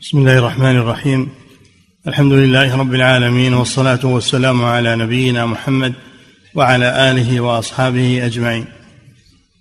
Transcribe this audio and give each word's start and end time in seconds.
بسم 0.00 0.18
الله 0.18 0.38
الرحمن 0.38 0.76
الرحيم. 0.76 1.28
الحمد 2.06 2.32
لله 2.32 2.76
رب 2.76 2.94
العالمين 2.94 3.54
والصلاة 3.54 4.06
والسلام 4.06 4.64
على 4.64 4.96
نبينا 4.96 5.46
محمد 5.46 5.94
وعلى 6.54 7.10
آله 7.10 7.40
وأصحابه 7.40 8.26
أجمعين. 8.26 8.66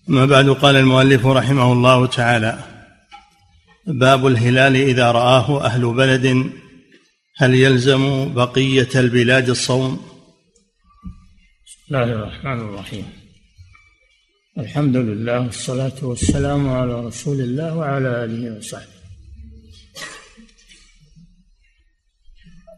أما 0.10 0.26
بعد 0.26 0.50
قال 0.50 0.76
المؤلف 0.76 1.26
رحمه 1.26 1.74
الله 1.74 2.06
تعالى 2.06 2.60
باب 3.88 4.28
الهلال 4.28 4.76
إذا 4.76 5.12
رآه 5.12 5.66
أهل 5.66 5.94
بلد 5.94 6.52
هل 7.38 7.56
يلزم 7.56 8.34
بقية 8.34 8.90
البلاد 8.96 9.50
الصوم؟ 9.50 10.00
بسم 11.66 11.96
الله 11.96 12.04
الرحمن 12.04 12.60
الرحيم. 12.60 13.06
الحمد 14.58 14.96
لله 14.96 15.40
والصلاة 15.40 16.00
والسلام 16.02 16.70
على 16.70 17.06
رسول 17.06 17.40
الله 17.42 17.78
وعلى 17.78 18.24
آله 18.24 18.58
وصحبه. 18.58 18.95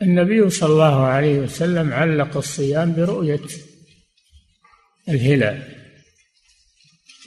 النبي 0.01 0.49
صلى 0.49 0.69
الله 0.69 1.05
عليه 1.05 1.39
وسلم 1.39 1.93
علق 1.93 2.37
الصيام 2.37 2.93
برؤية 2.93 3.41
الهلال. 5.09 5.77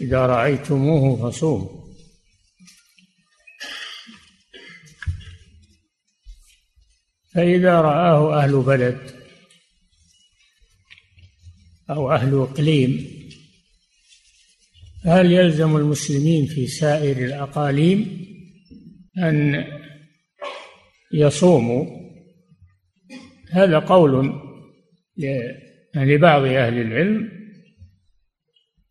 إذا 0.01 0.27
رأيتموه 0.27 1.31
فصوموا. 1.31 1.81
فإذا 7.35 7.81
رآه 7.81 8.43
أهل 8.45 8.63
بلد 8.63 9.11
أو 11.91 12.13
أهل 12.13 12.35
إقليم 12.35 13.21
هل 15.05 15.33
يلزم 15.33 15.77
المسلمين 15.77 16.47
في 16.47 16.67
سائر 16.67 17.17
الأقاليم 17.17 18.27
أن 19.19 19.65
يصوموا؟ 21.13 22.00
هذا 23.53 23.79
قول 23.79 24.33
لبعض 25.95 26.43
أهل 26.43 26.81
العلم 26.81 27.29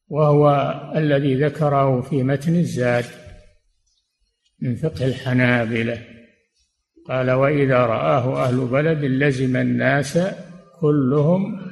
وهو 0.08 0.74
الذي 0.96 1.36
ذكره 1.36 2.02
في 2.02 2.24
متن 2.24 2.56
الزاد 2.56 3.06
من 4.62 4.76
فقه 4.76 5.06
الحنابلة. 5.06 6.06
قال 7.08 7.32
وإذا 7.32 7.78
رآه 7.78 8.46
أهل 8.46 8.66
بلد 8.66 9.06
لزم 9.06 9.58
الناس 9.58 10.20
كلهم 10.80 11.72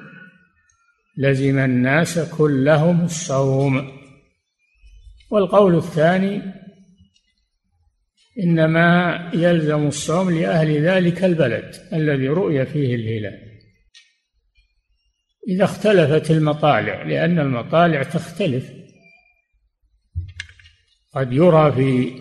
لزم 1.18 1.60
الناس 1.60 2.20
كلهم 2.20 3.06
الصوم. 3.06 3.92
والقول 5.32 5.76
الثاني 5.76 6.42
إنما 8.44 9.32
يلزم 9.34 9.88
الصوم 9.88 10.40
لأهل 10.40 10.82
ذلك 10.82 11.24
البلد 11.24 11.76
الذي 11.94 12.28
رؤي 12.28 12.66
فيه 12.66 12.96
الهلال. 12.96 13.48
إذا 15.50 15.64
اختلفت 15.64 16.32
المطالع 16.32 17.04
لأن 17.04 17.40
المطالع 17.40 18.04
تختلف. 18.04 18.72
قد 21.14 21.34
يرى 21.34 21.72
في 21.72 22.12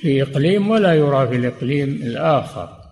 في 0.00 0.22
إقليم 0.22 0.70
ولا 0.70 0.94
يرى 0.94 1.28
في 1.28 1.36
الإقليم 1.36 1.88
الآخر. 1.88 2.84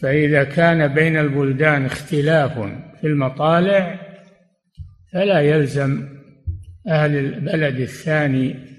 فإذا 0.00 0.44
كان 0.44 0.94
بين 0.94 1.16
البلدان 1.16 1.84
اختلاف 1.84 2.52
في 3.00 3.06
المطالع 3.06 4.00
فلا 5.12 5.40
يلزم 5.40 6.08
أهل 6.88 7.16
البلد 7.16 7.80
الثاني 7.80 8.71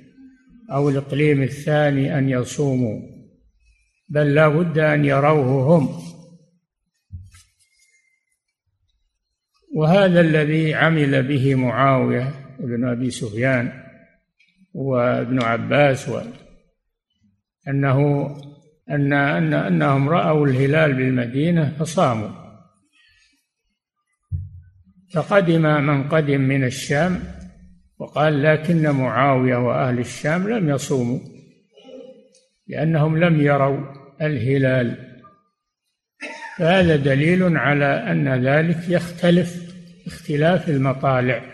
أو 0.71 0.89
الإقليم 0.89 1.43
الثاني 1.43 2.17
أن 2.17 2.29
يصوموا 2.29 3.01
بل 4.09 4.33
لا 4.33 4.47
بد 4.47 4.77
أن 4.77 5.05
يروه 5.05 5.77
هم. 5.77 6.03
وهذا 9.75 10.21
الذي 10.21 10.73
عمل 10.73 11.23
به 11.23 11.55
معاوية 11.55 12.55
بن 12.59 12.87
أبي 12.87 13.09
سفيان 13.09 13.83
وابن 14.73 15.41
عباس 15.41 16.09
و 16.09 16.21
أنه 17.67 18.27
أن 18.89 19.13
أن 19.13 19.53
أنهم 19.53 20.09
رأوا 20.09 20.47
الهلال 20.47 20.93
بالمدينة 20.93 21.75
فصاموا. 21.79 22.43
فقدم 25.13 25.61
من 25.61 26.09
قدم 26.09 26.41
من 26.41 26.63
الشام 26.63 27.42
وقال 27.99 28.43
لكن 28.43 28.89
معاوية 28.89 29.55
وأهل 29.55 29.99
الشام 29.99 30.49
لم 30.49 30.69
يصوموا 30.69 31.19
لأنهم 32.67 33.17
لم 33.17 33.41
يروا 33.41 33.79
الهلال. 34.21 35.19
فهذا 36.57 36.95
دليل 36.95 37.57
على 37.57 37.85
أن 37.85 38.45
ذلك 38.45 38.89
يختلف 38.89 39.73
اختلاف 40.07 40.69
المطالع. 40.69 41.53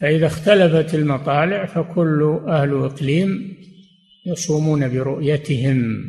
فإذا 0.00 0.26
اختلفت 0.26 0.94
المطالع 0.94 1.66
فكل 1.66 2.40
أهل 2.48 2.84
إقليم 2.84 3.56
يصومون 4.26 4.88
برؤيتهم 4.88 6.04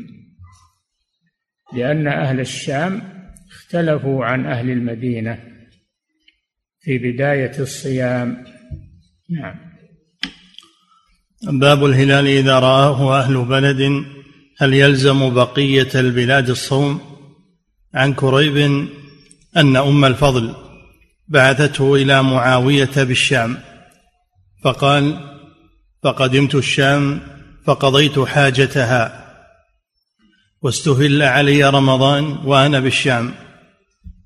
لأن 1.74 2.07
أهل 2.07 2.40
الشام 2.40 3.01
اختلفوا 3.51 4.25
عن 4.25 4.45
أهل 4.45 4.69
المدينة. 4.69 5.53
في 6.84 6.98
بداية 6.98 7.60
الصيام. 7.60 8.46
نعم. 9.30 9.56
باب 11.60 11.86
الهلال 11.86 12.28
إذا 12.28 12.60
رآه 12.60 13.20
أهل 13.20 13.46
بلد 13.46 14.06
هل 14.60 14.74
يلزم 14.74 15.34
بقية 15.34 15.90
البلاد 15.96 16.50
الصوم؟ 16.50 17.02
عن 17.94 18.14
كريب 18.14 18.58
أن 19.58 19.76
أم 19.76 20.06
الفضل 20.06 20.56
بعثته 21.28 21.96
إلى 21.96 22.24
معاوية 22.24 22.92
بالشام 22.98 23.58
فقال 24.64 25.20
فقدمت 26.04 26.56
الشام 26.56 27.20
فقضيت 27.66 28.20
حاجتها 28.20 29.24
واستهل 30.62 31.24
علي 31.24 31.70
رمضان 31.70 32.24
وأنا 32.24 32.80
بالشام 32.80 33.32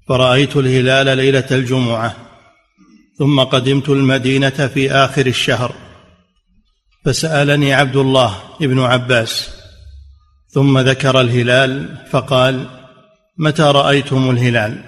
فرأيت 0.08 0.56
الهلال 0.58 1.18
ليلة 1.18 1.48
الجمعة 1.52 2.27
ثم 3.18 3.40
قدمت 3.40 3.90
المدينة 3.90 4.50
في 4.50 4.92
آخر 4.92 5.26
الشهر. 5.26 5.76
فسألني 7.06 7.74
عبد 7.74 7.96
الله 7.96 8.38
ابن 8.62 8.80
عباس 8.80 9.50
ثم 10.50 10.80
ذكر 10.80 11.22
الهلال 11.22 11.98
فقال 12.12 12.66
متى 13.38 13.62
رأيتم 13.62 14.30
الهلال؟ 14.30 14.84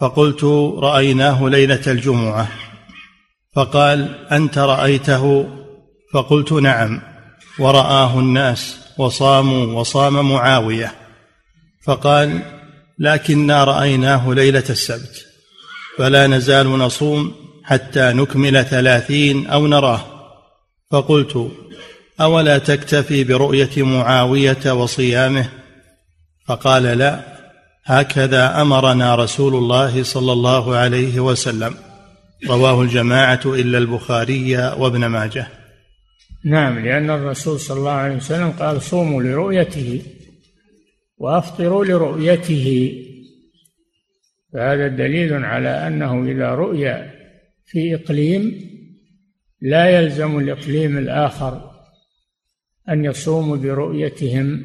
فقلت 0.00 0.44
رأيناه 0.78 1.48
ليلة 1.48 1.82
الجمعة. 1.86 2.48
فقال 3.56 4.26
أنت 4.32 4.58
رأيته؟ 4.58 5.48
فقلت 6.14 6.52
نعم. 6.52 7.02
ورآه 7.58 8.18
الناس 8.18 8.76
وصاموا 8.98 9.80
وصام 9.80 10.30
معاوية. 10.32 10.94
فقال 11.84 12.40
لكنا 12.98 13.64
رأيناه 13.64 14.34
ليلة 14.34 14.64
السبت. 14.70 15.29
فلا 16.00 16.26
نزال 16.26 16.66
نصوم 16.66 17.32
حتى 17.64 18.12
نكمل 18.12 18.64
ثلاثين 18.64 19.46
أو 19.46 19.66
نراه. 19.66 20.00
فقلت 20.90 21.50
أولا 22.20 22.58
تكتفي 22.58 23.24
برؤية 23.24 23.70
معاوية 23.76 24.72
وصيامه؟ 24.72 25.48
فقال 26.46 26.82
لا 26.82 27.20
هكذا 27.84 28.62
أمرنا 28.62 29.14
رسول 29.14 29.54
الله 29.54 30.02
صلى 30.02 30.32
الله 30.32 30.76
عليه 30.76 31.20
وسلم. 31.20 31.74
رواه 32.48 32.82
الجماعة 32.82 33.40
إلا 33.46 33.78
البخاري 33.78 34.56
وابن 34.56 35.06
ماجه. 35.06 35.48
نعم 36.44 36.78
لأن 36.78 37.10
الرسول 37.10 37.60
صلى 37.60 37.78
الله 37.78 37.90
عليه 37.90 38.16
وسلم 38.16 38.50
قال 38.50 38.82
صوموا 38.82 39.22
لرؤيته 39.22 40.02
وأفطروا 41.18 41.84
لرؤيته. 41.84 42.92
فهذا 44.52 44.88
دليل 44.88 45.44
على 45.44 45.86
أنه 45.86 46.24
إذا 46.24 46.54
رؤي 46.54 47.10
في 47.64 47.94
إقليم 47.94 48.70
لا 49.60 50.00
يلزم 50.00 50.38
الإقليم 50.38 50.98
الآخر 50.98 51.70
أن 52.88 53.04
يصوموا 53.04 53.56
برؤيتهم 53.56 54.64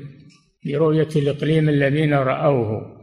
برؤية 0.66 1.10
الإقليم 1.16 1.70
الذين 1.70 2.14
رأوه. 2.14 2.96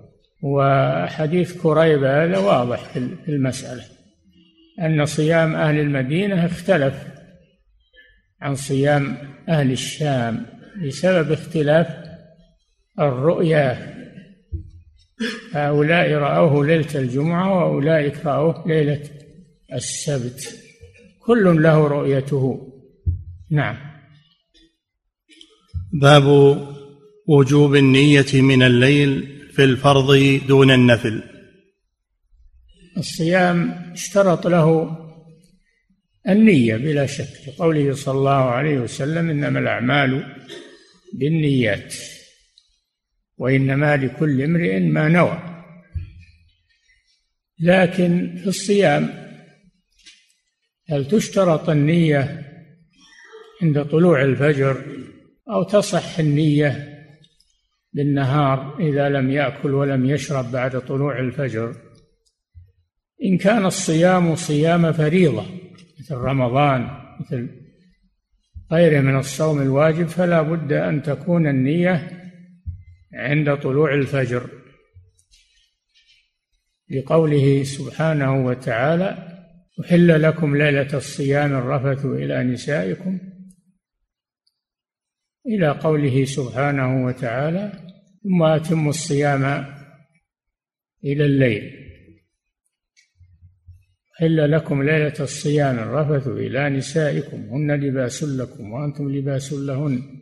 وحديث 0.43 1.62
كريب 1.62 2.05
هذا 2.05 2.38
واضح 2.38 2.93
في 3.25 3.29
المسألة 3.29 3.82
أن 4.81 5.06
صيام 5.06 5.55
أهل 5.55 5.79
المدينة 5.79 6.46
اختلف 6.46 6.94
عن 8.40 8.55
صيام 8.55 9.17
أهل 9.49 9.73
الشام 9.73 10.46
بسبب 10.87 11.32
اختلاف 11.32 11.87
الرؤية 13.00 13.94
هؤلاء 15.52 16.12
رأوه 16.12 16.66
ليلة 16.66 16.94
الجمعة 16.94 17.58
وأولئك 17.58 18.26
رأوه 18.26 18.69
ليلة 18.69 19.02
السبت. 19.72 20.58
كل 21.20 21.62
له 21.62 21.86
رؤيته. 21.86 22.72
نعم. 23.50 23.76
باب 25.92 26.26
وجوب 27.28 27.76
النية 27.76 28.26
من 28.34 28.62
الليل 28.62 29.40
في 29.52 29.64
الفرض 29.64 30.40
دون 30.48 30.70
النفل. 30.70 31.22
الصيام 32.96 33.70
اشترط 33.92 34.46
له 34.46 34.98
النية 36.28 36.76
بلا 36.76 37.06
شك. 37.06 37.28
لقوله 37.48 37.94
صلى 37.94 38.19
الله 38.19 38.30
عليه 38.30 38.78
وسلم 38.78 39.30
إنما 39.30 39.58
الأعمال 39.58 40.36
بالنيات. 41.12 41.94
وإنما 43.38 43.96
لكل 43.96 44.43
امرئ 44.43 44.81
ما 44.81 45.08
نوى. 45.08 45.38
لكن 47.61 48.34
في 48.43 48.46
الصيام 48.46 49.11
هل 50.88 51.08
تشترط 51.08 51.70
النية 51.70 52.49
عند 53.62 53.84
طلوع 53.84 54.23
الفجر 54.23 54.84
أو 55.50 55.62
تصح 55.62 56.19
النية 56.19 56.88
بالنهار 57.93 58.76
إذا 58.81 59.08
لم 59.08 59.31
يأكل 59.31 59.75
ولم 59.75 60.06
يشرب 60.06 60.52
بعد 60.52 60.81
طلوع 60.81 61.19
الفجر؟ 61.19 61.76
إن 63.25 63.38
كان 63.38 63.67
الصيام 63.67 64.34
صيام 64.34 64.93
فريضة 64.93 65.46
مثل 66.00 66.14
رمضان 66.14 66.88
مثل 67.20 67.49
غيره 68.73 69.00
من 69.00 69.19
الصوم 69.19 69.62
الواجب 69.62 70.06
فلا 70.06 70.43
بد 70.43 70.73
أن 70.73 71.02
تكون 71.02 71.46
النية 71.46 72.21
عند 73.14 73.56
طلوع 73.56 73.94
الفجر. 73.94 74.50
لقوله 76.91 77.62
سبحانه 77.62 78.47
وتعالى 78.47 79.29
أحل 79.81 80.23
لكم 80.23 80.56
ليلة 80.56 80.97
الصيام 80.97 81.55
الرفث 81.55 82.05
إلى 82.05 82.44
نسائكم. 82.44 83.19
إلى 85.47 85.69
قوله 85.69 86.25
سبحانه 86.25 87.05
وتعالى 87.06 87.73
ثم 88.23 88.43
أتموا 88.43 88.91
الصيام 88.91 89.44
إلى 91.05 91.25
الليل. 91.25 91.82
حل 94.19 94.50
لكم 94.50 94.82
ليلة 94.82 95.15
الصيام 95.20 95.79
الرفث 95.79 96.29
إلى 96.29 96.70
نسائكم. 96.70 97.37
هن 97.37 97.73
لباس 97.73 98.25
لكم 98.25 98.73
وأنتم 98.73 99.12
لباس 99.12 99.53
لهن. 99.53 100.21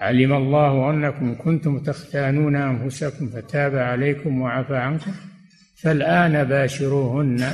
علم 0.00 0.32
الله 0.32 0.90
أنكم 0.90 1.34
كنتم 1.34 1.78
تختانون 1.78 2.56
أنفسكم 2.56 3.28
فتاب 3.28 3.76
عليكم 3.76 4.40
وعفى 4.40 4.76
عنكم 4.76 5.12
فالآن 5.82 6.44
باشروهن 6.44 7.44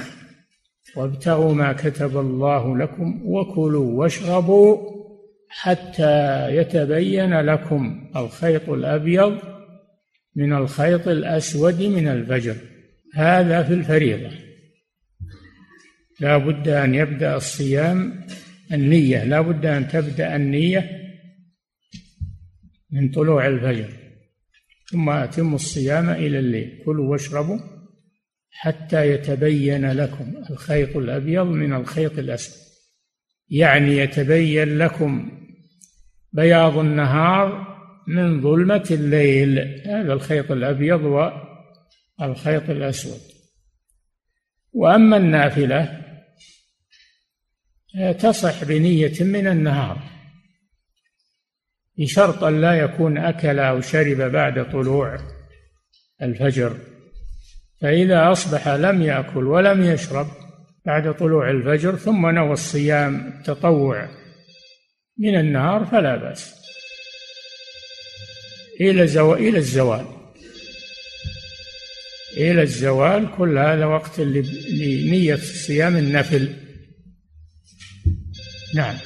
وابتغوا 0.96 1.54
ما 1.54 1.72
كتب 1.72 2.16
الله 2.16 2.78
لكم 2.78 3.20
وكلوا 3.24 4.00
واشربوا 4.00 4.94
حتى 5.48 6.46
يتبين 6.56 7.40
لكم 7.40 8.10
الخيط 8.16 8.68
الأبيض 8.68 9.38
من 10.36 10.52
الخيط 10.52 11.08
الأسود 11.08 11.82
من 11.82 12.08
الفجر. 12.08 12.56
هذا 13.14 13.62
في 13.62 13.74
الفريضة. 13.74 14.30
لا 16.20 16.36
بد 16.36 16.68
أن 16.68 16.94
يبدأ 16.94 17.36
الصيام 17.36 18.26
النية 18.72 19.24
لا 19.24 19.40
بد 19.40 19.66
أن 19.66 19.88
تبدأ 19.88 20.36
النية 20.36 21.03
من 22.94 23.10
طلوع 23.10 23.46
الفجر. 23.46 23.88
ثم 24.90 25.10
أتم 25.10 25.54
الصيام 25.54 26.10
إلى 26.10 26.38
الليل. 26.38 26.82
كلوا 26.84 27.10
واشربوا 27.10 27.58
حتى 28.50 29.10
يتبين 29.10 29.92
لكم 29.92 30.34
الخيط 30.50 30.96
الأبيض 30.96 31.46
من 31.46 31.72
الخيط 31.72 32.18
الأسود. 32.18 32.64
يعني 33.48 33.96
يتبين 33.96 34.78
لكم 34.78 35.30
بياض 36.32 36.78
النهار 36.78 37.74
من 38.08 38.40
ظلمة 38.42 38.88
الليل. 38.90 39.58
هذا 39.86 40.12
الخيط 40.12 40.52
الأبيض 40.52 41.00
والخيط 42.20 42.70
الأسود. 42.70 43.20
وأما 44.72 45.16
النافلة 45.16 46.00
تصح 48.18 48.64
بنية 48.64 49.12
من 49.20 49.46
النهار. 49.46 50.13
بشرط 51.98 52.44
أن 52.44 52.60
لا 52.60 52.74
يكون 52.74 53.18
أكل 53.18 53.58
أو 53.58 53.80
شرب 53.80 54.32
بعد 54.32 54.70
طلوع 54.70 55.18
الفجر. 56.22 56.76
فإذا 57.80 58.32
أصبح 58.32 58.68
لم 58.68 59.02
يأكل 59.02 59.44
ولم 59.44 59.82
يشرب 59.82 60.26
بعد 60.86 61.14
طلوع 61.14 61.50
الفجر 61.50 61.96
ثم 61.96 62.26
نوى 62.26 62.52
الصيام 62.52 63.26
التطوع 63.38 64.08
من 65.18 65.38
النهار 65.38 65.84
فلا 65.84 66.16
بأس. 66.16 66.54
إلى 68.80 69.06
زو... 69.06 69.34
إلى 69.34 69.58
الزوال. 69.58 70.06
إلى 72.36 72.62
الزوال 72.62 73.28
كل 73.38 73.58
هذا 73.58 73.84
وقت 73.84 74.20
لنية 74.20 75.36
صيام 75.36 75.96
النفل. 75.96 76.52
نعم. 78.74 78.96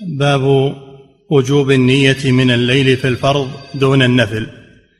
باب 0.00 0.42
وجوب 1.30 1.70
النية 1.70 2.32
من 2.32 2.50
الليل 2.50 2.96
في 2.96 3.08
الفرض 3.08 3.50
دون 3.74 4.02
النفل. 4.02 4.46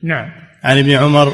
نعم. 0.03 0.31
عن 0.65 0.79
ابن 0.79 0.91
عمر 0.91 1.33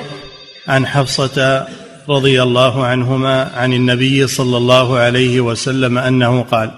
عن 0.69 0.87
حفصة 0.87 1.67
رضي 2.08 2.43
الله 2.43 2.87
عنهما 2.87 3.43
عن 3.43 3.73
النبي 3.73 4.26
صلى 4.26 4.56
الله 4.56 4.99
عليه 4.99 5.41
وسلم 5.41 5.99
أنه 5.99 6.43
قال 6.43 6.70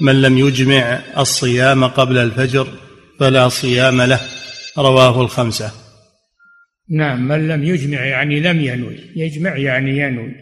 من 0.00 0.22
لم 0.22 0.38
يجمع 0.38 1.00
الصيام 1.18 1.84
قبل 1.84 2.18
الفجر 2.18 2.68
فلا 3.20 3.48
صيام 3.48 4.02
له. 4.02 4.20
رواه 4.78 5.22
الخمسة. 5.22 5.72
نعم 6.90 7.28
من 7.28 7.48
لم 7.48 7.64
يجمع 7.64 8.04
يعني 8.04 8.40
لم 8.40 8.60
ينوي. 8.60 8.96
يجمع 9.16 9.56
يعني 9.56 9.98
ينوي. 9.98 10.34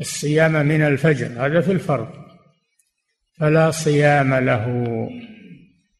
الصيام 0.00 0.52
من 0.52 0.82
الفجر 0.82 1.46
هذا 1.46 1.60
في 1.60 1.72
الفرض. 1.72 2.08
فلا 3.40 3.70
صيام 3.70 4.34
له. 4.34 4.64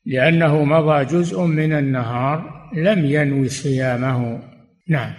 لأنه 0.06 0.64
مضى 0.64 1.04
جزء 1.04 1.40
من 1.40 1.72
النهار 1.72 2.70
لم 2.76 3.04
ينوي 3.04 3.48
صيامه. 3.48 4.42
نعم. 4.88 5.14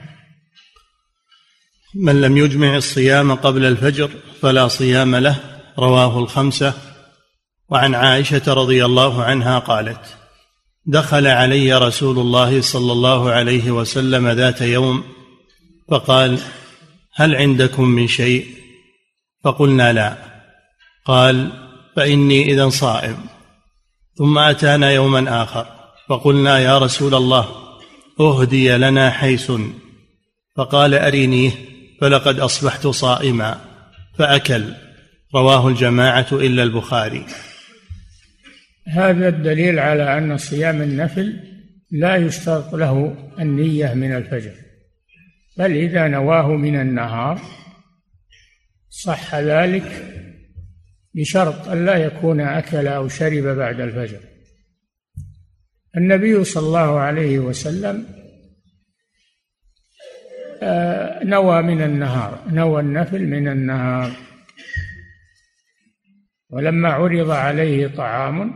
من 1.95 2.21
لم 2.21 2.37
يجمع 2.37 2.75
الصيام 2.75 3.35
قبل 3.35 3.65
الفجر 3.65 4.09
فلا 4.41 4.67
صيام 4.67 5.15
له 5.15 5.39
رواه 5.79 6.19
الخمسة. 6.19 6.73
وعن 7.69 7.95
عائشة 7.95 8.53
رضي 8.53 8.85
الله 8.85 9.23
عنها 9.23 9.59
قالت 9.59 10.17
دخل 10.85 11.27
علي 11.27 11.73
رسول 11.73 12.19
الله 12.19 12.61
صلى 12.61 12.91
الله 12.91 13.31
عليه 13.31 13.71
وسلم 13.71 14.27
ذات 14.27 14.61
يوم 14.61 15.03
فقال 15.89 16.39
هل 17.15 17.35
عندكم 17.35 17.83
من 17.83 18.07
شيء؟ 18.07 18.47
فقلنا 19.43 19.93
لا. 19.93 20.17
قال 21.05 21.51
فإني 21.95 22.53
إذا 22.53 22.69
صائم. 22.69 23.34
ثم 24.17 24.37
أتانا 24.37 24.91
يوما 24.91 25.43
آخر 25.43 25.67
فقلنا 26.09 26.59
يا 26.59 26.77
رسول 26.77 27.15
الله 27.15 27.47
أهدي 28.19 28.77
لنا 28.77 29.09
حيث. 29.09 29.51
فقال 30.55 30.93
أرنيه 30.93 31.51
فلقد 32.01 32.39
أصبحت 32.39 32.87
صائما 32.87 33.61
فأكل. 34.17 34.73
رواه 35.35 35.67
الجماعة 35.67 36.27
إلا 36.31 36.63
البخاري. 36.63 37.25
هذا 38.87 39.27
الدليل 39.27 39.79
على 39.79 40.17
أن 40.17 40.37
صيام 40.37 40.81
النفل 40.81 41.39
لا 41.91 42.15
يشترط 42.15 42.75
له 42.75 43.15
النية 43.39 43.93
من 43.93 44.15
الفجر 44.15 44.51
بل 45.57 45.71
إذا 45.71 46.07
نواه 46.07 46.47
من 46.47 46.81
النهار 46.81 47.41
صح 48.89 49.35
ذلك 49.35 50.15
بشرط 51.15 51.67
أن 51.67 51.85
لا 51.85 51.97
يكون 51.97 52.41
أكل 52.41 52.87
أو 52.87 53.07
شرب 53.07 53.43
بعد 53.43 53.79
الفجر. 53.79 54.19
النبي 55.97 56.43
صلى 56.43 56.67
الله 56.67 56.99
عليه 56.99 57.39
وسلم 57.39 58.05
آه، 60.63 61.23
نوى 61.23 61.61
من 61.61 61.81
النهار 61.81 62.43
نوى 62.47 62.81
النفل 62.81 63.25
من 63.25 63.47
النهار. 63.47 64.11
ولما 66.49 66.89
عرض 66.89 67.29
عليه 67.31 67.87
طعام 67.87 68.53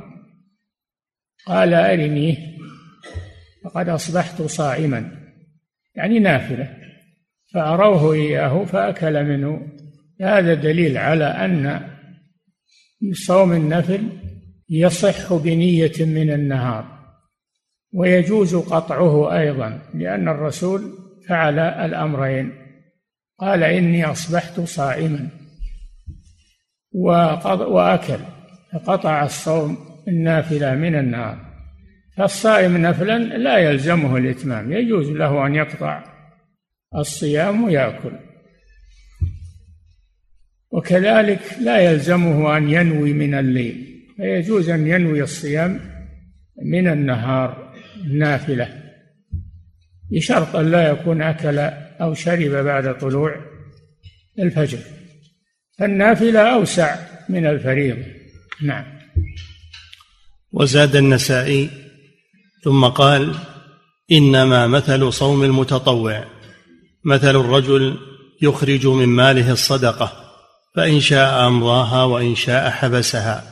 قال 1.46 1.74
أرنيه 1.74 2.38
فقد 3.64 3.90
أصبحت 3.90 4.42
صائما 4.42 5.12
يعني 5.96 6.20
نافلة 6.20 6.78
فأروه 7.54 8.14
إياه 8.14 8.66
فأكل 8.66 9.24
منه. 9.24 9.68
هذا 10.22 10.54
دليل 10.54 10.98
على 10.98 11.26
أن 11.26 11.89
صوم 13.14 13.54
النفل 13.54 14.10
يصح 14.70 15.34
بنية 15.34 15.94
من 16.00 16.32
النهار 16.32 17.00
ويجوز 17.94 18.56
قطعه 18.56 19.40
أيضا 19.40 19.82
لأن 19.94 20.28
الرسول 20.28 20.82
فعل 21.28 21.60
الأمرين 21.60 22.54
قال 23.40 23.64
إني 23.64 24.06
أصبحت 24.06 24.60
صائما 24.60 25.30
وأكل 26.92 28.20
فقطع 28.74 29.24
الصوم 29.24 29.78
النافلة 30.08 30.76
من 30.76 30.96
النهار. 30.96 31.50
فالصائم 32.18 32.78
نفلا 32.78 33.18
لا 33.18 33.58
يلزمه 33.58 34.18
الإتمام 34.18 34.72
يجوز 34.72 35.10
له 35.10 35.46
أن 35.46 35.56
يقطع 35.56 36.04
الصيام 36.96 37.64
ويأكل. 37.64 38.12
وكذلك 40.72 41.40
لا 41.62 41.80
يلزمه 41.80 42.58
أن 42.58 42.70
ينوي 42.70 43.14
من 43.14 43.34
الليل 43.34 44.06
فيجوز 44.18 44.70
أن 44.70 44.88
ينوي 44.88 45.24
الصيام 45.24 45.80
من 46.64 46.88
النهار 46.88 47.74
نافلة 48.08 48.84
بشرط 50.12 50.56
أن 50.56 50.72
لا 50.72 50.90
يكون 50.90 51.22
أكل 51.22 51.60
أو 52.02 52.14
شرب 52.14 52.52
بعد 52.52 52.98
طلوع 52.98 53.36
الفجر 54.40 54.80
فالنافلة 55.80 56.40
أوسع 56.40 56.96
من 57.30 57.46
الفريضة. 57.46 58.04
نعم. 58.62 58.86
وزاد 60.52 60.96
النسائي 60.96 61.70
ثم 62.64 62.86
قال 62.86 63.36
إنما 64.12 64.68
مثل 64.68 65.14
صوم 65.14 65.44
المتطوع 65.44 66.26
مثل 67.06 67.36
الرجل 67.36 67.98
يخرج 68.42 68.88
من 68.88 69.06
ماله 69.06 69.52
الصدقة. 69.52 70.29
فإن 70.76 71.00
شاء 71.00 71.48
أمضاها 71.48 72.04
وإن 72.04 72.36
شاء 72.36 72.70
حبسها. 72.70 73.44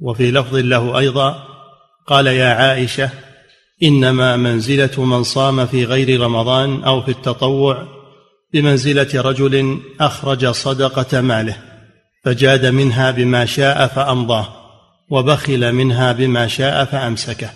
وفي 0.00 0.30
لفظ 0.30 0.56
له 0.56 0.98
أيضا 0.98 1.44
قال 2.06 2.26
يا 2.26 2.48
عائشة 2.48 3.10
إنما 3.82 4.36
منزلة 4.36 5.04
من 5.04 5.22
صام 5.22 5.66
في 5.66 5.84
غير 5.84 6.20
رمضان 6.20 6.84
أو 6.84 7.02
في 7.02 7.10
التطوع 7.10 7.86
بمنزلة 8.52 9.08
رجل 9.14 9.80
أخرج 10.00 10.46
صدقة 10.46 11.20
ماله 11.20 11.56
فجاد 12.24 12.66
منها 12.66 13.10
بما 13.10 13.44
شاء 13.44 13.86
فأمضاه 13.86 14.48
وبخل 15.10 15.72
منها 15.72 16.12
بما 16.12 16.46
شاء 16.46 16.84
فأمسكه. 16.84 17.50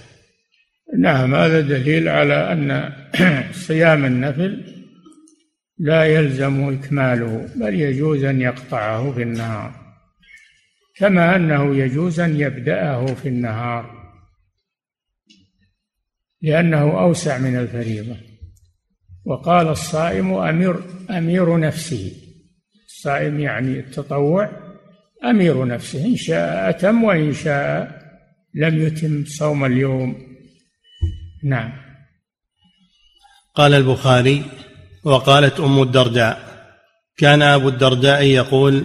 نعم 0.99 1.35
هذا 1.35 1.61
دليل 1.61 2.09
على 2.09 2.53
أن 2.53 2.93
صيام 3.67 4.05
النفل 4.05 4.74
لا 5.79 6.05
يلزم 6.05 6.69
إكماله 6.69 7.49
بل 7.57 7.75
يجوز 7.75 8.25
أن 8.25 8.41
يقطعه 8.41 9.13
في 9.13 9.23
النهار. 9.23 9.85
كما 10.97 11.37
أنه 11.37 11.77
يجوز 11.77 12.21
أن 12.21 12.41
يبدأه 12.41 13.07
في 13.07 13.29
النهار 13.29 14.05
لأنه 16.43 17.01
أوسع 17.01 17.39
من 17.39 17.57
الفريضة. 17.57 18.17
وقال 19.25 19.69
الصائم 19.69 20.35
أمير 20.35 20.77
أمير 21.11 21.59
نفسه. 21.59 22.13
الصائم 22.87 23.41
يعني 23.41 23.79
التطوع 23.79 24.51
أمير 25.25 25.67
نفسه 25.67 26.07
إن 26.07 26.17
شاء 26.17 26.71
أتم 26.71 27.05
وإن 27.05 27.33
شاء 27.33 28.01
لم 28.55 28.83
يتم 28.83 29.25
صوم 29.25 29.65
اليوم. 29.65 30.17
نعم. 31.45 31.73
قال 33.55 33.75
البخاري 33.75 34.45
وقالت 35.05 35.61
أم 35.61 35.83
الدرداء 35.83 36.55
كان 37.17 37.43
أبو 37.43 37.69
الدرداء 37.69 38.23
يقول 38.23 38.85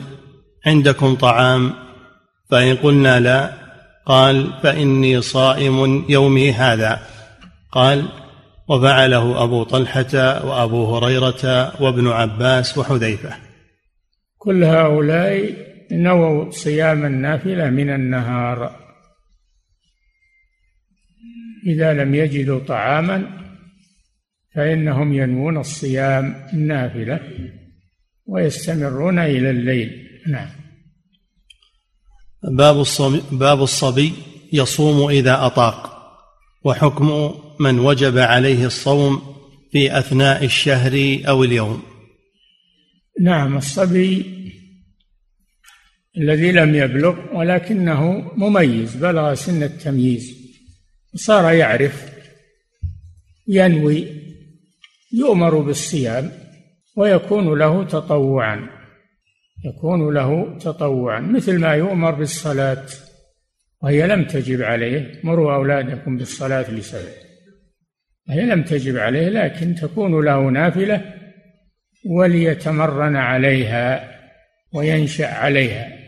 عندكم 0.66 1.16
طعام؟ 1.16 1.74
فإن 2.50 2.76
قلنا 2.76 3.20
لا 3.20 3.54
قال 4.06 4.54
فإني 4.64 5.22
صائم 5.22 6.06
يومي 6.10 6.52
هذا. 6.52 7.00
قال 7.72 8.06
وفعله 8.68 9.44
أبو 9.44 9.64
طلحة 9.64 10.46
وأبو 10.46 10.96
هريرة 10.96 11.74
وابن 11.84 12.08
عباس 12.08 12.78
وحذيفة. 12.78 13.36
كل 14.38 14.64
هؤلاء 14.64 15.54
نووا 15.92 16.52
صيام 16.52 17.06
النافلة 17.06 17.70
من 17.70 17.90
النهار. 17.90 18.76
إذا 21.68 21.94
لم 21.94 22.16
يجدوا 22.16 22.60
طعاما 22.60 23.39
فإنهم 24.56 25.14
ينوون 25.14 25.58
الصيام 25.58 26.48
النافلة 26.54 27.20
ويستمرون 28.26 29.20
إلى 29.20 29.50
الليل. 29.50 30.08
نعم. 30.28 30.50
باب 32.44 32.80
الصبي, 32.80 33.22
باب 33.32 33.62
الصبي 33.62 34.14
يصوم 34.54 35.10
إذا 35.10 35.46
أطاق 35.46 36.00
وحكم 36.64 37.34
من 37.60 37.80
وجب 37.80 38.18
عليه 38.18 38.66
الصوم 38.66 39.22
في 39.72 40.00
أثناء 40.00 40.46
الشهر 40.46 41.20
أو 41.28 41.44
اليوم. 41.44 41.82
نعم 43.22 43.58
الصبي 43.58 44.26
الذي 46.18 46.52
لم 46.52 46.76
يبلغ 46.76 47.16
ولكنه 47.34 48.32
مميز 48.36 48.96
بلغ 48.96 49.34
سن 49.34 49.64
التمييز 49.64 50.36
صار 51.16 51.54
يعرف 51.54 52.10
ينوي 53.48 54.08
يؤمر 55.14 55.60
بالصيام 55.60 56.32
ويكون 56.98 57.60
له 57.60 57.84
تطوعا 57.84 58.80
يكون 59.66 60.14
له 60.14 60.58
تطوعا. 60.58 61.20
مثل 61.20 61.60
ما 61.60 61.74
يؤمر 61.74 62.12
بالصلاة 62.12 62.86
وهي 63.82 64.08
لم 64.08 64.26
تجب 64.26 64.62
عليه 64.62 65.20
مروا 65.24 65.56
أولادكم 65.56 66.18
بالصلاة 66.18 66.72
لسبب. 66.72 67.14
هي 68.30 68.46
لم 68.46 68.64
تجب 68.64 68.98
عليه 68.98 69.30
لكن 69.30 69.76
تكون 69.76 70.26
له 70.26 70.50
نافلة 70.50 71.14
وليتمرن 72.06 73.16
عليها 73.16 74.12
وينشأ 74.74 75.28
عليها. 75.28 76.00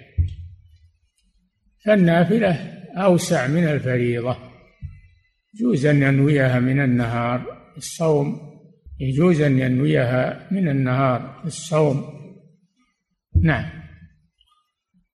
فالنافلة 1.86 2.74
أوسع 2.96 3.48
من 3.48 3.68
الفريضة. 3.68 4.38
يجوز 5.56 5.86
أن 5.86 6.04
ينويها 6.04 6.60
من 6.60 6.80
النهار 6.80 7.42
الصوم 7.78 8.51
يجوز 9.02 9.42
أن 9.42 9.60
ينويها 9.60 10.48
من 10.52 10.68
النهار 10.68 11.42
الصوم. 11.46 12.06
نعم. 13.44 13.66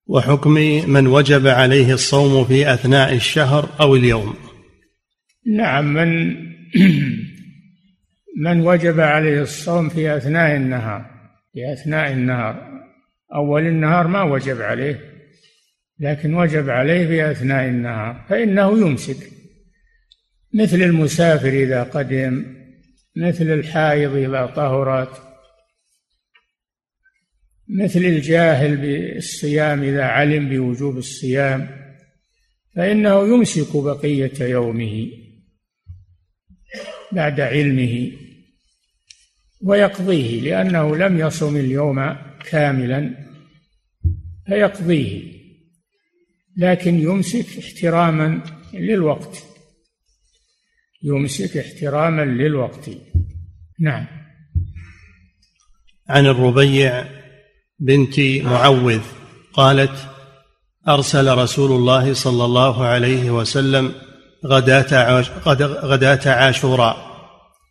وحكم 0.08 0.54
من 0.88 1.08
وجب 1.08 1.48
عليه 1.48 1.94
الصوم 1.94 2.46
في 2.46 2.74
أثناء 2.74 3.14
الشهر 3.14 3.70
أو 3.80 3.96
اليوم. 3.96 4.36
نعم 5.56 5.94
من 5.94 6.36
من 8.46 8.62
وجب 8.62 9.00
عليه 9.00 9.42
الصوم 9.42 9.90
في 9.90 10.18
أثناء 10.18 10.56
النهار 10.56 11.06
في 11.54 11.74
أثناء 11.74 12.12
النهار 12.12 12.82
أول 13.36 13.68
النهار 13.68 14.08
ما 14.08 14.24
وجب 14.24 14.62
عليه 14.62 15.00
لكن 16.00 16.34
وجب 16.34 16.70
عليه 16.70 17.08
في 17.08 17.32
أثناء 17.32 17.66
النهار 17.66 18.26
فإنه 18.30 18.80
يمسك. 18.80 19.32
مثل 20.54 20.82
المسافر 20.82 21.50
إذا 21.50 21.84
قدم 21.84 22.57
مثل 23.22 23.44
الحائض 23.44 24.16
إذا 24.16 24.46
طهرت 24.46 25.22
مثل 27.70 28.00
الجاهل 28.00 28.78
بالصيام 28.78 29.84
إذا 29.84 30.04
علم 30.04 30.50
بوجوب 30.50 30.98
الصيام 30.98 31.70
فإنه 32.76 33.28
يمسك 33.28 33.78
بقية 33.78 34.44
يومه 34.44 35.12
بعد 37.12 37.40
علمه 37.40 38.12
ويقضيه 39.62 40.42
لأنه 40.42 40.96
لم 40.96 41.20
يصم 41.20 41.58
اليوم 41.58 42.16
كاملا 42.50 43.28
فيقضيه 44.48 45.38
لكن 46.58 47.00
يمسك 47.00 47.58
احتراما 47.58 48.44
للوقت 48.74 49.48
يمسك 51.04 51.58
احتراما 51.58 52.26
للوقت. 52.26 52.90
نعم. 53.80 54.06
عن 56.10 56.26
الربيع 56.26 57.06
بنت 57.80 58.20
معوذ 58.20 59.02
قالت 59.54 60.08
أرسل 60.88 61.38
رسول 61.38 61.72
الله 61.72 62.14
صلى 62.14 62.46
الله 62.46 62.86
عليه 62.86 63.32
وسلم 63.32 63.94
غداة 64.46 65.22
غداة 65.86 66.32
عاشوراء 66.32 67.08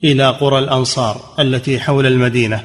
إلى 0.04 0.28
قرى 0.28 0.58
الأنصار 0.58 1.20
التي 1.38 1.80
حول 1.80 2.06
المدينة. 2.06 2.64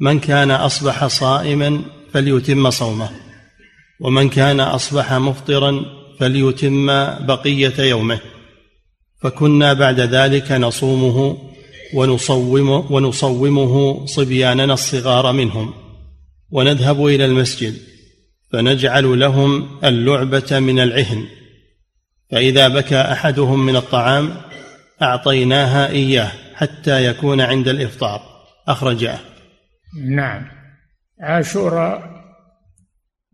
من 0.00 0.20
كان 0.20 0.50
أصبح 0.50 1.06
صائما 1.06 1.82
فليتم 2.12 2.70
صومه 2.70 3.10
ومن 4.00 4.28
كان 4.28 4.60
أصبح 4.60 5.12
مفطرا 5.12 5.84
فليتم 6.20 6.86
بقية 7.26 7.80
يومه. 7.80 8.20
فكنا 9.22 9.72
بعد 9.72 10.00
ذلك 10.00 10.52
نصومه 10.52 11.38
ونصومه 11.94 12.92
ونصومه 12.92 14.06
صبياننا 14.06 14.74
الصغار 14.74 15.32
منهم. 15.32 15.74
ونذهب 16.50 17.06
إلى 17.06 17.24
المسجد 17.24 17.74
فنجعل 18.52 19.20
لهم 19.20 19.68
اللعبة 19.84 20.58
من 20.58 20.80
العهن. 20.80 21.24
فإذا 22.30 22.68
بكى 22.68 23.00
أحدهم 23.00 23.66
من 23.66 23.76
الطعام 23.76 24.30
أعطيناها 25.02 25.88
إياه 25.88 26.32
حتى 26.54 27.06
يكون 27.06 27.40
عند 27.40 27.68
الإفطار. 27.68 28.20
أخرجاه. 28.68 29.18
نعم. 30.08 30.46
عاشوراء 31.20 32.24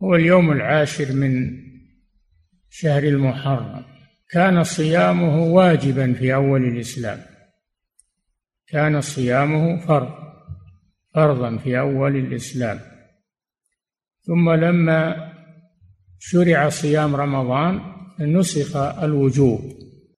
هو 0.03 0.15
اليوم 0.15 0.53
العاشر 0.53 1.13
من 1.13 1.51
شهر 2.71 3.03
المحرم. 3.03 3.85
كان 4.31 4.65
صيامه 4.65 5.43
واجبا 5.43 6.13
في 6.13 6.35
أول 6.35 6.65
الإسلام. 6.65 7.30
كان 8.73 9.01
صيامه 9.01 9.87
فرض 9.87 10.11
فرضا 11.15 11.57
في 11.57 11.79
أول 11.79 12.17
الإسلام. 12.17 12.81
ثم 14.27 14.51
لما 14.51 15.33
شرع 16.19 16.69
صيام 16.69 17.17
رمضان 17.17 17.81
نسخ 18.19 18.77
الوجوب 18.77 19.61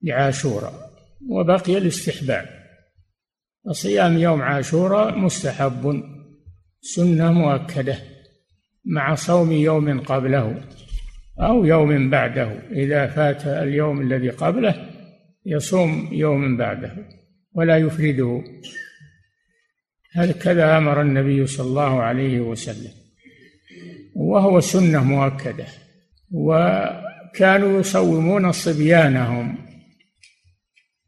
لعاشوراء 0.03 0.73
وبقي 1.29 1.79
الاستحباب. 1.79 2.47
فصيام 3.67 4.19
يوم 4.19 4.43
عاشوراء 4.43 5.19
مستحب 5.19 6.03
سنة 6.81 7.33
مؤكدة 7.33 7.99
مع 8.85 9.15
صوم 9.15 9.53
يوم 9.53 10.01
قبله 10.01 10.65
أو 11.41 11.65
يوم 11.65 12.11
بعده. 12.11 12.53
إذا 12.71 13.07
فات 13.07 13.47
اليوم 13.47 14.01
الذي 14.01 14.31
قبله 14.31 14.91
يصوم 15.47 16.09
يوم 16.13 16.57
بعده. 16.57 17.22
ولا 17.55 17.77
يفرده 17.77 18.45
هكذا 20.15 20.79
أمر 20.79 21.01
النبي 21.01 21.47
صلى 21.47 21.67
الله 21.67 22.03
عليه 22.03 22.41
وسلم. 22.41 22.93
وهو 24.15 24.61
سنة 24.61 25.05
مؤكدة. 25.05 25.67
وكانوا 26.31 27.81
يصومون 27.81 28.53
صبيانهم. 28.53 29.59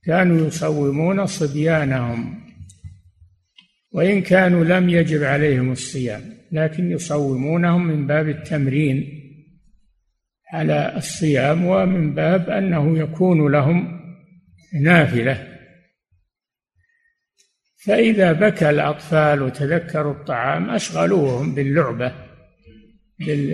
كانوا 0.05 0.47
يصومون 0.47 1.27
صبيانهم. 1.27 2.41
وإن 3.93 4.23
كانوا 4.23 4.65
لم 4.65 4.89
يجب 4.89 5.23
عليهم 5.23 5.73
الصيام 5.73 6.23
لكن 6.53 6.91
يصومونهم 6.91 7.87
من 7.87 8.07
باب 8.07 8.29
التمرين 8.29 9.21
على 10.53 10.95
الصيام 10.97 11.65
ومن 11.65 12.15
باب 12.15 12.51
أنه 12.51 12.99
يكون 12.99 13.53
لهم 13.53 14.01
نافلة. 14.81 15.54
فإذا 17.85 18.33
بكى 18.33 18.71
الأطفال 18.71 19.43
وتذكروا 19.43 20.13
الطعام 20.13 20.71
أشغلوهم 20.71 21.55
باللعبة 21.55 22.15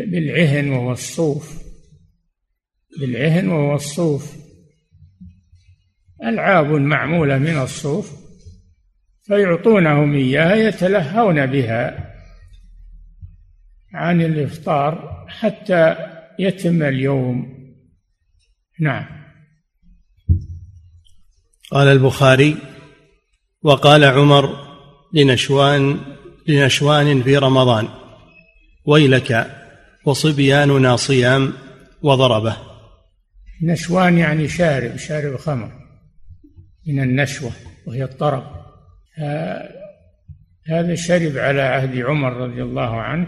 بالعهن 0.06 0.68
وهو 0.68 0.92
الصوف. 0.92 1.62
بالعهن 3.00 3.48
وهو 3.48 3.74
الصوف. 3.74 4.36
ألعاب 6.24 6.66
معمولة 6.66 7.38
من 7.38 7.58
الصوف 7.58 8.12
فيعطونهم 9.22 10.14
إياها 10.14 10.54
يتلهون 10.54 11.46
بها 11.46 12.14
عن 13.94 14.20
الإفطار 14.20 15.26
حتى 15.28 15.96
يتم 16.38 16.82
اليوم. 16.82 17.60
نعم. 18.80 19.06
قال 21.70 21.88
البخاري 21.88 22.69
وقال 23.62 24.04
عمر 24.04 24.56
لنشوان 25.14 26.00
لنشوان 26.48 27.22
في 27.22 27.36
رمضان 27.36 27.88
ويلك 28.84 29.46
وصبياننا 30.04 30.96
صيام 30.96 31.52
وضربه. 32.02 32.56
نشوان 33.62 34.18
يعني 34.18 34.48
شارب 34.48 34.96
شارب 34.96 35.36
خمر 35.36 35.72
من 36.86 37.02
النشوة 37.02 37.50
وهي 37.86 38.04
الطرب. 38.04 38.44
هذا 40.66 40.94
شرب 40.94 41.36
على 41.36 41.62
عهد 41.62 41.98
عمر 41.98 42.32
رضي 42.32 42.62
الله 42.62 43.00
عنه 43.00 43.26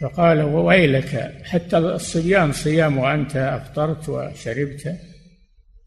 فقال 0.00 0.42
ويلك 0.42 1.42
حتى 1.44 1.78
الصيام 1.78 2.52
صيام 2.52 2.98
وأنت 2.98 3.36
أفطرت 3.36 4.08
وشربت 4.08 4.96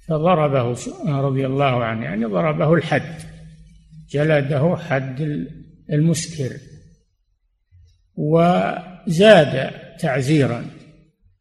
فضربه 0.07 0.75
رضي 1.07 1.45
الله 1.45 1.83
عنه 1.83 2.03
يعني 2.03 2.25
ضربه 2.25 2.73
الحد. 2.73 3.28
جلده 4.09 4.77
حد 4.77 5.47
المسكر 5.89 6.57
وزاد 8.15 9.71
تعزيرا. 9.99 10.65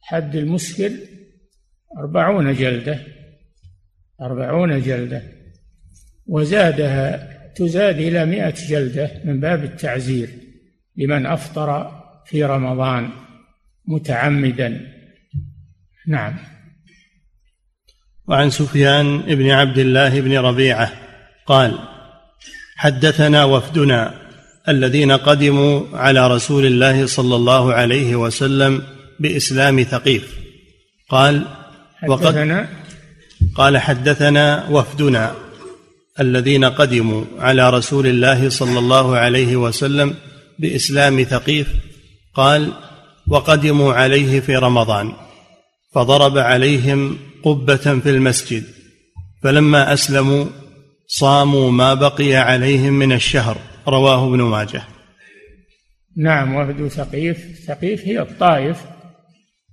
حد 0.00 0.36
المسكر 0.36 0.92
أربعون 1.98 2.54
جلدة 2.54 3.00
أربعون 4.20 4.80
جلدة 4.82 5.22
وزادها 6.26 7.38
تزاد 7.52 7.98
إلى 7.98 8.26
مئة 8.26 8.54
جلدة 8.68 9.10
من 9.24 9.40
باب 9.40 9.64
التعزير 9.64 10.28
لمن 10.96 11.26
أفطر 11.26 12.02
في 12.26 12.44
رمضان 12.44 13.10
متعمدا. 13.86 14.80
نعم. 16.06 16.36
وعن 18.28 18.50
سفيان 18.50 19.18
بن 19.20 19.50
عبد 19.50 19.78
الله 19.78 20.20
بن 20.20 20.38
ربيعة 20.38 20.92
قال 21.46 21.78
حدثنا 22.78 23.44
وفدنا 23.44 24.14
الذين 24.68 25.12
قدموا 25.12 25.82
على 25.92 26.28
رسول 26.28 26.66
الله 26.66 27.06
صلى 27.06 27.36
الله 27.36 27.72
عليه 27.72 28.16
وسلم 28.16 28.82
بإسلام 29.20 29.82
ثقيف. 29.82 30.24
قال 31.08 31.42
وقد 32.08 32.66
قال 33.54 33.78
حدثنا 33.78 34.68
وفدنا 34.70 35.34
الذين 36.20 36.64
قدموا 36.64 37.24
على 37.38 37.70
رسول 37.70 38.06
الله 38.06 38.48
صلى 38.48 38.78
الله 38.78 39.16
عليه 39.16 39.56
وسلم 39.56 40.14
بإسلام 40.58 41.22
ثقيف. 41.22 41.66
قال 42.34 42.72
وقدموا 43.28 43.92
عليه 43.94 44.40
في 44.40 44.56
رمضان 44.56 45.12
فضرب 45.94 46.38
عليهم 46.38 47.18
قبة 47.44 47.76
في 47.76 48.10
المسجد 48.10 48.64
فلما 49.42 49.92
أسلموا 49.92 50.46
صاموا 51.10 51.70
ما 51.70 51.94
بقي 51.94 52.34
عليهم 52.34 52.92
من 52.92 53.12
الشهر. 53.12 53.58
رواه 53.88 54.28
ابن 54.28 54.42
ماجه. 54.42 54.82
نعم 56.16 56.54
وفد 56.54 56.88
ثقيف. 56.88 57.64
ثقيف 57.66 58.04
هي 58.04 58.20
الطائف. 58.20 58.86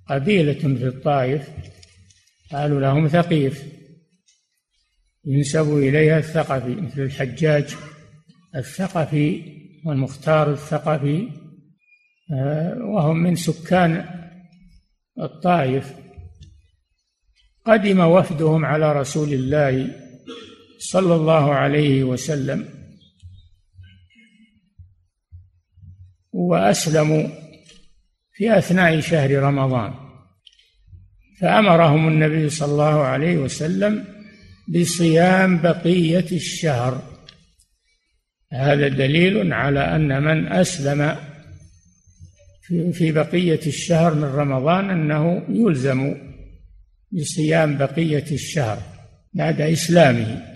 قبيلة 0.09 0.53
في 0.53 0.87
الطائف. 0.87 1.49
قالوا 2.51 2.81
لهم 2.81 3.07
ثقيف. 3.07 3.63
ينسب 5.25 5.77
إليها 5.77 6.17
الثقفي 6.17 6.75
مثل 6.75 7.01
الحجاج. 7.01 7.75
الثقفي 8.55 9.41
والمختار 9.85 10.51
الثقفي 10.51 11.29
آه، 12.33 12.77
وهم 12.77 13.17
من 13.17 13.35
سكان 13.35 14.05
الطائف. 15.21 15.93
قدم 17.65 17.99
وفدهم 17.99 18.65
على 18.65 18.93
رسول 18.93 19.33
الله 19.33 20.04
صلى 20.89 21.15
الله 21.15 21.53
عليه 21.53 22.03
وسلم. 22.03 22.69
واسلموا 26.31 27.27
في 28.33 28.57
أثناء 28.57 28.99
شهر 28.99 29.31
رمضان. 29.31 29.93
فأمرهم 31.41 32.07
النبي 32.07 32.49
صلى 32.49 32.71
الله 32.71 33.01
عليه 33.01 33.37
وسلم 33.37 34.05
بصيام 34.67 35.61
بقية 35.61 36.25
الشهر. 36.31 37.03
هذا 38.53 38.87
دليل 38.87 39.53
على 39.53 39.95
أن 39.95 40.23
من 40.23 40.47
أسلم 40.47 41.15
في 42.93 43.11
بقية 43.11 43.59
الشهر 43.67 44.13
من 44.13 44.23
رمضان 44.23 44.89
أنه 44.89 45.45
يلزم 45.49 46.15
بصيام 47.11 47.77
بقية 47.77 48.25
الشهر. 48.31 48.79
بعد 49.33 49.61
إسلامه. 49.61 50.54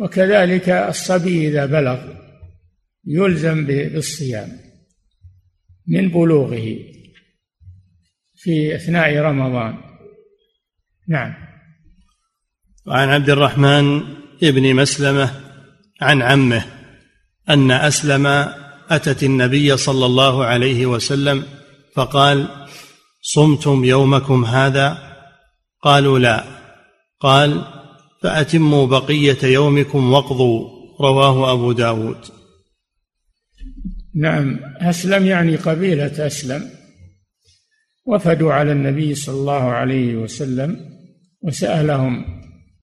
وكذلك 0.00 0.68
الصبي 0.68 1.48
إذا 1.48 1.66
بلغ 1.66 1.98
يلزم 3.06 3.66
بالصيام 3.66 4.60
من 5.86 6.08
بلوغه 6.08 6.78
في 8.36 8.76
أثناء 8.76 9.16
رمضان. 9.16 9.78
نعم. 11.08 11.34
وعن 12.86 13.08
عبد 13.08 13.30
الرحمن 13.30 14.02
ابن 14.42 14.74
مسلمة 14.74 15.30
عن 16.00 16.22
عمه 16.22 16.64
أن 17.50 17.70
أسلم 17.70 18.26
أتت 18.90 19.22
النبي 19.22 19.76
صلى 19.76 20.06
الله 20.06 20.44
عليه 20.44 20.86
وسلم 20.86 21.44
فقال 21.94 22.48
صمتم 23.22 23.84
يومكم 23.84 24.44
هذا؟ 24.44 24.98
قالوا 25.82 26.18
لا. 26.18 26.44
قال 27.20 27.64
فأتموا 28.22 28.86
بقية 28.86 29.44
يومكم 29.44 30.12
واقضوا. 30.12 30.78
رواه 31.00 31.52
أبو 31.52 31.72
داود. 31.72 32.18
نعم 34.14 34.60
أسلم 34.80 35.26
يعني 35.26 35.56
قبيلة 35.56 36.26
أسلم. 36.26 36.70
وفدوا 38.06 38.52
على 38.52 38.72
النبي 38.72 39.14
صلى 39.14 39.34
الله 39.34 39.62
عليه 39.62 40.16
وسلم 40.16 40.76
وسألهم 41.42 42.24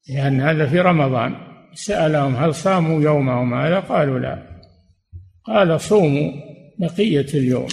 لأن 0.09 0.41
هذا 0.41 0.69
في 0.69 0.79
رمضان. 0.79 1.35
سألهم 1.73 2.35
هل 2.35 2.55
صاموا 2.55 3.01
يومهم 3.01 3.53
هذا؟ 3.53 3.79
قالوا 3.79 4.19
لا. 4.19 4.61
قال 5.45 5.81
صوموا 5.81 6.31
بقية 6.79 7.27
اليوم. 7.33 7.67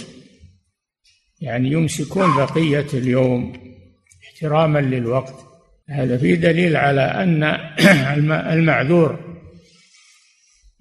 يعني 1.41 1.71
يمسكون 1.71 2.35
بقية 2.37 2.87
اليوم 2.93 3.53
احتراما 4.23 4.79
للوقت. 4.79 5.52
هذا 5.89 6.17
فيه 6.17 6.35
دليل 6.35 6.75
على 6.75 7.01
أن 7.01 7.43
المعذور 8.53 9.19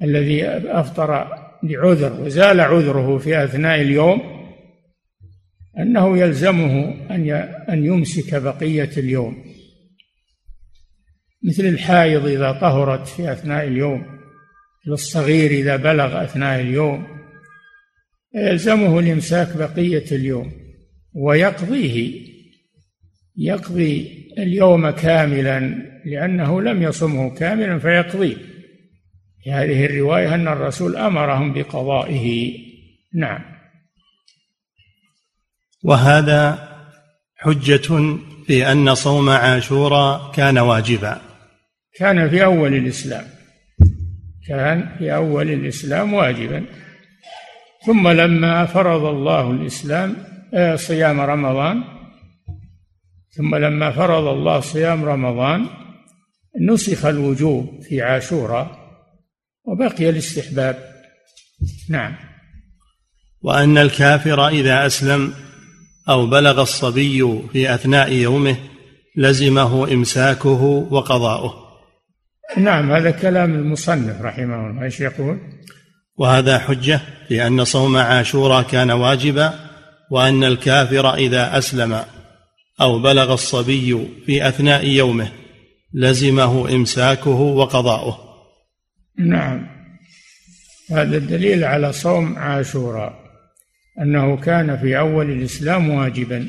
الذي 0.03 0.47
أفطر 0.49 1.39
لعذر 1.63 2.21
وزال 2.21 2.61
عذره 2.61 3.19
في 3.19 3.45
أثناء 3.45 3.81
اليوم 3.81 4.43
أنه 5.79 6.19
يلزمه 6.19 6.95
أن 7.11 7.31
أن 7.69 7.85
يمسك 7.85 8.35
بقية 8.35 8.91
اليوم. 8.97 9.45
مثل 11.45 11.65
الحائض 11.65 12.27
إذا 12.27 12.53
طهرت 12.53 13.09
في 13.09 13.33
أثناء 13.33 13.67
اليوم 13.67 14.07
للصغير 14.87 15.51
إذا 15.51 15.77
بلغ 15.77 16.25
أثناء 16.25 16.61
اليوم 16.61 17.07
يلزمه 18.35 18.99
الإمساك 18.99 19.57
بقية 19.57 20.05
اليوم 20.13 20.53
ويقضيه 21.15 22.32
يقضي 23.37 24.23
اليوم 24.39 24.91
كاملا 24.91 25.61
لأنه 26.05 26.63
لم 26.63 26.83
يصمه 26.83 27.35
كاملا 27.35 27.79
فيقضيه 27.79 28.37
في 29.45 29.53
هذه 29.53 29.85
الرواية 29.85 30.35
أن 30.35 30.49
الرسول 30.49 30.97
أمرهم 30.97 31.53
بقضائه. 31.53 32.59
نعم. 33.15 33.41
وهذا 35.85 36.69
حجة 37.37 38.17
في 38.47 38.73
أن 38.73 38.95
صوم 38.95 39.29
عاشوراء 39.29 40.33
كان 40.33 40.59
واجبا. 40.59 41.21
كان 41.95 42.31
في 42.31 42.45
أول 42.45 42.75
الإسلام. 42.75 43.25
كان 44.49 44.97
في 44.99 45.15
أول 45.15 45.51
الإسلام 45.51 46.15
واجبا. 46.15 46.65
ثم 47.87 48.09
لما 48.09 48.67
فرض 48.67 49.05
الله 49.05 49.51
الإسلام 49.51 50.17
آه، 50.55 50.77
صيام 50.77 51.21
رمضان 51.21 51.85
ثم 53.37 53.55
لما 53.55 53.91
فرض 53.91 54.27
الله 54.27 54.61
صيام 54.61 55.05
رمضان 55.05 55.67
نسخ 56.61 57.05
الوجوب 57.05 57.81
في 57.83 58.03
عاشوراء 58.03 58.83
وبقي 59.65 60.11
الاستحباب. 60.11 60.93
نعم. 61.89 62.15
وأن 63.43 63.79
الكافر 63.79 64.49
إذا 64.49 64.87
أسلم 64.87 65.35
أو 66.09 66.27
بلغ 66.27 66.63
الصبي 66.63 67.43
في 67.53 67.75
أثناء 67.75 68.13
يومه 68.13 68.57
لزمه 69.17 69.93
إمساكه 69.93 70.63
وقضاؤه. 70.91 71.55
نعم 72.57 72.93
هذا 72.93 73.11
كلام 73.11 73.55
المصنف 73.55 74.21
رحمه 74.21 74.71
الله 74.71 74.83
إيش 74.83 75.01
يقول؟ 75.01 75.39
وهذا 76.17 76.59
حجة 76.59 77.01
في 77.29 77.47
أن 77.47 77.65
صوم 77.65 77.97
عاشوراء 77.97 78.63
كان 78.63 78.91
واجبا 78.91 79.55
وأن 80.11 80.45
الكافر 80.45 81.15
إذا 81.15 81.59
أسلم 81.59 82.05
أو 82.81 82.99
بلغ 82.99 83.33
الصبي 83.33 84.09
في 84.27 84.49
أثناء 84.49 84.87
يومه 84.87 85.33
لزمه 85.95 86.75
إمساكه 86.75 87.41
وقضاؤه. 87.41 88.19
نعم. 89.19 89.67
هذا 90.91 91.17
الدليل 91.17 91.65
على 91.65 91.93
صوم 91.93 92.37
عاشوراء 92.37 93.23
أنه 94.03 94.37
كان 94.37 94.77
في 94.77 94.99
أول 94.99 95.31
الإسلام 95.31 95.91
واجبا. 95.91 96.49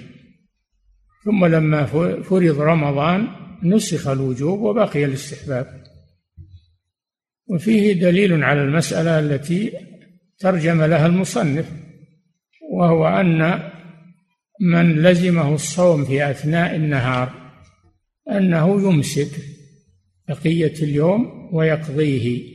ثم 1.26 1.46
لما 1.46 1.86
فرض 2.24 2.60
رمضان 2.60 3.28
نسخ 3.64 4.08
الوجوب 4.08 4.60
وبقي 4.60 5.06
الاستحباب. 5.06 5.84
وفيه 7.48 7.94
دليل 7.94 8.44
على 8.44 8.62
المسألة 8.62 9.20
التي 9.20 9.72
ترجم 10.40 10.84
لها 10.84 11.06
المصنف 11.06 11.72
وهو 12.72 13.08
أن 13.08 13.70
من 14.60 15.02
لزمه 15.02 15.54
الصوم 15.54 16.06
في 16.06 16.32
أثناء 16.32 16.76
النهار 16.76 17.44
أنه 18.32 18.82
يمسك 18.82 19.30
بقية 20.28 20.74
اليوم 20.84 21.50
ويقضيه 21.52 22.54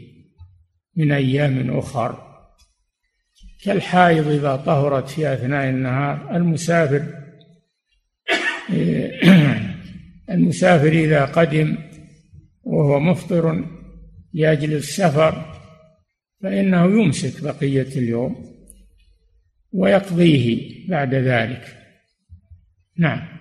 من 0.97 1.13
أيام 1.13 1.79
أخر. 1.79 2.29
كالحائض 3.65 4.29
إذا 4.29 4.57
طهرت 4.57 5.09
في 5.09 5.33
أثناء 5.33 5.69
النهار 5.69 6.37
المسافر 6.37 7.15
المسافر 10.31 10.93
إذا 10.93 11.25
قدم 11.25 11.79
وهو 12.63 13.01
مفطر 13.01 13.65
لأجل 14.33 14.73
السفر 14.73 15.55
فإنه 16.43 16.85
يمسك 16.85 17.43
بقية 17.43 17.99
اليوم 17.99 18.59
ويقضيه 19.73 20.89
بعد 20.89 21.15
ذلك. 21.15 21.78
نعم. 22.99 23.39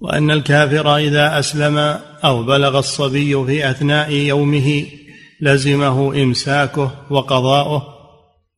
وأن 0.00 0.30
الكافر 0.30 0.96
إذا 0.96 1.38
أسلم 1.38 1.78
أو 2.24 2.42
بلغ 2.42 2.78
الصبي 2.78 3.44
في 3.44 3.70
أثناء 3.70 4.10
يومه 4.12 4.86
لزمه 5.40 6.22
إمساكه 6.22 7.06
وقضاؤه 7.10 7.82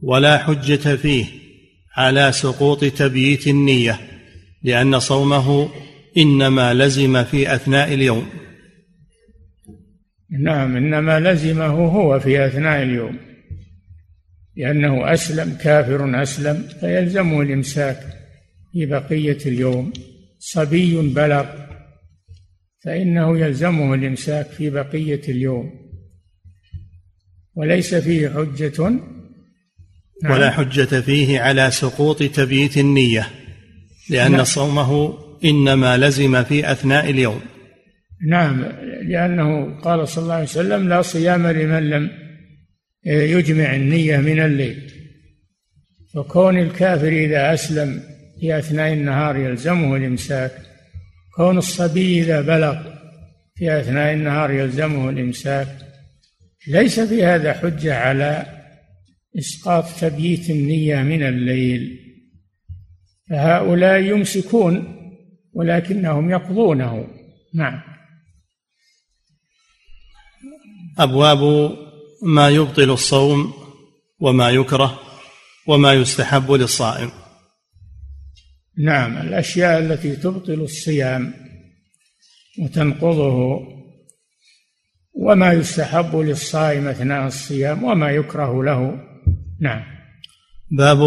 ولا 0.00 0.38
حجة 0.38 0.96
فيه 0.96 1.26
على 1.96 2.32
سقوط 2.32 2.84
تبييت 2.84 3.46
النية 3.46 4.00
لأن 4.62 4.98
صومه 4.98 5.68
إنما 6.16 6.74
لزم 6.74 7.24
في 7.24 7.54
أثناء 7.54 7.94
اليوم. 7.94 8.26
نعم 10.30 10.76
إنما 10.76 11.20
لزمه 11.20 11.66
هو 11.66 12.20
في 12.20 12.46
أثناء 12.46 12.82
اليوم 12.82 13.18
لأنه 14.56 15.12
أسلم 15.12 15.58
كافر 15.60 16.22
أسلم 16.22 16.68
فيلزمه 16.80 17.40
الإمساك. 17.40 18.23
في 18.74 18.86
بقية 18.86 19.38
اليوم. 19.46 19.92
صبي 20.38 20.96
بلغ 20.96 21.46
فإنه 22.84 23.38
يلزمه 23.38 23.94
الإمساك 23.94 24.46
في 24.46 24.70
بقية 24.70 25.20
اليوم. 25.28 25.70
وليس 27.54 27.94
فيه 27.94 28.28
حجة. 28.28 28.90
نعم. 30.22 30.32
ولا 30.32 30.50
حجة 30.50 31.00
فيه 31.00 31.40
على 31.40 31.70
سقوط 31.70 32.22
تبييت 32.22 32.78
النية 32.78 33.30
لأن 34.10 34.32
نعم. 34.32 34.44
صومه 34.44 35.18
إنما 35.44 35.96
لزم 35.96 36.42
في 36.44 36.72
أثناء 36.72 37.10
اليوم. 37.10 37.40
نعم 38.28 38.64
لأنه 39.02 39.80
قال 39.80 40.08
صلى 40.08 40.22
الله 40.22 40.34
عليه 40.34 40.44
وسلم 40.44 40.88
لا 40.88 41.02
صيام 41.02 41.46
لمن 41.46 41.90
لم 41.90 42.10
يجمع 43.06 43.76
النية 43.76 44.16
من 44.16 44.40
الليل. 44.40 44.90
فكون 46.14 46.58
الكافر 46.58 47.08
إذا 47.08 47.54
أسلم 47.54 48.13
في 48.44 48.58
أثناء 48.58 48.92
النهار 48.92 49.36
يلزمه 49.36 49.96
الإمساك. 49.96 50.52
كون 51.36 51.58
الصبي 51.58 52.20
إذا 52.20 52.40
بلغ 52.40 52.76
في 53.54 53.80
أثناء 53.80 54.14
النهار 54.14 54.50
يلزمه 54.50 55.10
الإمساك. 55.10 55.68
ليس 56.68 57.00
في 57.00 57.24
هذا 57.24 57.52
حجة 57.52 57.96
على 57.98 58.46
إسقاط 59.38 59.84
تبييت 60.00 60.50
النية 60.50 60.96
من 60.96 61.22
الليل. 61.22 61.98
فهؤلاء 63.30 64.00
يمسكون 64.00 64.96
ولكنهم 65.52 66.30
يقضونه. 66.30 67.08
نعم. 67.54 67.80
أبواب 70.98 71.72
ما 72.22 72.48
يبطل 72.48 72.90
الصوم 72.90 73.52
وما 74.20 74.50
يكره 74.50 75.00
وما 75.66 75.92
يستحب 75.92 76.52
للصائم. 76.52 77.23
نعم 78.78 79.16
الأشياء 79.16 79.78
التي 79.78 80.16
تبطل 80.16 80.60
الصيام 80.60 81.34
وتنقضه 82.58 83.60
وما 85.14 85.52
يستحب 85.52 86.16
للصائم 86.16 86.88
أثناء 86.88 87.26
الصيام 87.26 87.84
وما 87.84 88.10
يكره 88.10 88.64
له. 88.64 89.00
نعم. 89.60 89.82
باب 90.70 90.98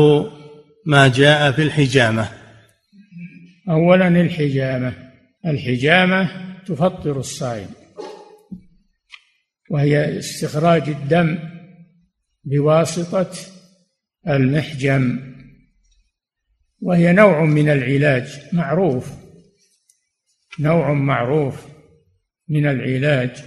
ما 0.86 1.08
جاء 1.08 1.51
في 1.51 1.62
الحجامة. 1.62 2.30
اولا 3.69 4.08
الحجامة. 4.08 4.93
الحجامة 5.45 6.30
تفطر 6.65 7.19
الصائم 7.19 7.69
وهي 9.69 10.19
استخراج 10.19 10.89
الدم 10.89 11.39
بواسطة 12.43 13.32
المحجم. 14.27 15.37
وهي 16.81 17.13
نوع 17.13 17.45
من 17.45 17.69
العلاج 17.69 18.41
معروف. 18.53 19.11
نوع 20.59 20.93
معروف 20.93 21.65
من 22.49 22.65
العلاج. 22.65 23.43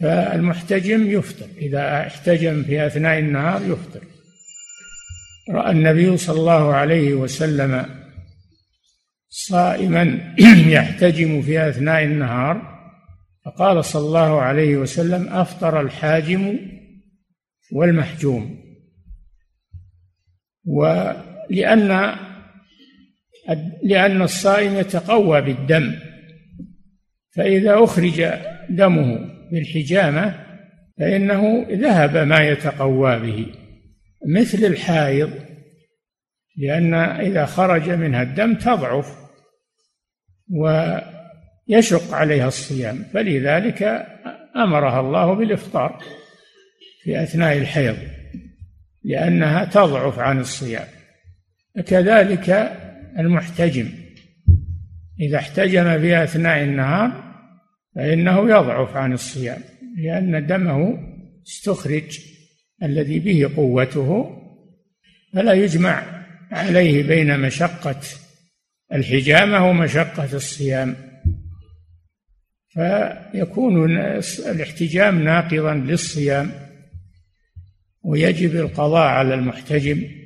فالمحتجم 0.00 1.10
يفطر 1.10 1.46
إذا 1.56 2.06
احتجم 2.06 2.62
في 2.62 2.86
أثناء 2.86 3.18
النهار 3.18 3.62
يفطر. 3.62 4.04
رأى 5.50 5.70
النبي 5.70 6.16
صلى 6.16 6.40
الله 6.40 6.74
عليه 6.74 7.14
وسلم 7.14 7.86
صائما 9.28 10.34
يحتجم 10.76 11.42
في 11.42 11.68
أثناء 11.68 12.04
النهار 12.04 12.72
فقال 13.44 13.84
صلى 13.84 14.06
الله 14.06 14.42
عليه 14.42 14.76
وسلم 14.76 15.28
أفطر 15.28 15.80
الحاجم 15.80 16.58
والمحجوم. 17.72 18.62
ولان 20.64 21.31
لأن 23.82 24.22
الصائم 24.22 24.74
يتقوى 24.74 25.40
بالدم 25.40 25.94
فإذا 27.34 27.84
أخرج 27.84 28.32
دمه 28.70 29.18
بالحجامة 29.52 30.46
فإنه 30.98 31.66
ذهب 31.70 32.16
ما 32.16 32.40
يتقوى 32.40 33.18
به. 33.18 33.46
مثل 34.28 34.64
الحائض 34.64 35.30
لأن 36.56 36.94
إذا 36.94 37.46
خرج 37.46 37.90
منها 37.90 38.22
الدم 38.22 38.54
تضعف 38.54 39.16
ويشق 40.50 42.14
عليها 42.14 42.48
الصيام 42.48 43.04
فلذلك 43.14 44.06
أمرها 44.56 45.00
الله 45.00 45.34
بالإفطار 45.34 46.02
في 47.02 47.22
أثناء 47.22 47.58
الحيض 47.58 47.96
لأنها 49.04 49.64
تضعف 49.64 50.18
عن 50.18 50.40
الصيام. 50.40 51.01
كذلك 51.80 52.50
المحتجم. 53.18 53.88
إذا 55.20 55.38
احتجم 55.38 56.00
في 56.00 56.24
أثناء 56.24 56.62
النهار 56.62 57.32
فإنه 57.94 58.50
يضعف 58.50 58.96
عن 58.96 59.12
الصيام 59.12 59.60
لأن 59.96 60.46
دمه 60.46 60.98
استخرج 61.46 62.20
الذي 62.82 63.18
به 63.18 63.50
قوته 63.56 64.38
فلا 65.34 65.52
يجمع 65.52 66.24
عليه 66.50 67.02
بين 67.02 67.40
مشقة 67.40 68.00
الحجامة 68.92 69.68
ومشقة 69.68 70.36
الصيام. 70.36 70.96
فيكون 72.68 73.98
الاحتجام 74.46 75.22
ناقضا 75.22 75.74
للصيام 75.74 76.50
ويجب 78.02 78.56
القضاء 78.56 79.06
على 79.06 79.34
المحتجم. 79.34 80.21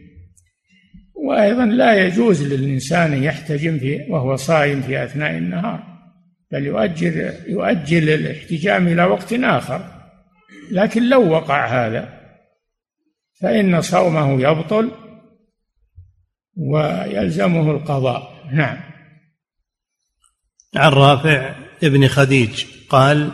وأيضا 1.27 1.65
لا 1.65 2.07
يجوز 2.07 2.43
للإنسان 2.43 3.23
يحتجم 3.23 3.79
في 3.79 4.07
وهو 4.09 4.37
صائم 4.37 4.83
في 4.83 5.05
أثناء 5.05 5.31
النهار 5.31 5.83
بل 6.53 6.67
يؤجل 6.67 7.33
يؤجل 7.47 8.09
الاحتجام 8.09 8.89
إلى 8.89 9.05
وقت 9.05 9.33
آخر. 9.33 9.85
لكن 10.71 11.09
لو 11.09 11.31
وقع 11.31 11.67
هذا 11.67 12.21
فإن 13.41 13.81
صومه 13.81 14.43
يبطل 14.43 14.91
ويلزمه 16.57 17.71
القضاء. 17.71 18.45
نعم. 18.53 18.79
عن 20.77 20.93
رافع 20.93 21.55
ابن 21.83 22.09
خديج 22.09 22.65
قال 22.89 23.31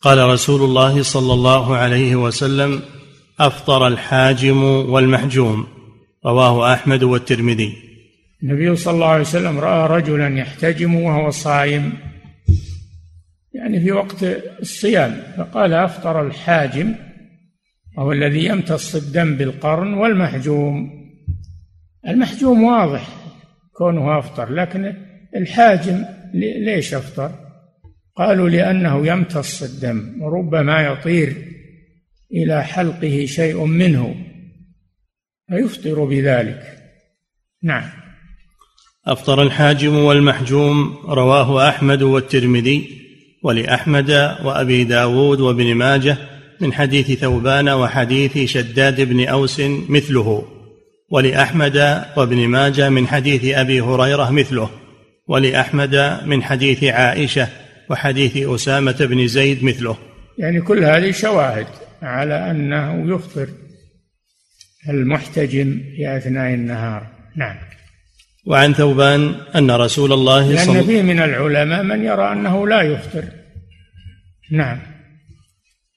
قال 0.00 0.18
رسول 0.18 0.62
الله 0.62 1.02
صلى 1.02 1.32
الله 1.32 1.76
عليه 1.76 2.16
وسلم 2.16 2.82
أفطر 3.40 3.86
الحاجم 3.86 4.62
والمحجوم. 4.62 5.79
رواه 6.26 6.72
أحمد 6.74 7.02
والترمذي. 7.02 7.72
النبي 8.42 8.76
صلى 8.76 8.94
الله 8.94 9.06
عليه 9.06 9.20
وسلم 9.20 9.58
رأى 9.58 9.98
رجلا 9.98 10.38
يحتجم 10.38 10.94
وهو 10.94 11.30
صائم 11.30 11.92
يعني 13.54 13.80
في 13.80 13.92
وقت 13.92 14.22
الصيام 14.60 15.22
فقال 15.36 15.72
أفطر 15.72 16.26
الحاجم 16.26 16.94
وهو 17.96 18.12
الذي 18.12 18.44
يمتص 18.44 18.94
الدم 18.94 19.36
بالقرن 19.36 19.94
والمحجوم. 19.94 20.90
المحجوم 22.08 22.62
واضح 22.62 23.08
كونه 23.72 24.18
أفطر 24.18 24.52
لكن 24.52 24.94
الحاجم 25.36 26.04
ليش 26.34 26.94
أفطر؟ 26.94 27.32
قالوا 28.16 28.48
لأنه 28.48 29.06
يمتص 29.06 29.62
الدم 29.62 30.22
وربما 30.22 30.80
يطير 30.82 31.36
إلى 32.32 32.64
حلقه 32.64 33.24
شيء 33.26 33.64
منه. 33.64 34.29
فيفطر 35.50 36.04
بذلك. 36.04 36.62
نعم. 37.62 37.82
أفطر 39.06 39.42
الحاجم 39.42 39.96
والمحجوم 39.96 40.96
رواه 41.08 41.68
أحمد 41.68 42.02
والترمذي 42.02 43.00
ولأحمد 43.42 44.10
وأبي 44.44 44.84
داود 44.84 45.40
وابن 45.40 45.74
ماجه 45.74 46.16
من 46.60 46.72
حديث 46.72 47.12
ثوبان 47.12 47.68
وحديث 47.68 48.38
شداد 48.50 49.00
بن 49.00 49.26
أوس 49.26 49.60
مثله 49.88 50.44
ولأحمد 51.10 52.04
وابن 52.16 52.48
ماجه 52.48 52.88
من 52.88 53.06
حديث 53.06 53.44
أبي 53.44 53.80
هريرة 53.80 54.30
مثله 54.30 54.70
ولأحمد 55.28 56.20
من 56.26 56.42
حديث 56.42 56.84
عائشة 56.84 57.48
وحديث 57.90 58.36
أسامة 58.36 58.96
بن 59.00 59.26
زيد 59.26 59.64
مثله. 59.64 59.96
يعني 60.38 60.60
كل 60.60 60.84
هذه 60.84 61.10
شواهد 61.10 61.66
على 62.02 62.50
أنه 62.50 63.14
يفطر 63.14 63.48
المحتجم 64.88 65.80
في 65.96 66.16
أثناء 66.16 66.54
النهار. 66.54 67.06
نعم. 67.36 67.56
وعن 68.46 68.74
ثوبان 68.74 69.34
أن 69.56 69.70
رسول 69.70 70.12
الله 70.12 70.64
صلى 70.64 70.74
لأن 70.74 70.86
فيه 70.86 71.02
من 71.02 71.18
العلماء 71.18 71.82
من 71.82 72.04
يرى 72.04 72.32
أنه 72.32 72.68
لا 72.68 72.82
يفطر. 72.82 73.24
نعم. 74.52 74.78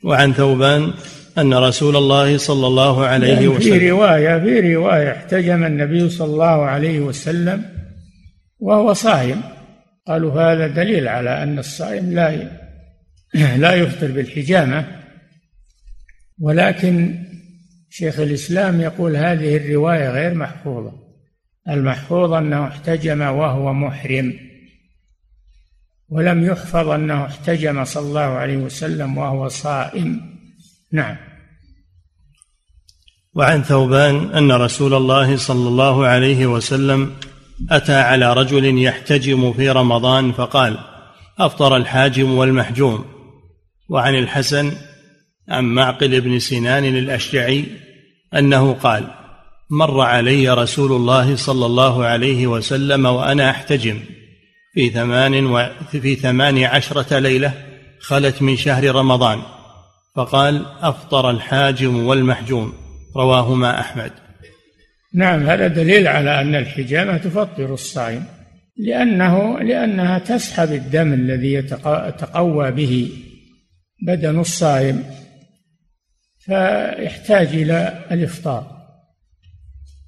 وعن 0.04 0.34
ثوبان 0.34 0.94
أن 1.38 1.54
رسول 1.54 1.96
الله 1.96 2.38
صلى 2.38 2.68
الله 2.68 3.06
عليه 3.06 3.48
وسلم 3.48 3.80
في 3.80 3.90
رواية 3.90 4.40
في 4.40 4.76
رواية 4.76 5.12
احتجم 5.12 5.64
النبي 5.64 6.10
صلى 6.10 6.34
الله 6.34 6.66
عليه 6.66 7.00
وسلم 7.00 7.66
وهو 8.60 8.94
صائم. 8.94 9.42
قالوا 10.08 10.42
هذا 10.42 10.68
دليل 10.68 11.08
على 11.08 11.44
أن 11.44 11.60
الصائم 11.60 12.14
لا 12.14 12.50
لا 13.58 13.74
يفطر 13.74 14.12
بالحجامة. 14.12 14.86
ولكن 16.40 17.24
شيخ 17.96 18.20
الإسلام 18.20 18.82
يقول 18.82 19.16
هذه 19.16 19.58
الرواية 19.58 20.10
غير 20.10 20.34
محفوظة. 20.34 20.92
المحفوظ 21.70 22.34
أنه 22.34 22.68
احتجم 22.68 23.22
وهو 23.22 23.74
محرم 23.74 24.34
ولم 26.10 26.46
يحفظ 26.46 26.90
أنه 26.90 27.26
احتجم 27.26 27.86
صلى 27.86 28.08
الله 28.08 28.22
عليه 28.22 28.58
وسلم 28.58 29.18
وهو 29.18 29.48
صائم. 29.48 30.22
نعم. 30.92 31.16
وعن 33.34 33.64
ثوبان 33.64 34.32
أن 34.32 34.52
رسول 34.52 34.94
الله 34.94 35.38
صلى 35.38 35.68
الله 35.68 36.06
عليه 36.06 36.46
وسلم 36.46 37.14
أتى 37.72 37.96
على 37.96 38.34
رجل 38.34 38.84
يحتجم 38.84 39.54
في 39.54 39.70
رمضان 39.70 40.32
فقال 40.32 40.78
أفطر 41.40 41.76
الحاجم 41.78 42.38
والمحجوم. 42.38 43.06
وعن 43.90 44.16
الحسن 44.16 44.72
عن 45.50 45.66
معقل 45.66 46.22
بن 46.22 46.40
سنان 46.40 46.86
الأشجعي 46.86 47.66
أنه 48.34 48.74
قال 48.74 49.08
مر 49.70 50.02
علي 50.02 50.50
رسول 50.50 50.92
الله 50.92 51.36
صلى 51.36 51.66
الله 51.66 52.06
عليه 52.06 52.48
وسلم 52.48 53.06
وأنا 53.06 53.50
أحتجم. 53.50 54.00
في 54.74 54.90
ثمان 54.90 55.46
و 55.46 55.70
في 55.92 56.16
ثمان 56.16 56.64
عشرة 56.64 57.20
ليلة 57.20 57.54
خلت 58.00 58.42
من 58.42 58.58
شهر 58.58 58.96
رمضان. 58.96 59.42
فقال 60.16 60.66
أفطر 60.82 61.30
الحاجم 61.30 62.06
والمحجوم. 62.06 62.74
رواهما 63.16 63.80
أحمد. 63.80 64.12
نعم 65.14 65.44
هذا 65.44 65.68
دليل 65.68 66.08
على 66.08 66.42
أن 66.42 66.56
الحجامة 66.56 67.18
تفطر 67.18 67.74
الصائم 67.74 68.26
لأنه 68.78 69.60
لأنها 69.60 70.20
تسحب 70.20 70.72
الدم 70.72 71.14
الذي 71.14 71.54
يتقوى 71.54 72.72
به 72.72 73.10
بدن 74.08 74.40
الصائم. 74.40 75.04
فيحتاج 76.46 77.48
إلى 77.48 78.06
الإفطار. 78.12 78.84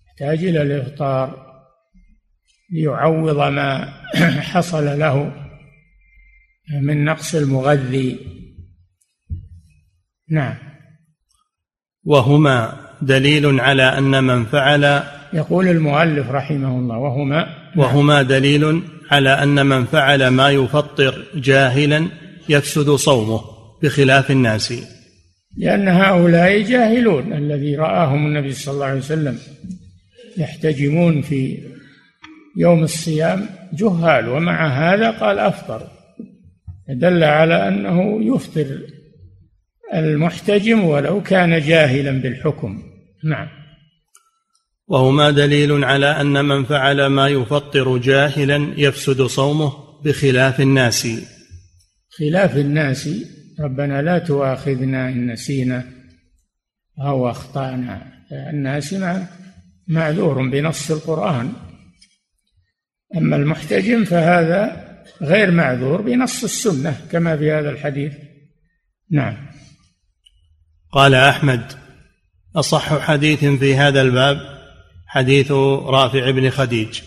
يحتاج 0.08 0.46
إلى 0.46 0.62
الإفطار 0.62 1.46
ليعوض 2.72 3.38
ما 3.38 3.94
حصل 4.52 5.00
له 5.00 5.32
من 6.82 7.06
نقص 7.06 7.36
المغذي. 7.36 8.20
نعم. 10.30 10.56
وهما 12.04 12.78
دليل 13.02 13.60
على 13.60 13.84
أن 13.84 14.24
من 14.24 14.46
فعل 14.46 15.04
يقول 15.34 15.68
المؤلف 15.68 16.30
رحمه 16.30 16.80
الله 16.80 16.98
وهما 16.98 17.48
وهما 17.78 18.22
دليل 18.22 18.82
على 19.12 19.30
أن 19.30 19.66
من 19.66 19.86
فعل 19.86 20.28
ما 20.28 20.50
يفطر 20.50 21.26
جاهلا 21.36 22.08
يفسد 22.50 22.90
صومه 22.90 23.42
بخلاف 23.84 24.32
الناس. 24.32 24.95
لأن 25.58 25.88
هؤلاء 25.88 26.62
جاهلون 26.62 27.34
الذي 27.34 27.76
رآهم 27.76 28.26
النبي 28.28 28.52
صلى 28.52 28.74
الله 28.74 28.86
عليه 28.86 29.00
وسلم 29.00 29.38
يحتجمون 30.38 31.22
في 31.22 31.60
يوم 32.58 32.84
الصيام 32.84 33.50
جهال 33.74 34.30
ومع 34.30 34.68
هذا 34.68 35.12
قال 35.12 35.40
أفطر. 35.40 35.88
دل 36.90 37.24
على 37.24 37.68
أنه 37.68 38.26
يفطر 38.36 38.80
المحتجم 39.94 40.84
ولو 40.84 41.24
كان 41.24 41.62
جاهلا 41.62 42.12
بالحكم. 42.12 42.84
نعم. 43.24 43.48
وهما 44.88 45.32
دليل 45.32 45.84
على 45.84 46.22
أن 46.22 46.46
من 46.46 46.64
فعل 46.64 47.06
ما 47.06 47.28
يفطر 47.28 47.98
جاهلا 47.98 48.74
يفسد 48.78 49.22
صومه 49.22 49.74
بخلاف 50.04 50.62
الناس. 50.62 51.08
خلاف 52.10 52.58
الناس 52.58 53.10
ربنا 53.60 54.02
لا 54.02 54.20
تؤاخذنا 54.20 55.10
إن 55.10 55.32
نسينا 55.32 55.86
أو 57.00 57.30
أخطأنا 57.30 58.02
الناس 58.32 58.96
معذور 59.88 60.50
بنص 60.50 60.92
القرآن. 60.92 61.54
أما 63.18 63.36
المحتجم 63.36 64.04
فهذا 64.06 64.86
غير 65.22 65.52
معذور 65.52 66.02
بنص 66.02 66.44
السنة 66.44 67.02
كما 67.12 67.38
في 67.38 67.52
هذا 67.52 67.70
الحديث. 67.70 68.14
نعم. 69.12 69.38
قال 70.92 71.14
أحمد 71.14 71.74
أصح 72.56 73.00
حديث 73.00 73.46
في 73.46 73.76
هذا 73.76 74.02
الباب 74.02 74.38
حديث 75.08 75.52
رافع 75.86 76.32
بن 76.32 76.50
خديج. 76.50 77.02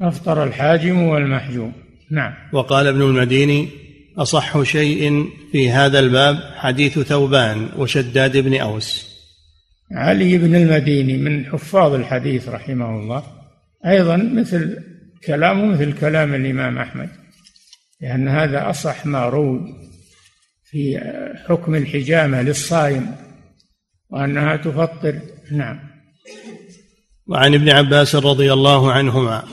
أفطر 0.00 0.44
الحاجم 0.44 1.02
والمحجوم. 1.02 1.72
نعم. 2.10 2.34
وقال 2.52 2.86
ابن 2.86 3.02
المديني 3.02 3.83
أصح 4.18 4.62
شيء 4.62 5.30
في 5.52 5.70
هذا 5.70 5.98
الباب 5.98 6.40
حديث 6.54 6.98
ثوبان 6.98 7.68
وشداد 7.76 8.36
بن 8.36 8.60
أوس. 8.60 9.14
علي 9.92 10.38
بن 10.38 10.54
المديني 10.54 11.16
من 11.16 11.46
حفاظ 11.46 11.94
الحديث 11.94 12.48
رحمه 12.48 12.98
الله. 12.98 13.22
أيضا 13.86 14.16
مثل 14.16 14.78
كلامه 15.26 15.66
مثل 15.66 15.92
كلام 15.92 16.34
الإمام 16.34 16.78
أحمد 16.78 17.08
لأن 18.00 18.28
هذا 18.28 18.70
أصح 18.70 19.06
ما 19.06 19.28
روي 19.28 19.60
في 20.64 21.00
حكم 21.48 21.74
الحجامة 21.74 22.42
للصائم 22.42 23.16
وأنها 24.10 24.56
تفطر. 24.56 25.18
نعم. 25.52 25.80
وعن 27.26 27.54
ابن 27.54 27.70
عباس 27.70 28.14
رضي 28.16 28.52
الله 28.52 28.92
عنهما 28.92 29.44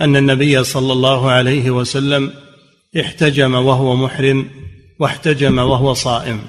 أن 0.00 0.16
النبي 0.16 0.64
صلى 0.64 0.92
الله 0.92 1.30
عليه 1.30 1.70
وسلم 1.70 2.32
احتجم 3.00 3.54
وهو 3.54 3.96
محرم 3.96 4.46
واحتجم 4.98 5.58
وهو 5.58 5.94
صائم. 5.94 6.40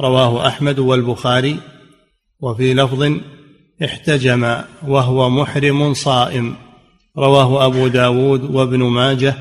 رواه 0.00 0.48
أحمد 0.48 0.78
والبخاري. 0.78 1.60
وفي 2.40 2.74
لفظ 2.74 3.12
احتجم 3.84 4.62
وهو 4.86 5.30
محرم 5.30 5.94
صائم. 5.94 6.56
رواه 7.18 7.66
أبو 7.66 7.88
داود 7.88 8.44
وابن 8.44 8.82
ماجه 8.82 9.34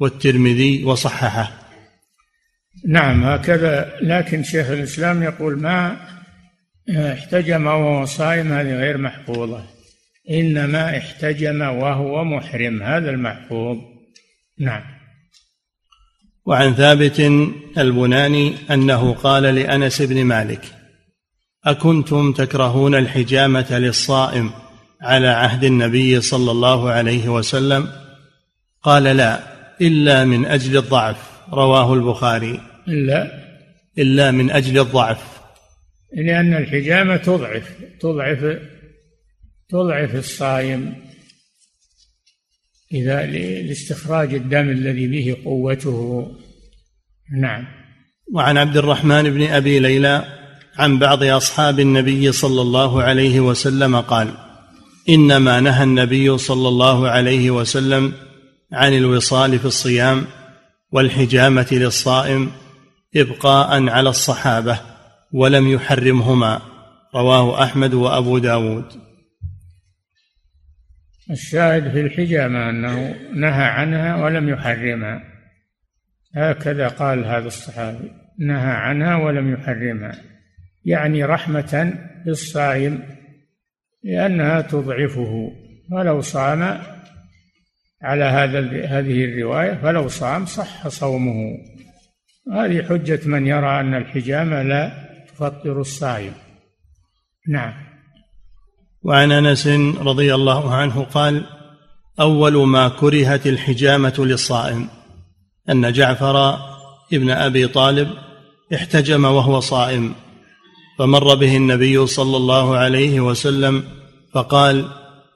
والترمذي 0.00 0.84
وصححه. 0.84 1.52
نعم 2.88 3.24
هكذا. 3.24 3.92
لكن 4.02 4.42
شيخ 4.42 4.70
الإسلام 4.70 5.22
يقول 5.22 5.58
ما 5.58 5.96
احتجم 6.90 7.66
وهو 7.66 8.04
صائم 8.04 8.52
هذه 8.52 8.74
غير 8.76 8.98
محفوظة. 8.98 9.64
إنما 10.30 10.98
احتجم 10.98 11.60
وهو 11.60 12.24
محرم 12.24 12.82
هذا 12.82 13.10
المحفوظ. 13.10 13.78
نعم. 14.58 14.93
وعن 16.46 16.74
ثابت 16.74 17.20
البناني 17.78 18.54
أنه 18.70 19.14
قال 19.14 19.42
لأنس 19.42 20.02
بن 20.02 20.24
مالك 20.24 20.64
أكنتم 21.64 22.32
تكرهون 22.32 22.94
الحجامة 22.94 23.78
للصائم 23.78 24.50
على 25.02 25.28
عهد 25.28 25.64
النبي 25.64 26.20
صلى 26.20 26.50
الله 26.50 26.90
عليه 26.90 27.28
وسلم؟ 27.28 27.88
قال 28.82 29.02
لا 29.02 29.40
إلا 29.80 30.24
من 30.24 30.46
أجل 30.46 30.76
الضعف. 30.76 31.16
رواه 31.52 31.94
البخاري. 31.94 32.60
إلا؟ 32.88 33.30
إلا 33.98 34.30
من 34.30 34.50
أجل 34.50 34.78
الضعف. 34.78 35.40
لأن 36.12 36.54
الحجامة 36.54 37.16
تضعف 37.16 37.74
تضعف 38.00 38.58
تضعف 39.68 40.14
الصائم. 40.14 40.94
إذا 42.92 43.26
لاستخراج 43.62 44.34
الدم 44.34 44.68
الذي 44.70 45.06
به 45.06 45.36
قوته. 45.44 46.26
نعم. 47.40 47.64
وعن 48.34 48.58
عبد 48.58 48.76
الرحمن 48.76 49.22
بن 49.22 49.42
أبي 49.42 49.78
ليلى 49.78 50.24
عن 50.78 50.98
بعض 50.98 51.22
أصحاب 51.22 51.80
النبي 51.80 52.32
صلى 52.32 52.62
الله 52.62 53.02
عليه 53.02 53.40
وسلم 53.40 54.00
قال 54.00 54.28
إنما 55.08 55.60
نهى 55.60 55.82
النبي 55.82 56.38
صلى 56.38 56.68
الله 56.68 57.08
عليه 57.08 57.50
وسلم 57.50 58.12
عن 58.72 58.92
الوصال 58.92 59.58
في 59.58 59.64
الصيام 59.64 60.24
والحجامة 60.92 61.66
للصائم 61.72 62.50
إبقاء 63.16 63.88
على 63.88 64.08
الصحابة 64.08 64.80
ولم 65.32 65.68
يحرمهما. 65.68 66.60
رواه 67.14 67.62
أحمد 67.62 67.94
وأبو 67.94 68.38
داود. 68.38 68.84
الشاهد 71.30 71.90
في 71.90 72.00
الحجامة 72.00 72.70
أنه 72.70 73.14
نهى 73.34 73.64
عنها 73.64 74.16
ولم 74.16 74.48
يحرمها. 74.48 75.22
هكذا 76.36 76.88
قال 76.88 77.24
هذا 77.24 77.46
الصحابي 77.46 78.12
نهى 78.38 78.72
عنها 78.72 79.16
ولم 79.16 79.52
يحرمها. 79.52 80.14
يعني 80.84 81.24
رحمة 81.24 81.98
بالصائم 82.26 83.02
لأنها 84.04 84.60
تضعفه. 84.60 85.52
ولو 85.90 86.20
صام 86.20 86.78
على 88.02 88.24
هذا 88.24 88.86
هذه 88.86 89.24
الرواية 89.24 89.74
فلو 89.74 90.08
صام 90.08 90.46
صح 90.46 90.88
صومه. 90.88 91.58
هذه 92.52 92.82
حجة 92.82 93.20
من 93.26 93.46
يرى 93.46 93.80
أن 93.80 93.94
الحجامة 93.94 94.62
لا 94.62 94.92
تفطر 95.28 95.80
الصائم. 95.80 96.32
نعم. 97.48 97.83
وعن 99.04 99.32
انس 99.32 99.66
رضي 100.00 100.34
الله 100.34 100.74
عنه 100.74 101.06
قال 101.14 101.42
أول 102.20 102.66
ما 102.66 102.88
كرهت 102.88 103.46
الحجامة 103.46 104.14
للصائم 104.18 104.88
أن 105.70 105.92
جعفر 105.92 106.58
ابن 107.12 107.30
أبي 107.30 107.66
طالب 107.66 108.08
احتجم 108.74 109.24
وهو 109.24 109.60
صائم 109.60 110.14
فمر 110.98 111.34
به 111.34 111.56
النبي 111.56 112.06
صلى 112.06 112.36
الله 112.36 112.76
عليه 112.76 113.20
وسلم 113.20 113.84
فقال 114.34 114.88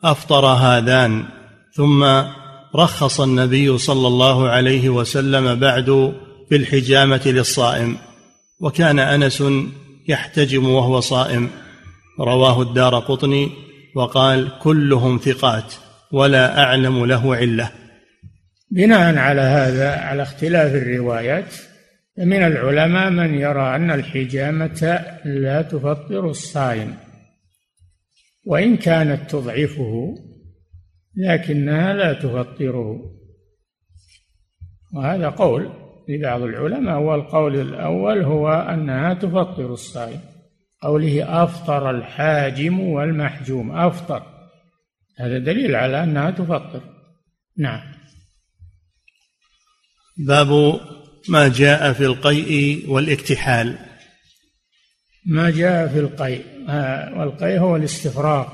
أفطر 0.04 0.46
هذان. 0.46 1.24
ثم 1.72 2.22
رخص 2.76 3.20
النبي 3.20 3.78
صلى 3.78 4.06
الله 4.08 4.48
عليه 4.48 4.88
وسلم 4.88 5.54
بعد 5.54 6.14
في 6.48 6.56
الحجامة 6.56 7.22
للصائم 7.26 7.96
وكان 8.60 8.98
أنس 8.98 9.44
يحتجم 10.08 10.68
وهو 10.68 11.00
صائم. 11.00 11.50
رواه 12.20 12.62
الدار 12.62 12.98
قطني 12.98 13.50
وقال 13.94 14.58
كلهم 14.58 15.18
ثقات 15.18 15.74
ولا 16.12 16.62
أعلم 16.62 17.06
له 17.06 17.36
علة. 17.36 17.72
بناء 18.70 19.16
على 19.16 19.40
هذا 19.40 19.90
على 19.96 20.22
اختلاف 20.22 20.74
الروايات 20.74 21.54
من 22.18 22.42
العلماء 22.42 23.10
من 23.10 23.34
يرى 23.34 23.76
أن 23.76 23.90
الحجامة 23.90 25.04
لا 25.24 25.62
تفطر 25.62 26.30
الصائم 26.30 26.94
وإن 28.44 28.76
كانت 28.76 29.30
تضعفه 29.30 30.14
لكنها 31.16 31.94
لا 31.94 32.12
تفطره. 32.12 33.00
وهذا 34.94 35.28
قول 35.28 35.70
لبعض 36.08 36.42
العلماء 36.42 36.98
والقول 37.00 37.60
الأول 37.60 38.22
هو 38.22 38.48
أنها 38.48 39.14
تفطر 39.14 39.72
الصائم. 39.72 40.20
قوله 40.82 41.44
أفطر 41.44 41.90
الحاجم 41.90 42.80
والمحجوم. 42.80 43.76
أفطر. 43.78 44.22
هذا 45.18 45.38
دليل 45.38 45.76
على 45.76 46.02
أنها 46.02 46.30
تفطر. 46.30 46.82
نعم. 47.56 47.94
باب 50.16 50.80
ما 51.28 51.48
جاء 51.48 51.92
في 51.92 52.06
القيء 52.06 52.90
والاكتحال. 52.90 53.78
ما 55.26 55.50
جاء 55.50 55.88
في 55.88 55.98
القيء. 55.98 56.44
والقيء 57.18 57.58
هو 57.58 57.76
الاستفراغ. 57.76 58.52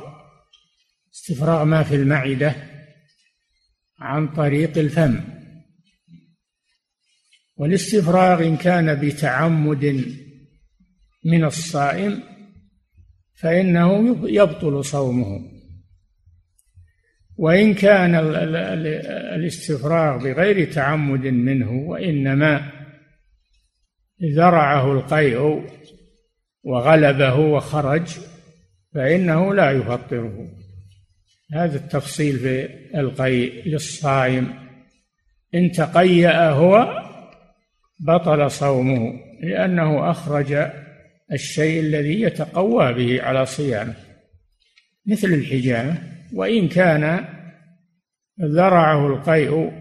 استفراغ 1.15 1.65
ما 1.65 1.83
في 1.83 1.95
المعدة 1.95 2.55
عن 4.01 4.29
طريق 4.29 4.79
الفم. 4.79 5.21
والاستفراغ 7.57 8.43
إن 8.47 8.57
كان 8.57 9.01
بتعمد 9.01 10.15
من 11.25 11.45
الصائم 11.45 12.23
فإنه 13.35 14.19
يبطل 14.29 14.85
صومه. 14.85 15.51
وإن 17.37 17.75
كان 17.75 18.15
الاستفراغ 19.35 20.25
بغير 20.25 20.73
تعمد 20.73 21.27
منه 21.27 21.71
وإنما 21.71 22.71
ذرعه 24.23 24.93
القيء 24.93 25.65
وغلبه 26.63 27.35
وخرج 27.35 28.07
فإنه 28.95 29.55
لا 29.55 29.71
يفطره. 29.71 30.49
هذا 31.53 31.77
التفصيل 31.77 32.39
في 32.39 32.69
القيء 32.95 33.69
للصائم. 33.69 34.55
إن 35.55 35.73
تقيأ 35.73 36.51
هو 36.51 37.03
بطل 38.01 38.51
صومه 38.51 39.13
لأنه 39.43 40.11
أخرج 40.11 40.53
الشيء 41.33 41.81
الذي 41.81 42.21
يتقوى 42.21 42.93
به 42.95 43.23
على 43.23 43.47
صيامه 43.47 43.95
مثل 45.07 45.29
الحجامة 45.29 46.03
وإن 46.33 46.69
كان 46.69 47.25
ذرعه 48.41 49.07
القيء 49.07 49.73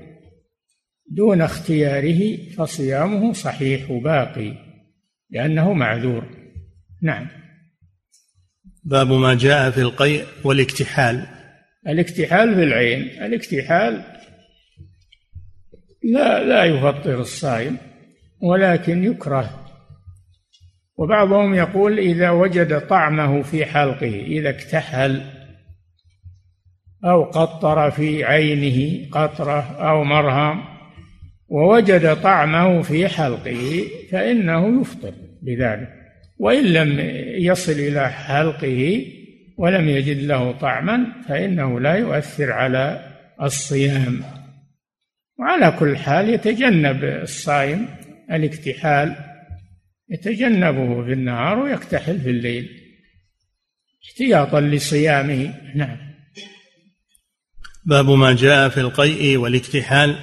دون 1.12 1.42
اختياره 1.42 2.38
فصيامه 2.58 3.34
صحيح 3.34 3.92
باقي 3.92 4.54
لأنه 5.30 5.74
معذور. 5.74 6.24
نعم. 7.02 7.28
باب 8.84 9.12
ما 9.12 9.36
جاء 9.36 9.72
في 9.72 9.82
القيء 9.82 10.26
والاكتحال. 10.44 11.28
الاكتحال 11.88 12.56
في 12.56 12.64
العين. 12.64 13.02
الاكتحال 13.02 14.04
لا 16.04 16.44
لا 16.44 16.64
يفطر 16.64 17.22
الصائم 17.22 17.78
ولكن 18.42 19.04
يكره 19.04 19.63
وبعضهم 20.98 21.54
يقول 21.54 22.00
إذا 22.00 22.30
وجد 22.30 22.80
طعمه 22.80 23.42
في 23.42 23.66
حلقه 23.66 24.24
إذا 24.28 24.50
اكتحل 24.50 25.22
أو 27.06 27.24
قطر 27.24 27.92
في 27.92 28.24
عينه 28.24 29.10
قطرة 29.12 29.62
أو 29.90 30.04
مرهم 30.04 30.64
ووجد 31.48 32.16
طعمه 32.16 32.82
في 32.82 33.08
حلقه 33.08 33.84
فإنه 34.12 34.82
يفطر 34.82 35.14
بذلك. 35.42 35.90
وإن 36.40 36.64
لم 36.64 37.00
يصل 37.38 37.72
إلى 37.72 38.10
حلقه 38.10 39.06
ولم 39.58 39.90
يجد 39.90 40.24
له 40.24 40.52
طعما 40.52 41.06
فإنه 41.28 41.80
لا 41.80 41.94
يؤثر 41.94 42.52
على 42.52 43.14
الصيام. 43.42 44.22
وعلى 45.40 45.76
كل 45.80 45.98
حال 45.98 46.30
يتجنب 46.30 47.04
الصائم 47.04 47.88
الاكتحال 48.32 49.16
يتجنبه 50.14 51.06
في 51.06 51.14
النهار 51.14 51.60
ويكتحل 51.60 52.22
في 52.22 52.30
الليل. 52.30 52.70
احتياطا 54.06 54.62
لصيامه. 54.62 55.54
نعم. 55.76 55.98
باب 57.86 58.10
ما 58.10 58.34
جاء 58.34 58.70
في 58.70 58.80
القيء 58.80 59.38
والاكتحال. 59.38 60.16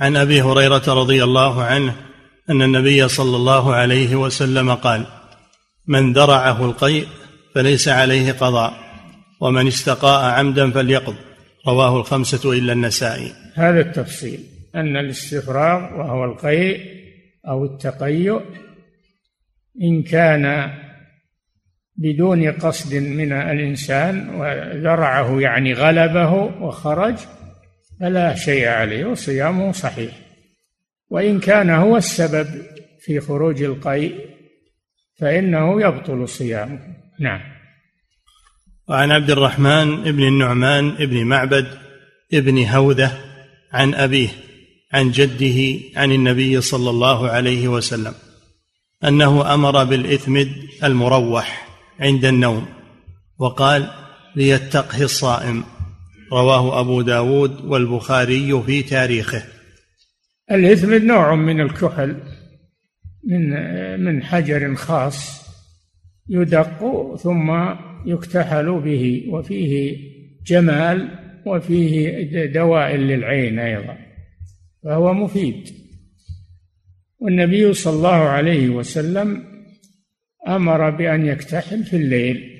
عن 0.00 0.16
أبي 0.16 0.42
هريرة 0.42 0.82
رضي 0.88 1.24
الله 1.24 1.62
عنه 1.62 1.96
أن 2.50 2.62
النبي 2.62 3.08
صلى 3.08 3.36
الله 3.36 3.74
عليه 3.74 4.16
وسلم 4.16 4.74
قال 4.74 5.06
من 5.86 6.12
ذرعه 6.12 6.64
القيء 6.64 7.06
فليس 7.54 7.88
عليه 7.88 8.32
قضاء 8.32 8.74
ومن 9.40 9.66
استقاء 9.66 10.30
عمدا 10.30 10.70
فليقض. 10.70 11.14
رواه 11.68 12.00
الخمسة 12.00 12.52
إلا 12.52 12.72
النسائي. 12.72 13.32
هذا 13.54 13.80
التفصيل. 13.80 14.40
أن 14.74 14.96
الاستفراغ 14.96 15.98
وهو 15.98 16.24
القيء 16.24 16.80
أو 17.48 17.64
التقيؤ 17.64 18.42
إن 19.82 20.02
كان 20.02 20.70
بدون 21.96 22.52
قصد 22.52 22.94
من 22.94 23.32
الإنسان 23.32 24.28
وذرعه 24.28 25.40
يعني 25.40 25.72
غلبه 25.72 26.32
وخرج 26.34 27.14
فلا 28.00 28.34
شيء 28.34 28.68
عليه 28.68 29.04
وصيامه 29.04 29.72
صحيح. 29.72 30.12
وإن 31.10 31.40
كان 31.40 31.70
هو 31.70 31.96
السبب 31.96 32.46
في 33.00 33.20
خروج 33.20 33.62
القيء 33.62 34.14
فإنه 35.18 35.82
يبطل 35.82 36.28
صيامه. 36.28 36.78
نعم. 37.20 37.40
وعن 38.88 39.10
عبد 39.10 39.30
الرحمن 39.30 40.02
بن 40.02 40.22
النعمان 40.22 40.90
بن 40.90 41.24
معبد 41.24 41.66
بن 42.32 42.64
هوذة 42.64 43.18
عن 43.72 43.94
أبيه 43.94 44.28
عن 44.92 45.10
جده 45.10 45.80
عن 45.96 46.12
النبي 46.12 46.60
صلى 46.60 46.90
الله 46.90 47.28
عليه 47.28 47.68
وسلم. 47.68 48.14
أنه 49.08 49.54
أمر 49.54 49.84
بالإثمد 49.84 50.48
المروح 50.84 51.68
عند 52.00 52.24
النوم 52.24 52.66
وقال 53.38 53.90
ليتقه 54.36 55.02
الصائم. 55.02 55.64
رواه 56.32 56.80
أبو 56.80 57.02
داود 57.02 57.64
والبخاري 57.64 58.62
في 58.62 58.82
تاريخه. 58.82 59.42
الإثم 60.50 60.94
نوع 61.06 61.34
من 61.34 61.60
الكحل 61.60 62.16
من 63.24 63.50
من 64.04 64.22
حجر 64.22 64.74
خاص 64.74 65.44
يدق 66.28 67.14
ثم 67.22 67.74
يكتحل 68.06 68.80
به 68.80 69.24
وفيه 69.28 69.96
جمال 70.46 71.08
وفيه 71.46 72.46
دواء 72.46 72.96
للعين 72.96 73.58
أيضا 73.58 73.96
فهو 74.84 75.14
مفيد. 75.14 75.83
والنبي 77.24 77.74
صلى 77.74 77.96
الله 77.96 78.08
عليه 78.08 78.68
وسلم 78.68 79.44
أمر 80.48 80.90
بأن 80.90 81.26
يكتحل 81.26 81.84
في 81.84 81.96
الليل 81.96 82.50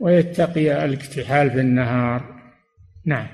ويتقي 0.00 0.84
الاكتحال 0.84 1.50
في 1.50 1.60
النهار. 1.60 2.24
نعم. 3.06 3.26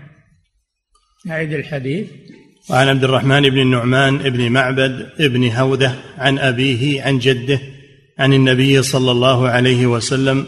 أعيد 1.30 1.52
الحديث. 1.52 2.06
وعن 2.70 2.88
عبد 2.88 3.04
الرحمن 3.04 3.42
بن 3.42 3.58
النعمان 3.58 4.18
بن 4.18 4.52
معبد 4.52 5.08
بن 5.20 5.50
هودة 5.50 5.94
عن 6.18 6.38
أبيه 6.38 7.02
عن 7.02 7.18
جده 7.18 7.60
عن 8.18 8.32
النبي 8.32 8.82
صلى 8.82 9.10
الله 9.10 9.48
عليه 9.48 9.86
وسلم 9.86 10.46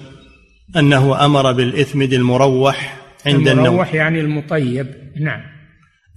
أنه 0.76 1.24
أمر 1.24 1.53
بالإثمد 1.53 2.12
المروح 2.12 2.97
عند 3.26 3.35
المروح 3.35 3.53
النوم. 3.53 3.66
المروح 3.66 3.95
يعني 3.95 4.20
المطيب. 4.20 4.87
نعم. 5.20 5.41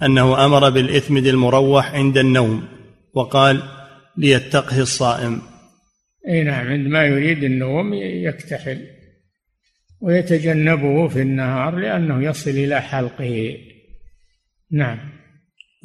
أنه 0.04 0.46
أمر 0.46 0.70
بالإثمد 0.70 1.28
المروح 1.28 1.94
عند 1.94 2.18
النوم. 2.18 2.74
وقال 3.14 3.64
ليتقه 4.18 4.80
الصائم. 4.80 5.42
أي 6.30 6.44
نعم 6.44 6.68
عندما 6.68 7.04
يريد 7.04 7.44
النوم 7.44 7.94
يكتحل 7.94 8.88
ويتجنبه 10.02 11.08
في 11.08 11.22
النهار 11.22 11.76
لأنه 11.76 12.24
يصل 12.24 12.50
إلى 12.50 12.82
حلقه. 12.82 13.58
نعم. 14.72 15.00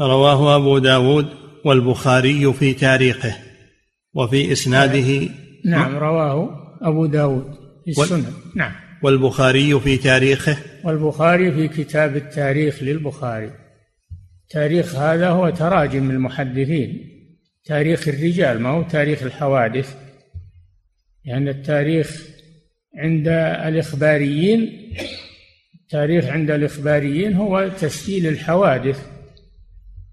رواه 0.00 0.56
أبو 0.56 0.78
داود 0.78 1.28
والبخاري 1.64 2.52
في 2.52 2.74
تاريخه 2.74 3.36
وفي 4.14 4.52
إسناده. 4.52 5.28
نعم 5.64 5.96
رواه 5.96 6.50
أبو 6.82 7.06
داود 7.06 7.54
في 7.84 7.90
السنن. 7.90 8.32
نعم. 8.56 8.72
والبخاري 9.02 9.80
في 9.80 9.96
تاريخه. 9.96 10.56
والبخاري 10.84 11.52
في 11.52 11.68
كتاب 11.68 12.16
التاريخ 12.16 12.82
للبخاري. 12.82 13.50
تاريخ 14.50 14.94
هذا 14.94 15.28
هو 15.28 15.50
تراجم 15.50 16.10
المحدثين. 16.10 17.07
تاريخ 17.68 18.08
الرجال 18.08 18.60
ما 18.60 18.68
هو 18.68 18.82
تاريخ 18.82 19.22
الحوادث؟ 19.22 19.96
لأن 21.24 21.46
يعني 21.46 21.50
التاريخ 21.50 22.22
عند 22.96 23.28
الإخباريين 23.28 24.92
التاريخ 25.74 26.24
عند 26.24 26.50
الإخباريين 26.50 27.34
هو 27.34 27.68
تسجيل 27.68 28.26
الحوادث. 28.26 29.06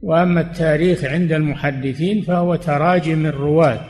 وأما 0.02 0.42
التاريخ 0.42 1.04
عند 1.04 1.32
المحدثين 1.32 2.22
فهو 2.22 2.56
تراجم 2.56 3.26
الرواة 3.26 3.90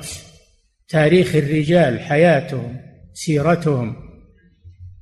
تاريخ 0.87 1.35
الرجال 1.35 1.99
حياتهم 1.99 2.77
سيرتهم. 3.13 3.95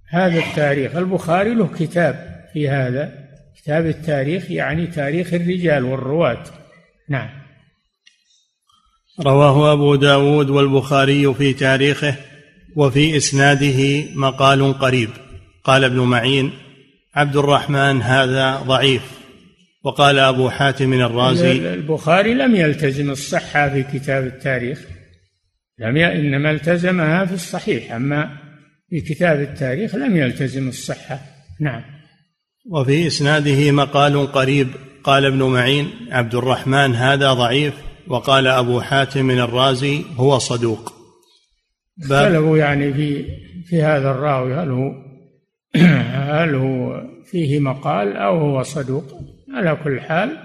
هذا 0.10 0.40
التاريخ 0.40 0.96
البخاري 0.96 1.54
له 1.54 1.68
كتاب 1.68 2.46
في 2.54 2.70
هذا. 2.70 3.30
كتاب 3.56 3.86
التاريخ 3.86 4.52
يعني 4.52 4.88
تاريخ 4.88 5.34
الرجال 5.34 5.84
والرواة. 5.84 6.44
نعم. 7.10 7.43
رواه 9.20 9.74
أبو 9.74 9.96
داود 9.96 10.50
والبخاري 10.50 11.34
في 11.34 11.54
تاريخه 11.54 12.16
وفي 12.76 13.18
إسناده 13.18 14.06
مقال 14.16 14.74
قريب. 14.80 15.10
قال 15.64 15.84
ابن 15.84 16.00
معين 16.00 16.52
عبد 17.16 17.36
الرحمن 17.36 18.02
هذا 18.02 18.56
ضعيف. 18.56 19.02
وقال 19.84 20.20
أبو 20.20 20.50
حاتم 20.50 20.94
الرازي 20.94 21.52
البخاري 21.52 22.34
لم 22.34 22.56
يلتزم 22.56 23.10
الصحة 23.10 23.70
في 23.70 23.84
كتاب 23.84 24.26
التاريخ. 24.26 24.80
لم 25.80 25.98
ي... 25.98 26.06
إنما 26.06 26.52
التزمها 26.52 27.26
في 27.26 27.34
الصحيح. 27.34 27.92
أما 27.92 28.30
في 28.90 29.02
كتاب 29.02 29.42
التاريخ 29.42 29.96
لم 29.96 30.18
يلتزم 30.18 30.68
الصحة. 30.68 31.20
نعم. 31.60 31.82
وفي 32.72 33.08
إسناده 33.08 33.72
مقال 33.72 34.32
قريب. 34.32 34.68
قال 35.04 35.26
ابن 35.26 35.44
معين 35.44 35.90
عبد 36.12 36.36
الرحمن 36.36 36.96
هذا 36.96 37.34
ضعيف. 37.34 37.74
وقال 38.08 38.48
أبو 38.48 38.82
حاتم 38.82 39.32
الرازي 39.32 40.06
هو 40.16 40.38
صدوق. 40.38 40.94
اختلفوا 42.02 42.58
يعني 42.58 42.94
في 42.94 43.26
في 43.66 43.82
هذا 43.82 44.12
الراوي 44.12 44.54
هل 44.54 44.70
هو 44.70 44.92
هل 46.40 46.56
هو 46.56 47.04
فيه 47.26 47.60
مقال 47.60 48.18
أو 48.18 48.38
هو 48.38 48.64
صدوق؟ 48.64 49.06
على 49.54 49.78
كل 49.84 50.02
حال 50.02 50.38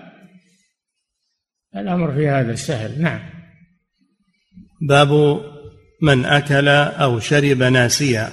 الأمر 1.76 2.12
في 2.12 2.28
هذا 2.28 2.54
سهل 2.54 3.02
نعم. 3.02 3.20
باب 4.80 5.40
من 6.02 6.24
أكل 6.24 6.68
أو 6.68 7.20
شرب 7.20 7.62
ناسيا. 7.62 8.32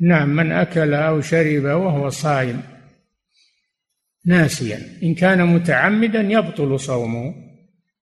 نعم 0.00 0.28
من 0.28 0.52
أكل 0.52 0.94
أو 0.94 1.20
شرب 1.20 1.64
وهو 1.64 2.08
صائم 2.08 2.62
ناسيا. 4.26 4.80
إن 5.02 5.14
كان 5.14 5.46
متعمدا 5.46 6.20
يبطل 6.20 6.80
صومه. 6.80 7.34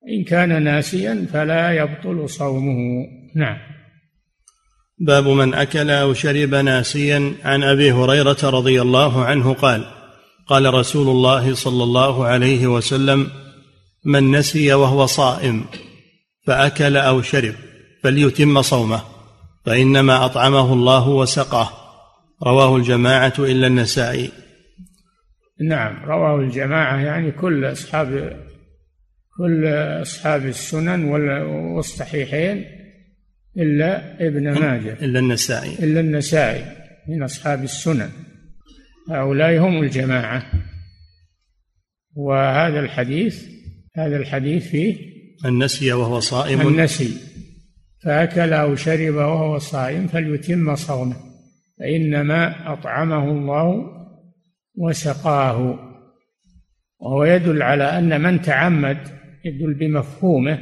إن 0.09 0.25
كان 0.25 0.63
ناسيا 0.63 1.27
فلا 1.33 1.73
يبطل 1.73 2.29
صومه. 2.31 3.07
نعم. 3.35 3.57
باب 5.01 5.29
من 5.29 5.55
أكل 5.55 5.91
أو 5.91 6.15
شرب 6.15 6.55
ناسيا 6.55 7.35
عن 7.45 7.63
أبي 7.63 7.93
هريرة 7.93 8.37
رضي 8.45 8.83
الله 8.83 9.25
عنه 9.25 9.55
قال 9.55 9.85
قال 10.47 10.75
رسول 10.75 11.09
الله 11.09 11.55
صلى 11.55 11.85
الله 11.85 12.25
عليه 12.25 12.67
وسلم 12.67 13.27
من 14.05 14.31
نسي 14.31 14.75
وهو 14.75 15.07
صائم 15.07 15.65
فأكل 16.47 16.97
أو 16.97 17.23
شرب 17.23 17.55
فليتم 18.03 18.63
صومه 18.63 19.01
فإنما 19.67 20.25
أطعمه 20.25 20.73
الله 20.73 21.09
وسقاه. 21.09 21.71
رواه 22.47 22.77
الجماعة 22.77 23.35
إلا 23.39 23.67
النسائي. 23.67 24.31
نعم 25.61 26.05
رواه 26.05 26.41
الجماعة 26.41 26.97
يعني 26.97 27.31
كل 27.31 27.65
أصحاب 27.65 28.37
كل 29.39 29.67
أصحاب 30.03 30.47
السنن 30.47 31.05
والصحيحين 31.75 32.65
إلا 33.57 34.27
ابن 34.27 34.61
ماجه. 34.61 34.93
إلا 34.93 35.19
النسائي. 35.19 35.85
إلا 35.85 36.01
النسائي 36.01 36.65
من 37.09 37.23
أصحاب 37.23 37.63
السنن. 37.63 38.11
هؤلاء 39.11 39.59
هم 39.59 39.83
الجماعة. 39.83 40.43
وهذا 42.15 42.81
الحديث 42.81 43.45
هذا 43.97 44.17
الحديث 44.17 44.69
فيه 44.69 44.97
النسي 45.45 45.93
وهو 45.93 46.21
صائم. 46.21 46.61
النسي. 46.61 47.17
فأكل 48.05 48.53
أو 48.53 48.75
شرب 48.75 49.15
وهو 49.15 49.59
صائم 49.59 50.07
فليتم 50.07 50.75
صومه. 50.75 51.17
فإنما 51.79 52.73
أطعمه 52.73 53.31
الله 53.31 53.85
وسقاه. 54.75 55.79
وهو 57.01 57.25
يدل 57.25 57.63
على 57.63 57.99
أن 57.99 58.21
من 58.21 58.43
تعمد 58.43 59.18
يدل 59.45 59.75
بمفهومه 59.75 60.59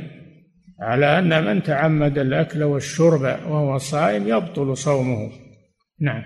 على 0.81 1.18
أن 1.18 1.45
من 1.45 1.62
تعمد 1.62 2.18
الأكل 2.18 2.62
والشرب 2.62 3.20
وهو 3.22 3.79
صائم 3.79 4.29
يبطل 4.29 4.77
صومه. 4.77 5.31
نعم. 6.01 6.22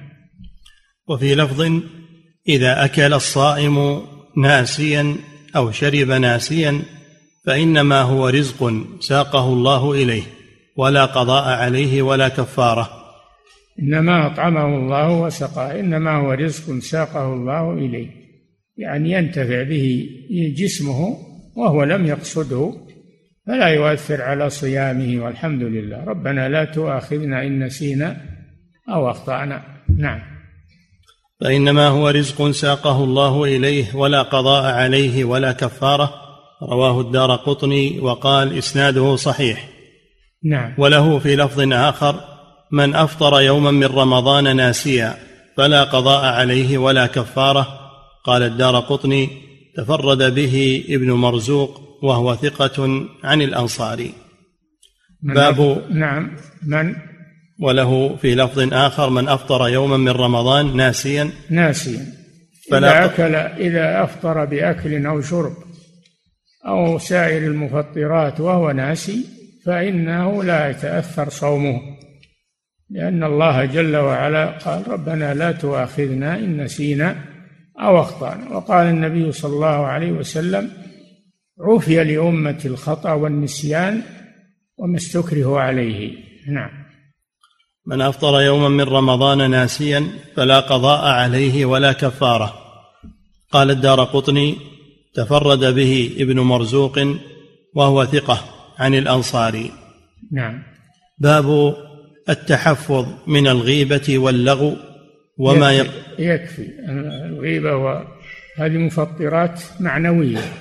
وفي 1.09 1.35
لفظ 1.35 1.83
إذا 2.49 2.85
أكل 2.85 3.13
الصائم 3.13 4.03
ناسيا 4.37 5.17
أو 5.57 5.71
شرب 5.71 6.09
ناسيا 6.09 6.83
فإنما 7.47 8.03
هو 8.03 8.29
رزق 8.29 8.73
ساقه 9.01 9.53
الله 9.53 9.93
إليه 9.93 10.23
ولا 10.77 11.05
قضاء 11.05 11.59
عليه 11.59 12.03
ولا 12.03 12.29
كفارة. 12.29 12.91
إنما 13.83 14.27
أطعمه 14.27 14.67
الله 14.67 15.21
وسقاه 15.21 15.81
إنما 15.81 16.11
هو 16.11 16.33
رزق 16.33 16.79
ساقه 16.79 17.35
الله 17.35 17.73
إليه. 17.73 18.09
يعني 18.77 19.13
ينتفع 19.13 19.63
به 19.63 20.09
جسمه 20.57 21.30
وهو 21.61 21.85
لم 21.85 22.07
يقصده 22.07 22.73
فلا 23.47 23.69
يؤثر 23.69 24.23
على 24.23 24.51
صيامه 24.51 25.25
والحمد 25.25 25.63
لله. 25.63 26.05
ربنا 26.05 26.49
لا 26.49 26.65
تؤاخذنا 26.65 27.43
إن 27.43 27.65
نسينا 27.65 28.17
أو 28.89 29.11
أخطأنا. 29.11 29.63
نعم. 29.99 30.21
فإنما 31.41 31.89
هو 31.89 32.09
رزق 32.09 32.51
ساقه 32.51 33.05
الله 33.05 33.45
إليه 33.45 33.97
ولا 33.97 34.23
قضاء 34.23 34.75
عليه 34.75 35.25
ولا 35.25 35.53
كفارة. 35.53 36.15
رواه 36.63 37.01
الدار 37.01 37.37
قطني 37.37 38.01
وقال 38.01 38.59
إسناده 38.59 39.17
صحيح. 39.17 39.69
نعم. 40.45 40.75
وله 40.79 41.19
في 41.19 41.37
لفظ 41.37 41.73
آخر 41.73 42.21
من 42.73 42.95
أفطر 42.95 43.41
يوما 43.41 43.71
من 43.71 43.87
رمضان 43.87 44.57
ناسيا 44.57 45.15
فلا 45.57 45.85
قضاء 45.85 46.25
عليه 46.25 46.79
ولا 46.79 47.07
كفارة. 47.07 47.67
قال 48.25 48.43
الدار 48.43 48.81
قطني 48.81 49.50
تفرد 49.77 50.35
به 50.35 50.85
ابن 50.89 51.11
مرزوق 51.11 51.81
وهو 52.03 52.37
ثقة 52.37 53.07
عن 53.25 53.43
الأنصاري 53.43 54.13
باب 55.23 55.85
نعم 55.91 56.37
من؟ 56.67 56.95
وله 57.63 58.17
في 58.17 58.35
لفظ 58.35 58.73
آخر 58.73 59.11
من 59.11 59.29
أفطر 59.29 59.69
يوما 59.69 59.97
من 59.97 60.09
رمضان 60.09 60.77
ناسيا. 60.77 61.31
ناسيا. 61.51 62.07
فلا 62.71 63.05
إذا 63.05 63.05
أكل 63.05 63.35
إذا 63.35 64.05
أفطر 64.05 64.45
بأكل 64.45 65.07
أو 65.07 65.21
شرب 65.21 65.53
أو 66.67 66.99
سائر 66.99 67.47
المفطرات 67.47 68.41
وهو 68.41 68.71
ناسي 68.71 69.25
فإنه 69.67 70.45
لا 70.45 70.71
يتأثر 70.71 71.29
صومه 71.29 71.81
لأن 72.91 73.25
الله 73.25 73.65
جل 73.65 73.97
وعلا 73.97 74.47
قال 74.47 74.89
ربنا 74.89 75.35
لا 75.35 75.53
تؤاخذنا 75.53 76.39
إن 76.39 76.65
نسينا 76.65 77.17
أو 77.81 78.01
أخطأنا 78.01 78.57
وقال 78.57 78.87
النبي 78.87 79.33
صلى 79.33 79.53
الله 79.53 79.67
عليه 79.67 80.13
وسلم 80.13 80.71
عفي 81.61 82.05
لأمة 82.05 82.61
الخطأ 82.65 83.13
والنسيان 83.13 84.03
وما 84.79 84.97
استكره 84.97 85.61
عليه. 85.61 86.15
نعم. 86.49 86.71
من 87.87 88.01
أفطر 88.01 88.41
يوما 88.41 88.69
من 88.69 88.81
رمضان 88.81 89.51
ناسيا 89.51 90.07
فلا 90.37 90.61
قضاء 90.61 91.05
عليه 91.05 91.65
ولا 91.65 91.93
كفارة. 91.93 92.55
قال 93.53 93.71
الدار 93.71 94.05
قطني 94.05 94.57
تفرد 95.15 95.75
به 95.75 96.17
ابن 96.19 96.41
مرزوق 96.41 96.99
وهو 97.75 98.05
ثقة 98.05 98.45
عن 98.79 98.95
الأنصاري 98.95 99.71
نعم. 100.33 100.63
باب 101.19 101.77
التحفظ 102.29 103.07
من 103.27 103.47
الغيبة 103.47 104.19
واللغو. 104.19 104.77
وما 105.41 105.73
يكفي, 105.73 105.99
يكفي. 106.19 106.69
الغيبة 107.27 107.77
وهذه 107.77 108.79
مفطرات 108.79 109.63
معنوية. 109.81 110.53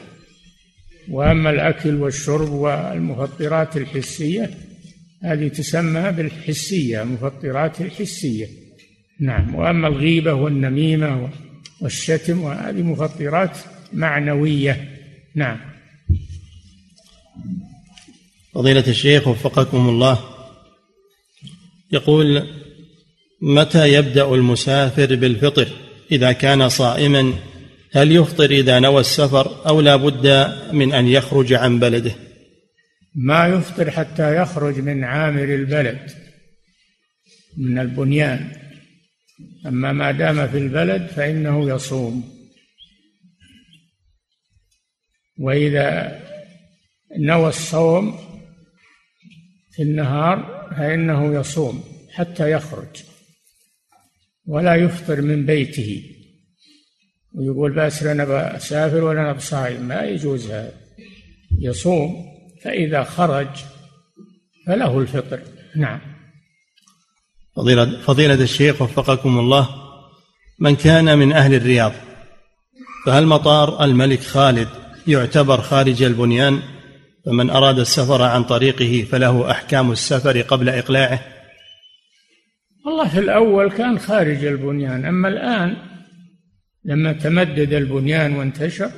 وأما 1.09 1.49
الأكل 1.49 1.95
والشرب 1.95 2.49
والمفطرات 2.49 3.77
الحسية 3.77 4.49
هذه 5.23 5.47
تسمى 5.47 6.11
بالحسية 6.11 7.01
المفطرات 7.01 7.81
الحسية. 7.81 8.47
نعم. 9.19 9.55
وأما 9.55 9.87
الغيبة 9.87 10.33
والنميمة 10.33 11.29
والشتم 11.81 12.41
وهذه 12.41 12.81
مفطرات 12.81 13.57
معنوية. 13.93 14.99
نعم. 15.35 15.59
فضيلة 18.53 18.87
الشيخ 18.87 19.27
وفقكم 19.27 19.89
الله 19.89 20.19
يقول 21.91 22.58
متى 23.41 23.93
يبدأ 23.93 24.33
المسافر 24.33 25.15
بالفطر؟ 25.15 25.67
إذا 26.11 26.31
كان 26.31 26.69
صائما 26.69 27.33
هل 27.93 28.11
يفطر 28.11 28.51
إذا 28.51 28.79
نوى 28.79 28.99
السفر 28.99 29.67
أو 29.67 29.81
لا 29.81 29.95
بد 29.95 30.53
من 30.73 30.93
أن 30.93 31.07
يخرج 31.07 31.53
عن 31.53 31.79
بلده؟ 31.79 32.11
ما 33.15 33.47
يفطر 33.47 33.91
حتى 33.91 34.35
يخرج 34.37 34.79
من 34.79 35.03
عامر 35.03 35.43
البلد 35.43 36.11
من 37.57 37.79
البنيان. 37.79 38.51
أما 39.65 39.91
ما 39.91 40.11
دام 40.11 40.47
في 40.47 40.57
البلد 40.57 41.07
فإنه 41.07 41.69
يصوم. 41.69 42.39
وإذا 45.37 46.19
نوى 47.17 47.49
الصوم 47.49 48.17
في 49.71 49.83
النهار 49.83 50.69
فإنه 50.77 51.39
يصوم 51.39 51.83
حتى 52.11 52.51
يخرج. 52.51 53.08
ولا 54.49 54.75
يفطر 54.75 55.21
من 55.21 55.45
بيته. 55.45 56.03
ويقول 57.33 57.71
بس 57.75 58.03
أنا 58.03 58.55
بسافر 58.55 59.03
ولا 59.03 59.21
أنا 59.21 59.33
بصايم 59.33 59.81
ما 59.81 60.01
يجوز 60.01 60.51
هذا. 60.51 60.73
يصوم 61.59 62.25
فإذا 62.63 63.03
خرج 63.03 63.47
فله 64.67 64.99
الفطر. 64.99 65.39
نعم. 65.75 65.99
فضيلة, 67.55 68.01
فضيلة 68.01 68.33
الشيخ 68.33 68.81
وفقكم 68.81 69.39
الله 69.39 69.69
من 70.59 70.75
كان 70.75 71.17
من 71.17 71.31
أهل 71.31 71.53
الرياض 71.55 71.91
فهل 73.05 73.25
مطار 73.25 73.83
الملك 73.83 74.21
خالد 74.21 74.67
يعتبر 75.07 75.61
خارج 75.61 76.03
البنيان؟ 76.03 76.59
فمن 77.25 77.49
أراد 77.49 77.79
السفر 77.79 78.21
عن 78.21 78.43
طريقه 78.43 79.07
فله 79.11 79.51
أحكام 79.51 79.91
السفر 79.91 80.41
قبل 80.41 80.69
إقلاعه. 80.69 81.38
والله 82.89 83.07
في 83.07 83.19
الأول 83.19 83.71
كان 83.71 83.99
خارج 83.99 84.45
البنيان 84.45 85.05
أما 85.05 85.27
الآن 85.27 85.77
لما 86.85 87.13
تمدد 87.13 87.73
البنيان 87.73 88.35
وانتشر 88.35 88.91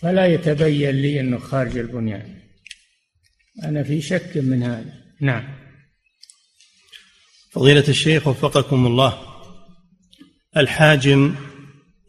فلا 0.00 0.26
يتبين 0.26 0.90
لي 0.90 1.20
أنه 1.20 1.38
خارج 1.38 1.78
البنيان. 1.78 2.34
أنا 3.64 3.82
في 3.82 4.00
شك 4.00 4.30
من 4.36 4.62
هذا. 4.62 4.92
نعم. 5.20 5.44
فضيلة 7.50 7.84
الشيخ 7.88 8.26
وفقكم 8.26 8.86
الله 8.86 9.18
الحاجم 10.56 11.34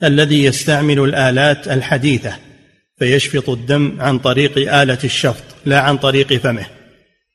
الذي 0.03 0.43
يستعمل 0.43 0.99
الآلات 0.99 1.67
الحديثة 1.67 2.39
فيشفط 2.99 3.49
الدم 3.49 4.01
عن 4.01 4.19
طريق 4.19 4.73
آلة 4.81 4.99
الشفط 5.03 5.55
لا 5.65 5.81
عن 5.81 5.97
طريق 5.97 6.33
فمه. 6.33 6.80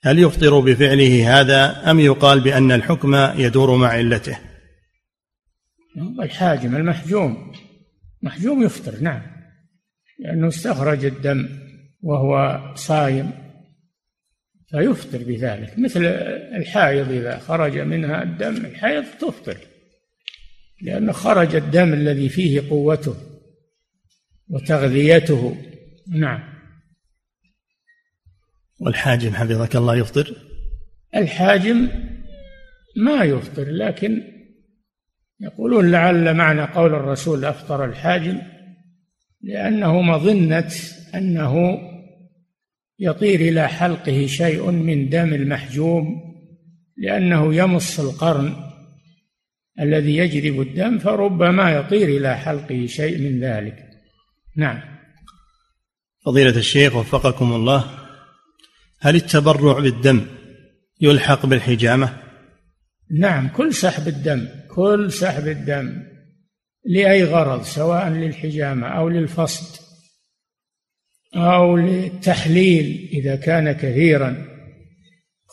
هل 0.06 0.18
يفطر 0.18 0.60
بفعله 0.60 1.40
هذا 1.40 1.90
أم 1.90 2.00
يقال 2.00 2.40
بأن 2.40 2.72
الحكم 2.72 3.14
يدور 3.14 3.76
مع 3.76 3.88
علته؟ 3.88 4.38
الحاجم 6.22 6.76
المحجوم. 6.76 7.52
محجوم 8.22 8.62
يفطر 8.62 9.00
نعم. 9.00 9.22
لأنه 10.18 10.48
استخرج 10.48 11.04
الدم 11.04 11.48
وهو 12.02 12.60
صايم 12.74 13.30
فيفطر 14.70 15.18
بذلك. 15.18 15.78
مثل 15.78 16.04
الحائض 16.56 17.10
إذا 17.10 17.38
خرج 17.38 17.78
منها 17.78 18.22
الدم 18.22 18.56
الحائض 18.56 19.04
تفطر. 19.20 19.56
لأنه 20.82 21.12
خرج 21.12 21.54
الدم 21.54 21.92
الذي 21.92 22.28
فيه 22.28 22.70
قوته 22.70 23.16
وتغذيته. 24.48 25.56
نعم. 26.08 26.55
والحاجم 28.80 29.34
حفظك 29.34 29.76
الله 29.76 29.96
يفطر؟ 29.96 30.36
الحاجم 31.16 31.88
ما 32.96 33.24
يفطر 33.24 33.64
لكن 33.70 34.22
يقولون 35.40 35.90
لعل 35.90 36.34
معنى 36.34 36.62
قول 36.62 36.94
الرسول 36.94 37.44
أفطر 37.44 37.84
الحاجم 37.84 38.38
لأنه 39.42 40.02
مظنة 40.02 40.72
أنه 41.14 41.78
يطير 42.98 43.40
إلى 43.40 43.68
حلقه 43.68 44.26
شيء 44.26 44.70
من 44.70 45.08
دم 45.08 45.34
المحجوم 45.34 46.22
لأنه 46.96 47.54
يمص 47.54 48.00
القرن 48.00 48.56
الذي 49.80 50.16
يجرب 50.16 50.60
الدم 50.60 50.98
فربما 50.98 51.72
يطير 51.72 52.08
إلى 52.08 52.36
حلقه 52.36 52.86
شيء 52.86 53.18
من 53.18 53.40
ذلك. 53.40 53.86
نعم. 54.56 54.80
فضيلة 56.24 56.56
الشيخ 56.56 56.96
وفقكم 56.96 57.52
الله 57.52 58.05
هل 59.00 59.16
التبرع 59.16 59.80
بالدم 59.80 60.26
يلحق 61.00 61.46
بالحجامة؟ 61.46 62.22
نعم 63.10 63.48
كل 63.48 63.74
سحب 63.74 64.08
الدم 64.08 64.48
كل 64.70 65.12
سحب 65.12 65.48
الدم 65.48 66.02
لأي 66.84 67.24
غرض؟ 67.24 67.62
سواء 67.62 68.08
للحجامة 68.08 68.86
أو 68.86 69.08
للفصد 69.08 69.82
أو 71.36 71.76
للتحليل 71.76 73.08
إذا 73.12 73.36
كان 73.36 73.72
كثيرا. 73.72 74.46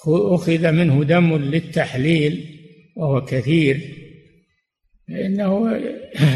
أخذ 0.08 0.72
منه 0.72 1.04
دم 1.04 1.36
للتحليل 1.36 2.60
وهو 2.98 3.26
كثير 3.26 3.82
فإنه 5.08 5.82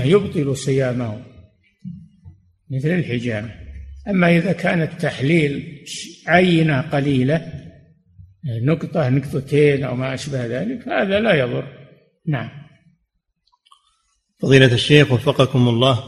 يبطل 0.06 0.58
صيامه 0.58 1.22
مثل 2.72 2.90
الحجامة. 2.90 3.67
أما 4.10 4.38
إذا 4.38 4.52
كان 4.52 4.82
التحليل 4.82 5.84
عينة 6.28 6.82
قليلة 6.82 7.54
نقطة 8.64 9.10
نقطتين 9.10 9.84
أو 9.84 9.96
ما 9.96 10.14
أشبه 10.14 10.46
ذلك 10.46 10.88
هذا 10.88 11.20
لا 11.20 11.34
يضر. 11.34 11.68
نعم. 12.28 12.50
فضيلة 14.42 14.74
الشيخ 14.74 15.12
وفقكم 15.12 15.68
الله. 15.68 16.04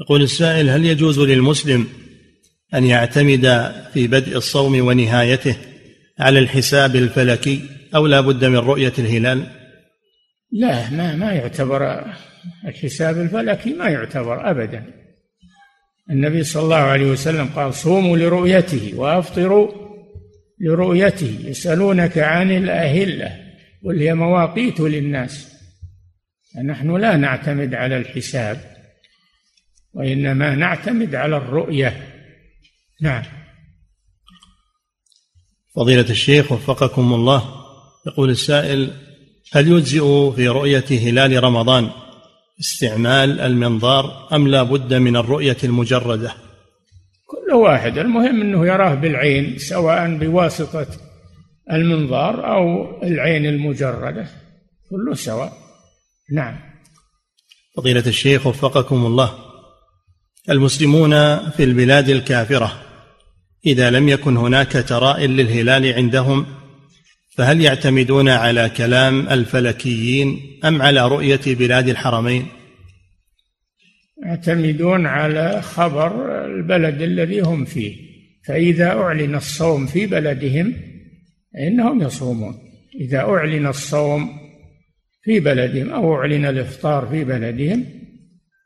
يقول 0.00 0.22
السائل 0.22 0.70
هل 0.70 0.84
يجوز 0.84 1.18
للمسلم 1.18 1.86
أن 2.74 2.84
يعتمد 2.84 3.72
في 3.92 4.06
بدء 4.06 4.36
الصوم 4.36 4.86
ونهايته 4.86 5.56
على 6.18 6.38
الحساب 6.38 6.96
الفلكي 6.96 7.62
أو 7.94 8.06
لا 8.06 8.20
بد 8.20 8.44
من 8.44 8.56
رؤية 8.56 8.92
الهلال؟ 8.98 9.46
لا 10.52 10.90
ما 10.90 11.16
ما 11.16 11.32
يعتبر 11.32 12.04
الحساب 12.66 13.20
الفلكي 13.20 13.74
ما 13.74 13.88
يعتبر 13.88 14.50
أبدا. 14.50 14.99
النبي 16.10 16.44
صلى 16.44 16.62
الله 16.62 16.76
عليه 16.76 17.06
وسلم 17.06 17.46
قال 17.46 17.74
صوموا 17.74 18.16
لرؤيته 18.16 18.92
وأفطروا 18.94 19.68
لرؤيته 20.60 21.38
يسألونك 21.44 22.18
عن 22.18 22.50
الأهلة 22.50 23.36
قل 23.84 24.00
هي 24.00 24.14
مواقيت 24.14 24.80
للناس. 24.80 25.50
نحن 26.64 26.96
لا 26.96 27.16
نعتمد 27.16 27.74
على 27.74 27.96
الحساب 27.96 28.60
وإنما 29.94 30.54
نعتمد 30.54 31.14
على 31.14 31.36
الرؤية. 31.36 32.06
نعم. 33.00 33.22
فضيلة 35.76 36.10
الشيخ 36.10 36.52
وفقكم 36.52 37.14
الله 37.14 37.44
يقول 38.06 38.30
السائل 38.30 38.90
هل 39.52 39.68
يجزئ 39.68 40.32
في 40.36 40.48
رؤية 40.48 40.84
هلال 40.90 41.44
رمضان 41.44 41.90
استعمال 42.60 43.40
المنظار 43.40 44.28
أم 44.32 44.48
لا 44.48 44.62
بد 44.62 44.94
من 44.94 45.16
الرؤية 45.16 45.56
المجردة؟ 45.64 46.34
كل 47.26 47.54
واحد. 47.54 47.98
المهم 47.98 48.40
أنه 48.40 48.66
يراه 48.66 48.94
بالعين 48.94 49.58
سواء 49.58 50.16
بواسطة 50.16 50.86
المنظار 51.72 52.52
أو 52.54 52.86
العين 53.02 53.46
المجردة. 53.46 54.26
كله 54.90 55.14
سواء. 55.14 55.52
نعم. 56.32 56.56
فضيلة 57.76 58.06
الشيخ 58.06 58.46
وفقكم 58.46 59.06
الله. 59.06 59.34
المسلمون 60.50 61.10
في 61.50 61.64
البلاد 61.64 62.08
الكافرة 62.08 62.82
إذا 63.66 63.90
لم 63.90 64.08
يكن 64.08 64.36
هناك 64.36 64.84
تراء 64.88 65.24
للهلال 65.24 65.92
عندهم 65.92 66.46
فهل 67.40 67.60
يعتمدون 67.60 68.28
على 68.28 68.70
كلام 68.76 69.28
الفلكيين 69.28 70.40
أم 70.64 70.82
على 70.82 71.08
رؤية 71.08 71.40
بلاد 71.46 71.88
الحرمين؟ 71.88 72.46
يعتمدون 74.24 75.06
على 75.06 75.62
خبر 75.62 76.44
البلد 76.44 77.02
الذي 77.02 77.40
هم 77.40 77.64
فيه. 77.64 77.96
فإذا 78.46 78.86
أعلن 78.86 79.34
الصوم 79.34 79.86
في 79.86 80.06
بلدهم 80.06 80.74
فإنهم 81.54 82.02
يصومون. 82.02 82.54
إذا 83.00 83.18
أعلن 83.18 83.66
الصوم 83.66 84.30
في 85.22 85.40
بلدهم 85.40 85.90
أو 85.90 86.14
أعلن 86.14 86.44
الإفطار 86.44 87.06
في 87.06 87.24
بلدهم 87.24 87.84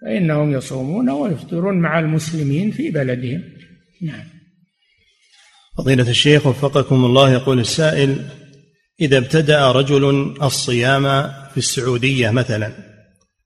فإنهم 0.02 0.52
يصومون 0.52 1.10
ويفطرون 1.10 1.78
مع 1.78 1.98
المسلمين 1.98 2.70
في 2.70 2.90
بلدهم. 2.90 3.42
نعم. 4.02 4.24
فضيلة 5.78 6.10
الشيخ 6.10 6.46
وفقكم 6.46 7.04
الله 7.04 7.32
يقول 7.32 7.60
السائل 7.60 8.43
إذا 9.00 9.18
ابتدأ 9.18 9.72
رجل 9.72 10.34
الصيام 10.42 11.02
في 11.50 11.56
السعودية 11.56 12.30
مثلا 12.30 12.72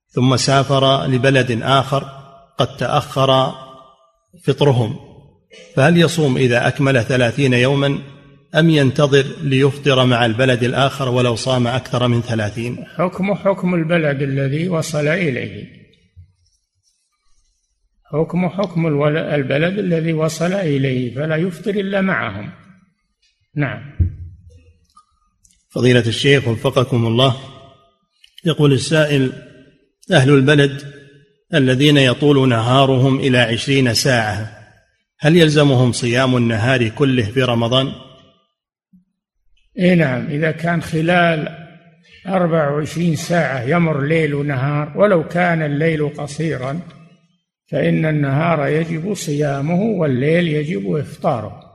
ثم 0.09 0.37
سافر 0.37 1.07
لبلد 1.07 1.63
آخر 1.63 2.05
قد 2.59 2.77
تأخر 2.77 3.55
فطرهم. 4.45 4.97
فهل 5.77 5.97
يصوم 5.97 6.37
إذا 6.37 6.69
أكمل 6.69 7.03
ثلاثين 7.05 7.53
يوما 7.53 7.99
أم 8.55 8.71
ينتظر 8.71 9.25
ليفطر 9.43 10.05
مع 10.07 10.27
البلد 10.27 10.63
الآخر 10.63 11.09
ولو 11.09 11.35
صام 11.35 11.67
أكثر 11.67 12.09
من 12.09 12.21
ثلاثين؟ 12.21 12.85
حكم 12.97 13.35
حكم 13.35 13.75
البلد 13.75 14.23
الذي 14.23 14.69
وصل 14.69 15.09
إليه. 15.09 15.79
حكم 18.13 18.49
حكم 18.49 18.87
البلد 18.87 19.79
الذي 19.79 20.13
وصل 20.13 20.53
إليه 20.53 21.15
فلا 21.15 21.37
يفطر 21.37 21.71
إلا 21.71 22.01
معهم. 22.01 22.51
نعم. 23.57 24.08
فضيلة 25.71 26.01
الشيخ 26.07 26.49
وفقكم 26.49 27.07
الله 27.07 27.37
يقول 28.45 28.73
السائل 28.73 29.33
أهل 30.13 30.31
البلد 30.31 30.83
الذين 31.55 31.97
يطول 31.97 32.49
نهارهم 32.49 33.21
إلى 33.21 33.39
عشرين 33.39 33.95
ساعة 33.95 34.59
هل 35.21 35.37
يلزمهم 35.37 35.93
صيام 35.93 36.37
النهار 36.37 36.89
كله 36.89 37.23
في 37.23 37.43
رمضان؟ 37.43 37.93
اي 39.79 39.95
نعم 39.95 40.27
إذا 40.27 40.51
كان 40.51 40.83
خلال 40.83 41.49
24 42.27 43.17
ساعة 43.17 43.63
يمر 43.63 44.03
ليل 44.03 44.35
ونهار 44.35 44.93
ولو 44.97 45.29
كان 45.29 45.63
الليل 45.63 46.09
قصيرا 46.09 46.81
فإن 47.71 48.07
النهار 48.07 48.67
يجب 48.67 49.15
صيامه 49.15 49.81
والليل 49.81 50.49
يجب 50.49 50.97
إفطاره 50.97 51.68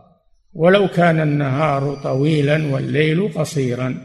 ولو 0.54 0.88
كان 0.88 1.20
النهار 1.22 1.96
طويلا 1.96 2.74
والليل 2.74 3.34
قصيرا. 3.34 3.98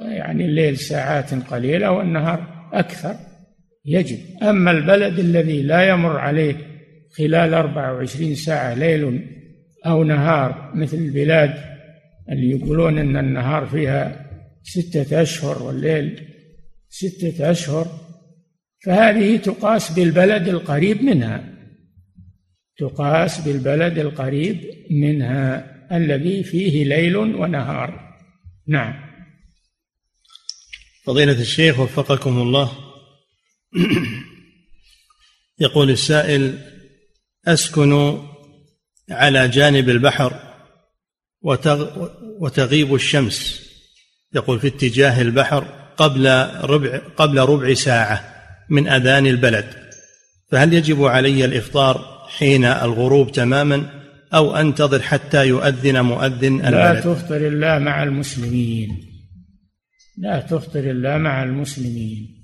يعني 0.00 0.44
الليل 0.44 0.78
ساعات 0.78 1.34
قليلة 1.34 1.90
والنهار 1.90 2.68
أكثر. 2.72 3.14
يجب. 3.84 4.18
أما 4.42 4.70
البلد 4.70 5.18
الذي 5.18 5.62
لا 5.62 5.88
يمر 5.88 6.18
عليه 6.18 6.56
خلال 7.18 7.54
24 7.54 8.34
ساعة 8.34 8.74
ليل 8.74 9.26
أو 9.86 10.04
نهار 10.04 10.72
مثل 10.74 10.96
البلاد 10.96 11.54
اللي 12.30 12.50
يقولون 12.50 12.98
إن 12.98 13.16
النهار 13.16 13.66
فيها 13.66 14.26
ستة 14.62 15.22
أشهر 15.22 15.62
والليل 15.62 16.20
ستة 16.88 17.50
أشهر 17.50 17.86
فهذه 18.84 19.36
تقاس 19.36 19.92
بالبلد 19.92 20.48
القريب 20.48 21.02
منها. 21.04 21.55
تقاس 22.78 23.40
بالبلد 23.40 23.98
القريب 23.98 24.60
منها 24.90 25.76
الذي 25.96 26.42
فيه 26.42 26.84
ليل 26.84 27.16
ونهار. 27.16 28.14
نعم. 28.68 28.94
فضيلة 31.04 31.40
الشيخ 31.40 31.78
وفقكم 31.78 32.38
الله. 32.42 32.72
يقول 35.58 35.90
السائل 35.90 36.58
أسكن 37.46 38.22
على 39.10 39.48
جانب 39.48 39.88
البحر 39.88 40.40
وتغيب 42.40 42.94
الشمس. 42.94 43.66
يقول 44.34 44.60
في 44.60 44.66
اتجاه 44.66 45.22
البحر 45.22 45.64
قبل 45.96 46.26
ربع 46.60 46.98
قبل 47.16 47.38
ربع 47.38 47.74
ساعة 47.74 48.34
من 48.70 48.88
أذان 48.88 49.26
البلد. 49.26 49.86
فهل 50.50 50.72
يجب 50.72 51.04
علي 51.04 51.44
الإفطار 51.44 52.15
حين 52.28 52.64
الغروب 52.64 53.32
تماما 53.32 53.90
أو 54.34 54.56
أنتظر 54.56 55.02
حتى 55.02 55.46
يؤذن 55.46 56.00
مؤذن 56.00 56.54
البلد. 56.60 56.72
لا 56.72 57.00
تفطر 57.00 57.36
إلا 57.36 57.78
مع 57.78 58.02
المسلمين. 58.02 58.88
لا 60.18 60.40
تفطر 60.40 60.90
إلا 60.90 61.18
مع 61.18 61.42
المسلمين. 61.42 62.36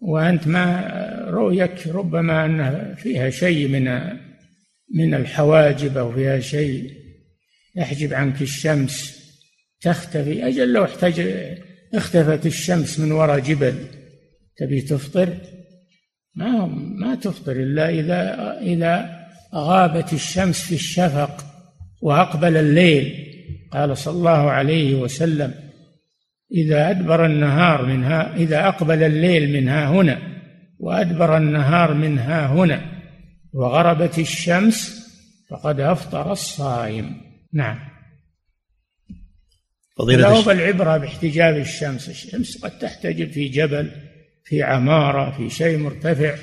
وأنت 0.00 0.46
ما 0.46 0.90
رؤيك 1.30 1.86
ربما 1.86 2.44
أن 2.44 2.94
فيها 2.94 3.30
شيء 3.30 3.68
من 3.68 3.84
من 4.94 5.14
الحواجب 5.14 5.98
أو 5.98 6.12
فيها 6.12 6.40
شيء 6.40 6.90
يحجب 7.76 8.14
عنك 8.14 8.42
الشمس 8.42 9.16
تختفي. 9.80 10.48
أجل 10.48 10.72
لو 10.72 10.84
احتج 10.84 11.20
اختفت 11.94 12.46
الشمس 12.46 13.00
من 13.00 13.12
وراء 13.12 13.38
جبل 13.38 13.74
تبي 14.56 14.80
تفطر 14.80 15.36
ما 16.36 16.66
ما 16.96 17.14
تفطر 17.14 17.52
إلا 17.52 17.88
إذا 17.88 18.52
إذا 18.60 19.26
غابت 19.54 20.12
الشمس 20.12 20.60
في 20.60 20.74
الشفق 20.74 21.44
وأقبل 22.02 22.56
الليل. 22.56 23.26
قال 23.72 23.96
صلى 23.96 24.14
الله 24.14 24.50
عليه 24.50 24.94
وسلم 24.94 25.54
إذا 26.52 26.90
أدبر 26.90 27.26
النهار 27.26 27.86
منها 27.86 28.36
إذا 28.36 28.68
أقبل 28.68 29.02
الليل 29.02 29.52
منها 29.52 29.88
هنا 29.88 30.18
وأدبر 30.78 31.36
النهار 31.36 31.94
منها 31.94 32.46
هنا 32.46 32.80
وغربت 33.52 34.18
الشمس 34.18 35.06
فقد 35.50 35.80
أفطر 35.80 36.32
الصائم. 36.32 37.20
نعم. 37.52 37.78
فضيلة 39.98 40.52
العبرة 40.52 40.96
باحتجاب 40.96 41.56
الشمس. 41.56 42.08
الشمس 42.08 42.64
قد 42.64 42.78
تحتجب 42.78 43.30
في 43.30 43.48
جبل 43.48 43.90
في 44.46 44.62
عمارة 44.62 45.36
في 45.36 45.50
شيء 45.50 45.78
مرتفع. 45.78 46.34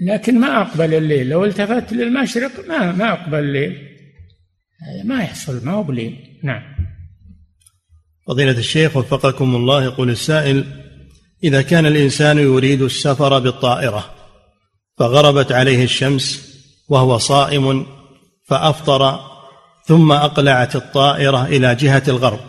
لكن 0.00 0.40
ما 0.40 0.62
أقبل 0.62 0.94
الليل. 0.94 1.28
لو 1.28 1.44
التفت 1.44 1.92
للمشرق 1.92 2.68
ما 2.68 2.92
ما 2.92 3.12
أقبل 3.12 3.38
الليل. 3.38 3.72
هذا 4.80 5.04
ما 5.04 5.22
يحصل 5.22 5.64
ما 5.64 5.72
هو 5.72 5.82
بليل. 5.82 6.40
نعم. 6.44 6.62
فضيلة 8.26 8.58
الشيخ 8.58 8.96
وفقكم 8.96 9.56
الله 9.56 9.84
يقول 9.84 10.10
السائل 10.10 10.64
إذا 11.44 11.62
كان 11.62 11.86
الإنسان 11.86 12.38
يريد 12.38 12.82
السفر 12.82 13.38
بالطائرة 13.38 14.10
فغربت 14.98 15.52
عليه 15.52 15.84
الشمس 15.84 16.56
وهو 16.88 17.18
صائم 17.18 17.86
فأفطر 18.44 19.20
ثم 19.84 20.12
أقلعت 20.12 20.76
الطائرة 20.76 21.46
إلى 21.46 21.74
جهة 21.74 22.02
الغرب 22.08 22.40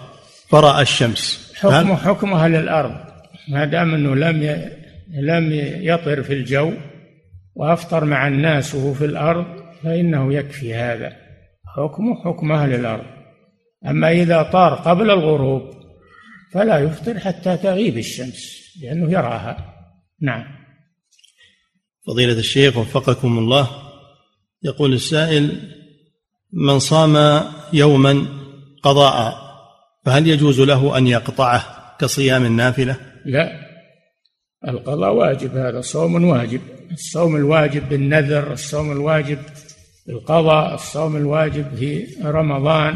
فرأى 0.50 0.82
الشمس. 0.82 1.54
حكم 1.56 1.96
حكم 1.96 2.34
أهل 2.34 2.56
الأرض 2.56 3.07
ما 3.50 3.66
دام 3.66 3.94
أنه 3.94 4.16
لم 4.16 4.70
لم 5.14 5.52
يطر 5.82 6.24
في 6.24 6.34
الجو 6.34 6.74
وأفطر 7.56 8.06
مع 8.06 8.28
الناس 8.28 8.76
وهو 8.76 8.94
في 8.94 9.06
الأرض 9.06 9.46
فإنه 9.84 10.34
يكفي 10.34 10.74
هذا. 10.74 11.14
حكمه 11.76 12.24
حكم 12.26 12.52
أهل 12.52 12.74
الأرض. 12.74 13.06
أما 13.86 14.12
إذا 14.12 14.44
طار 14.44 14.74
قبل 14.74 15.12
الغروب 15.12 15.62
فلا 16.54 16.78
يفطر 16.78 17.20
حتى 17.20 17.58
تغيب 17.58 17.98
الشمس 17.98 18.74
لأنه 18.82 19.12
يراها. 19.12 19.74
نعم. 20.22 20.44
فضيلة 22.08 22.40
الشيخ 22.40 22.78
وفقكم 22.78 23.38
الله 23.38 23.70
يقول 24.64 24.94
السائل 24.94 25.72
من 26.54 26.80
صام 26.80 27.44
يوما 27.74 28.26
قضاء 28.84 29.48
فهل 30.06 30.28
يجوز 30.28 30.62
له 30.62 30.98
أن 30.98 31.08
يقطعه 31.08 31.64
كصيام 32.00 32.46
النافلة؟ 32.46 33.07
لا. 33.28 33.68
القضاء 34.68 35.14
واجب 35.14 35.58
هذا 35.58 35.82
صوم 35.82 36.24
واجب. 36.24 36.62
الصوم 36.92 37.36
الواجب 37.36 37.90
بالنذر 37.90 38.54
الصوم 38.54 38.92
الواجب 38.92 39.40
بالقضاء 40.08 40.76
الصوم 40.76 41.16
الواجب 41.16 41.76
في 41.76 42.08
رمضان 42.24 42.96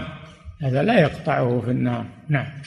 هذا 0.61 0.84
لا 0.84 1.01
يقطعه 1.01 1.61
في 1.65 1.71
النار. 1.71 2.05
نعم. 2.29 2.61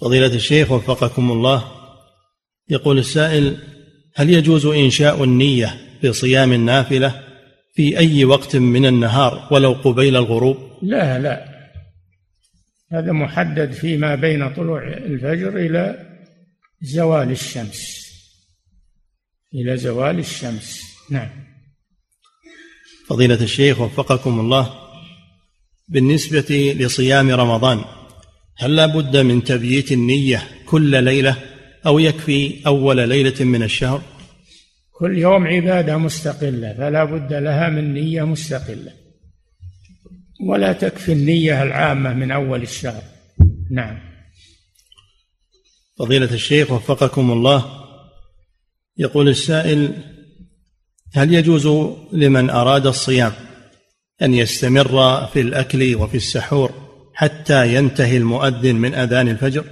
فضيلة 0.00 0.34
الشيخ 0.34 0.72
وفقكم 0.72 1.30
الله 1.30 1.64
يقول 2.70 2.98
السائل 2.98 3.56
هل 4.14 4.30
يجوز 4.30 4.66
إنشاء 4.66 5.24
النية 5.24 5.76
في 6.00 6.12
صيام 6.12 6.52
النافلة 6.52 7.22
في 7.74 7.98
أي 7.98 8.24
وقت 8.24 8.56
من 8.56 8.86
النهار 8.86 9.48
ولو 9.50 9.72
قبيل 9.72 10.16
الغروب؟ 10.16 10.56
لا 10.82 11.18
لا. 11.18 11.47
هذا 12.92 13.12
محدد 13.12 13.72
فيما 13.72 14.14
بين 14.14 14.54
طلوع 14.54 14.82
الفجر 14.82 15.56
إلى 15.56 16.06
زوال 16.82 17.30
الشمس. 17.30 18.08
إلى 19.54 19.76
زوال 19.76 20.18
الشمس. 20.18 20.82
نعم. 21.10 21.28
فضيلة 23.08 23.42
الشيخ 23.42 23.80
وفقكم 23.80 24.40
الله 24.40 24.74
بالنسبة 25.88 26.74
لصيام 26.78 27.30
رمضان 27.30 27.84
هل 28.58 28.76
لا 28.76 28.86
بد 28.86 29.16
من 29.16 29.44
تبييت 29.44 29.92
النية 29.92 30.42
كل 30.66 31.04
ليلة 31.04 31.36
أو 31.86 31.98
يكفي 31.98 32.66
أول 32.66 33.08
ليلة 33.08 33.44
من 33.44 33.62
الشهر؟ 33.62 34.02
كل 34.92 35.18
يوم 35.18 35.46
عبادة 35.46 35.98
مستقلة 35.98 36.74
فلا 36.78 37.04
بد 37.04 37.32
لها 37.32 37.68
من 37.68 37.94
نية 37.94 38.22
مستقلة. 38.22 38.92
ولا 40.40 40.72
تكفي 40.72 41.12
النية 41.12 41.62
العامة 41.62 42.14
من 42.14 42.30
أول 42.30 42.62
الشهر. 42.62 43.02
نعم. 43.70 43.98
فضيلة 45.98 46.34
الشيخ 46.34 46.70
وفقكم 46.70 47.30
الله 47.30 47.64
يقول 48.96 49.28
السائل 49.28 49.92
هل 51.14 51.34
يجوز 51.34 51.66
لمن 52.12 52.50
أراد 52.50 52.86
الصيام 52.86 53.32
أن 54.22 54.34
يستمر 54.34 55.26
في 55.26 55.40
الأكل 55.40 55.94
وفي 55.94 56.16
السحور 56.16 56.72
حتى 57.14 57.74
ينتهي 57.74 58.16
المؤذن 58.16 58.76
من 58.76 58.94
أذان 58.94 59.28
الفجر؟ 59.28 59.64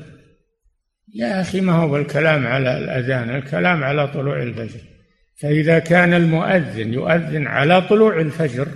يا 1.15 1.41
أخي 1.41 1.61
ما 1.61 1.73
هو 1.73 1.97
الكلام 1.97 2.47
على 2.47 2.79
الأذان 2.79 3.37
الكلام 3.37 3.85
على 3.85 4.09
طلوع 4.09 4.43
الفجر. 4.43 4.81
فإذا 5.37 5.79
كان 5.79 6.15
المؤذن 6.15 6.95
يؤذن 6.95 7.47
على 7.47 7.83
طلوع 7.83 8.21
الفجر 8.21 8.69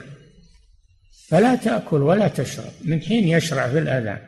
فلا 1.31 1.55
تأكل 1.55 2.03
ولا 2.03 2.28
تشرب. 2.28 2.72
من 2.85 3.01
حين 3.01 3.28
يشرع 3.28 3.68
في 3.68 3.78
الأذان. 3.78 4.18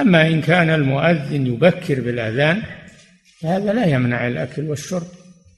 أما 0.00 0.28
إن 0.28 0.40
كان 0.40 0.70
المؤذن 0.70 1.46
يبكر 1.46 2.00
بالأذان 2.00 2.62
فهذا 3.40 3.72
لا 3.72 3.84
يمنع 3.84 4.26
الأكل 4.26 4.68
والشرب. 4.68 5.06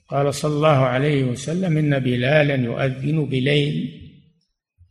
قال 0.09 0.35
صلى 0.35 0.55
الله 0.55 0.77
عليه 0.77 1.25
وسلم 1.25 1.79
إن 1.79 1.99
بلالا 1.99 2.55
يؤذن 2.55 3.25
بليل. 3.25 4.01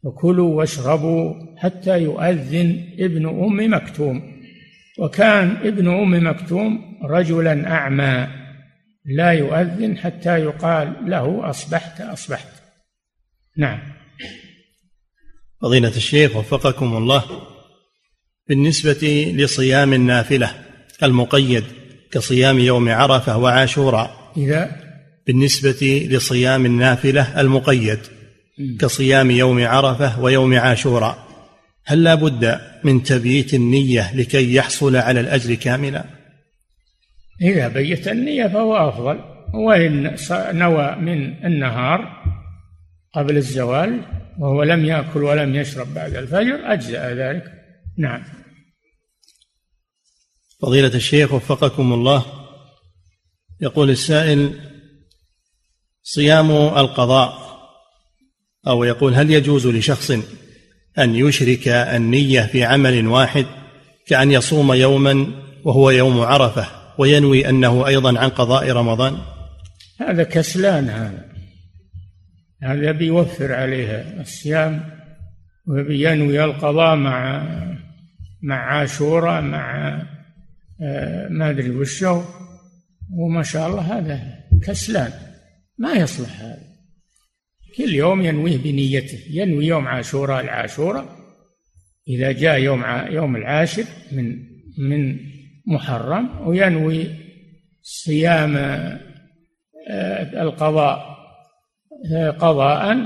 فكلوا 0.04 0.56
واشربوا 0.56 1.34
حتى 1.58 2.00
يؤذن 2.00 2.84
ابن 3.00 3.26
أم 3.30 3.74
مكتوم. 3.74 4.42
وكان 5.00 5.58
ابن 5.64 5.88
أم 5.88 6.28
مكتوم 6.28 7.00
رجلا 7.04 7.72
أعمى. 7.72 8.28
لا 9.06 9.32
يؤذن 9.32 9.98
حتى 9.98 10.40
يقال 10.40 10.94
له 11.06 11.50
أصبحت 11.50 12.02
أصبحت. 12.02 12.48
نعم. 13.58 13.80
فضيلة 15.62 15.96
الشيخ 15.96 16.36
وفقكم 16.36 16.98
الله. 16.98 17.24
بالنسبة 18.48 19.34
لصيام 19.38 19.94
النافلة 19.94 20.52
المقيد 21.04 21.64
كصيام 22.12 22.60
يوم 22.60 22.90
عرفة 22.90 23.38
وعاشوراء. 23.38 24.32
إذا 24.38 24.72
بالنسبة 25.28 26.08
لصيام 26.10 26.66
النافلة 26.66 27.42
المقيد 27.42 28.00
كصيام 28.80 29.32
يوم 29.32 29.66
عرفة 29.66 30.22
ويوم 30.22 30.54
عاشوراء. 30.58 31.28
هل 31.86 32.04
لا 32.04 32.16
بد 32.16 32.60
من 32.84 33.04
تبييت 33.04 33.54
النية 33.54 34.16
لكي 34.16 34.56
يحصل 34.56 34.96
على 34.96 35.20
الأجر 35.20 35.54
كاملا؟ 35.56 36.06
إذا 37.42 37.68
بيت 37.68 38.08
النية 38.08 38.48
فهو 38.48 38.90
أفضل. 38.90 39.20
وإن 39.54 40.16
نوى 40.32 40.96
من 40.96 41.46
النهار 41.46 42.24
قبل 43.14 43.38
الزوال 43.38 44.02
وهو 44.40 44.64
لم 44.64 44.86
يأكل 44.86 45.24
ولم 45.24 45.56
يشرب 45.56 45.94
بعد 45.94 46.16
الفجر 46.16 46.74
أجزأ 46.74 47.14
ذلك. 47.14 47.44
نعم. 47.98 48.24
فضيلة 50.62 50.96
الشيخ 50.96 51.34
وفقكم 51.34 51.94
الله 51.94 52.26
يقول 53.62 53.90
السائل 53.90 54.54
صيام 56.04 56.52
القضاء 56.52 57.50
أو 58.68 58.84
يقول 58.84 59.14
هل 59.14 59.32
يجوز 59.32 59.68
لشخص 59.68 60.12
أن 61.00 61.16
يشرك 61.16 61.68
النية 61.68 62.42
في 62.42 62.64
عمل 62.64 63.08
واحد 63.08 63.46
كأن 64.08 64.32
يصوم 64.32 64.74
يوما 64.74 65.28
وهو 65.66 65.90
يوم 65.90 66.20
عرفة 66.22 66.68
وينوي 66.98 67.50
أنه 67.50 67.88
أيضا 67.88 68.20
عن 68.20 68.30
قضاء 68.30 68.72
رمضان؟ 68.72 69.18
هذا 70.00 70.24
كسلان 70.24 70.90
هذا. 70.90 71.29
هذا 72.64 72.92
بيوفر 72.92 73.54
عليه 73.54 74.22
الصيام 74.22 74.84
وبينوي 75.68 76.44
القضاء 76.44 76.96
مع 76.96 77.46
مع 78.42 78.56
عاشوراء 78.56 79.42
مع 79.42 79.98
آه، 80.82 81.28
ما 81.28 81.50
أدري 81.50 81.70
وشو 81.70 82.22
وما 83.14 83.44
شاء 83.44 83.68
الله 83.68 83.98
هذا 83.98 84.20
كسلان. 84.64 85.12
ما 85.78 85.94
يصلح 85.94 86.42
هذا. 86.42 86.70
كل 87.78 87.94
يوم 87.94 88.22
ينويه 88.22 88.58
بنيته. 88.58 89.20
ينوي 89.30 89.66
يوم 89.66 89.88
عاشوراء 89.88 90.44
العاشوراء 90.44 91.06
إذا 92.08 92.32
جاء 92.32 92.60
يوم 92.60 92.84
يوم 93.10 93.36
العاشر 93.36 93.86
من 94.12 94.50
من 94.78 95.20
محرم 95.68 96.48
وينوي 96.48 97.08
صيام 97.82 98.58
آه، 98.58 100.42
القضاء 100.42 101.19
قضاء 102.40 102.98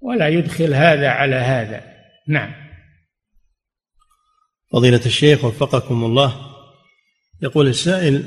ولا 0.00 0.28
يدخل 0.28 0.74
هذا 0.74 1.08
على 1.08 1.36
هذا. 1.36 1.82
نعم. 2.28 2.52
فضيلة 4.72 5.06
الشيخ 5.06 5.44
وفقكم 5.44 6.04
الله 6.04 6.36
يقول 7.42 7.68
السائل 7.68 8.24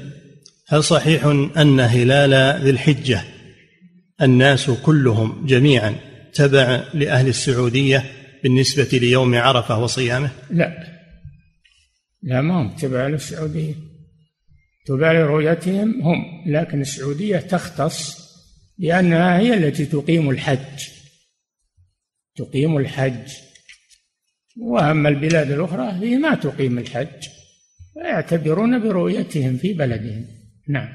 هل 0.68 0.84
صحيح 0.84 1.26
أن 1.58 1.80
هلال 1.80 2.62
ذي 2.64 2.70
الحجة 2.70 3.24
الناس 4.22 4.70
كلهم 4.70 5.46
جميعا 5.46 5.96
تبع 6.34 6.84
لأهل 6.94 7.28
السعودية 7.28 8.04
بالنسبة 8.44 8.98
ليوم 8.98 9.36
عرفة 9.36 9.80
وصيامه؟ 9.80 10.32
لا. 10.50 10.84
لا 12.24 12.42
ما 12.42 12.62
هم 12.62 12.76
تبع 12.76 13.08
للسعودية. 13.08 13.74
تبع 14.86 15.12
لرؤيتهم 15.12 16.02
هم 16.02 16.44
لكن 16.48 16.82
السعودية 16.82 17.38
تختص 17.38 18.29
لأنها 18.80 19.40
هي 19.40 19.54
التي 19.54 19.86
تقيم 19.86 20.30
الحج. 20.30 20.88
تقيم 22.36 22.78
الحج. 22.78 23.32
وأما 24.58 25.10
البلاد 25.10 25.52
الأخرى 25.52 25.92
هي 25.92 26.18
ما 26.18 26.36
تقيم 26.36 26.78
الحج. 26.78 27.28
ويعتبرون 27.96 28.80
برؤيتهم 28.80 29.58
في 29.58 29.74
بلدهم. 29.74 30.26
نعم. 30.68 30.90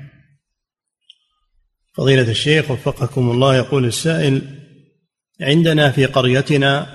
فضيلة 1.95 2.31
الشيخ 2.31 2.71
وفقكم 2.71 3.31
الله 3.31 3.57
يقول 3.57 3.85
السائل 3.85 4.43
عندنا 5.41 5.91
في 5.91 6.07
قريتنا 6.07 6.87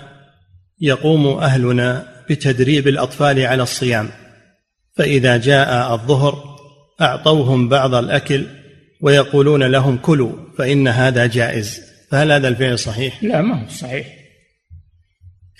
يقوم 0.81 1.27
أهلنا 1.27 2.07
بتدريب 2.29 2.87
الأطفال 2.87 3.39
على 3.39 3.63
الصيام 3.63 4.09
فإذا 4.95 5.37
جاء 5.37 5.93
الظهر 5.93 6.59
أعطوهم 7.01 7.69
بعض 7.69 7.93
الأكل 7.93 8.45
ويقولون 9.01 9.63
لهم 9.63 9.97
كلوا 9.97 10.33
فإن 10.57 10.87
هذا 10.87 11.25
جائز. 11.25 11.81
فهل 12.11 12.31
هذا 12.31 12.47
الفعل 12.47 12.79
صحيح؟ 12.79 13.23
لا 13.23 13.41
ما 13.41 13.63
هو 13.63 13.69
صحيح. 13.69 14.07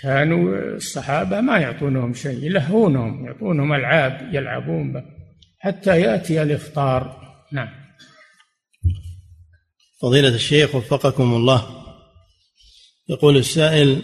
كانوا 0.01 0.75
الصحابة 0.75 1.41
ما 1.41 1.57
يعطونهم 1.57 2.13
شيء 2.13 2.43
يلهونهم 2.43 3.25
يعطونهم 3.25 3.73
ألعاب 3.73 4.29
يلعبون 4.33 4.93
به 4.93 5.03
حتى 5.59 6.01
يأتي 6.01 6.41
الإفطار. 6.41 7.19
نعم. 7.51 7.69
فضيلة 10.01 10.35
الشيخ 10.35 10.75
وفقكم 10.75 11.33
الله. 11.33 11.85
يقول 13.09 13.37
السائل 13.37 14.01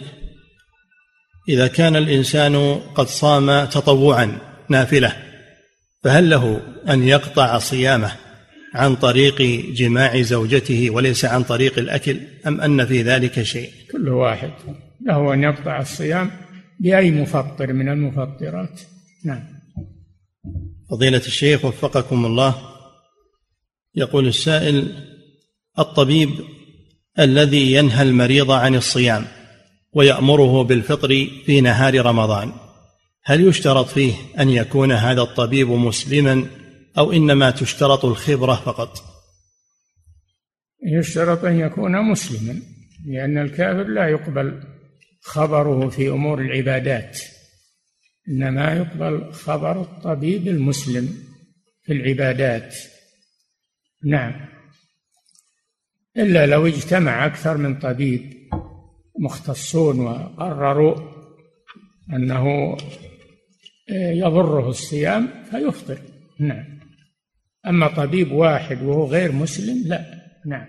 إذا 1.48 1.66
كان 1.66 1.96
الإنسان 1.96 2.80
قد 2.94 3.06
صام 3.06 3.64
تطوعا 3.64 4.38
نافلة 4.68 5.16
فهل 6.04 6.30
له 6.30 6.60
أن 6.88 7.02
يقطع 7.02 7.58
صيامه؟ 7.58 8.25
عن 8.76 8.96
طريق 8.96 9.42
جماع 9.72 10.22
زوجته 10.22 10.90
وليس 10.90 11.24
عن 11.24 11.42
طريق 11.42 11.78
الأكل 11.78 12.20
أم 12.46 12.60
أن 12.60 12.86
في 12.86 13.02
ذلك 13.02 13.42
شيء؟ 13.42 13.70
كل 13.92 14.08
واحد. 14.08 14.50
له 15.06 15.34
أن 15.34 15.42
يقطع 15.42 15.80
الصيام 15.80 16.30
بأي 16.80 17.10
مفطر 17.10 17.72
من 17.72 17.88
المفطرات. 17.88 18.80
نعم. 19.24 19.42
فضيلة 20.90 21.22
الشيخ 21.26 21.64
وفقكم 21.64 22.26
الله 22.26 22.54
يقول 23.94 24.26
السائل 24.26 24.92
الطبيب 25.78 26.30
الذي 27.18 27.72
ينهى 27.72 28.02
المريض 28.02 28.50
عن 28.50 28.74
الصيام 28.74 29.24
ويأمره 29.92 30.64
بالفطر 30.64 31.28
في 31.46 31.60
نهار 31.60 32.06
رمضان 32.06 32.52
هل 33.24 33.48
يشترط 33.48 33.86
فيه 33.86 34.14
أن 34.40 34.50
يكون 34.50 34.92
هذا 34.92 35.22
الطبيب 35.22 35.70
مسلما 35.70 36.46
أو 36.98 37.12
إنما 37.12 37.50
تشترط 37.50 38.04
الخبرة 38.04 38.54
فقط. 38.54 39.16
يشترط 40.86 41.44
أن 41.44 41.60
يكون 41.60 42.10
مسلما 42.10 42.62
لأن 43.06 43.38
الكافر 43.38 43.82
لا 43.82 44.08
يقبل 44.08 44.62
خبره 45.22 45.88
في 45.88 46.08
أمور 46.08 46.40
العبادات 46.40 47.20
إنما 48.28 48.74
يقبل 48.74 49.32
خبر 49.32 49.80
الطبيب 49.80 50.48
المسلم 50.48 51.14
في 51.82 51.92
العبادات. 51.92 52.76
نعم. 54.04 54.46
إلا 56.16 56.46
لو 56.46 56.66
اجتمع 56.66 57.26
أكثر 57.26 57.56
من 57.56 57.78
طبيب 57.78 58.32
مختصون 59.20 60.00
وقرروا 60.00 60.96
أنه 62.12 62.76
يضره 63.90 64.68
الصيام 64.68 65.44
فيفطر. 65.50 65.98
نعم. 66.40 66.75
أما 67.68 67.88
طبيب 67.88 68.32
واحد 68.32 68.82
وهو 68.82 69.06
غير 69.06 69.32
مسلم 69.32 69.82
لا. 69.86 70.04
نعم. 70.46 70.66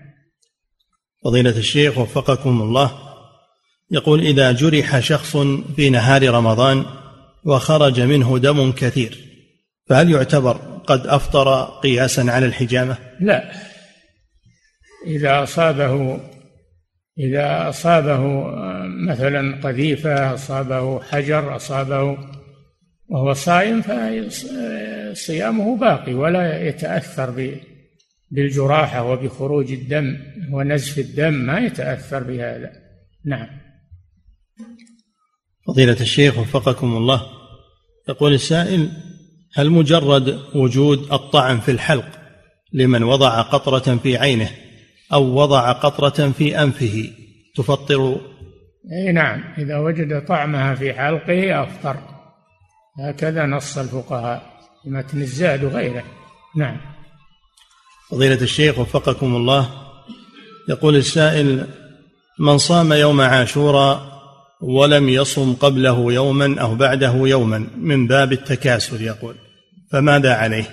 فضيلة 1.26 1.58
الشيخ 1.58 1.98
وفقكم 1.98 2.62
الله. 2.62 2.92
يقول 3.92 4.22
إذا 4.22 4.52
جرح 4.52 5.00
شخص 5.00 5.38
في 5.76 5.90
نهار 5.90 6.30
رمضان 6.30 6.86
وخرج 7.46 8.02
منه 8.02 8.38
دم 8.40 8.72
كثير 8.72 9.18
فهل 9.90 10.12
يعتبر 10.12 10.54
قد 10.88 11.08
أفطر 11.08 11.64
قياسا 11.64 12.22
على 12.22 12.46
الحجامة؟ 12.46 12.98
لا. 13.20 13.52
إذا 15.08 15.44
أصابه 15.44 16.20
إذا 17.20 17.70
أصابه 17.70 18.46
مثلا 19.08 19.62
قذيفة 19.64 20.34
أصابه 20.34 21.02
حجر 21.02 21.56
أصابه 21.56 22.18
وهو 23.10 23.34
صائم 23.34 23.82
فصيامه 23.82 25.78
باقي 25.78 26.14
ولا 26.14 26.68
يتأثر 26.68 27.56
بالجراحة 28.32 29.04
وبخروج 29.04 29.72
الدم 29.72 30.18
ونزف 30.52 31.00
الدم 31.00 31.34
ما 31.34 31.60
يتأثر 31.60 32.24
بهذا. 32.24 32.72
نعم. 33.26 33.48
فضيلة 35.68 36.02
الشيخ 36.02 36.38
وفقكم 36.38 36.98
الله 36.98 37.22
يقول 38.10 38.34
السائل 38.34 38.92
هل 39.54 39.70
مجرد 39.70 40.40
وجود 40.56 41.12
الطعن 41.14 41.60
في 41.60 41.72
الحلق 41.72 42.20
لمن 42.74 43.04
وضع 43.04 43.42
قطرة 43.42 43.96
في 43.96 44.18
عينه 44.18 44.50
أو 45.14 45.24
وضع 45.24 45.72
قطرة 45.72 46.32
في 46.32 46.64
أنفه 46.64 47.10
تفطر؟ 47.56 48.22
أي 48.92 49.12
نعم 49.12 49.44
إذا 49.58 49.78
وجد 49.78 50.26
طعمها 50.26 50.76
في 50.76 50.94
حلقه 50.94 51.64
أفطر. 51.64 52.17
هكذا 53.00 53.46
نص 53.46 53.78
الفقهاء 53.78 54.58
في 54.84 54.90
متن 54.90 55.22
الزاد 55.22 55.64
وغيره. 55.64 56.04
نعم. 56.56 56.78
فضيلة 58.12 58.42
الشيخ 58.42 58.80
وفقكم 58.80 59.36
الله 59.36 59.70
يقول 60.70 60.96
السائل 60.96 61.68
من 62.40 62.58
صام 62.58 62.94
يوم 62.94 63.22
عاشوراء 63.22 64.18
ولم 64.62 65.10
يصم 65.10 65.54
قبله 65.54 66.14
يوما 66.14 66.62
أو 66.62 66.76
بعده 66.76 67.14
يوما 67.16 67.68
من 67.78 68.08
باب 68.08 68.32
التكاسل 68.32 69.02
يقول 69.02 69.36
فماذا 69.92 70.34
عليه؟ 70.34 70.66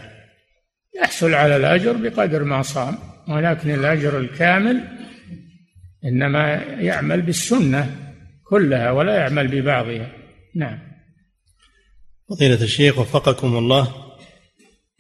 يحصل 1.03 1.35
على 1.35 1.57
الأجر 1.57 1.93
بقدر 1.93 2.45
ما 2.45 2.63
صام 2.63 2.99
ولكن 3.29 3.71
الأجر 3.71 4.19
الكامل 4.19 4.85
إنما 6.05 6.55
يعمل 6.65 7.23
بالسنة 7.23 7.97
كلها 8.45 8.91
ولا 8.91 9.15
يعمل 9.15 9.49
ببعضها. 9.49 10.13
نعم. 10.55 10.94
فضيلة 12.29 12.63
الشيخ 12.63 12.99
وفقكم 12.99 13.59
الله 13.59 13.95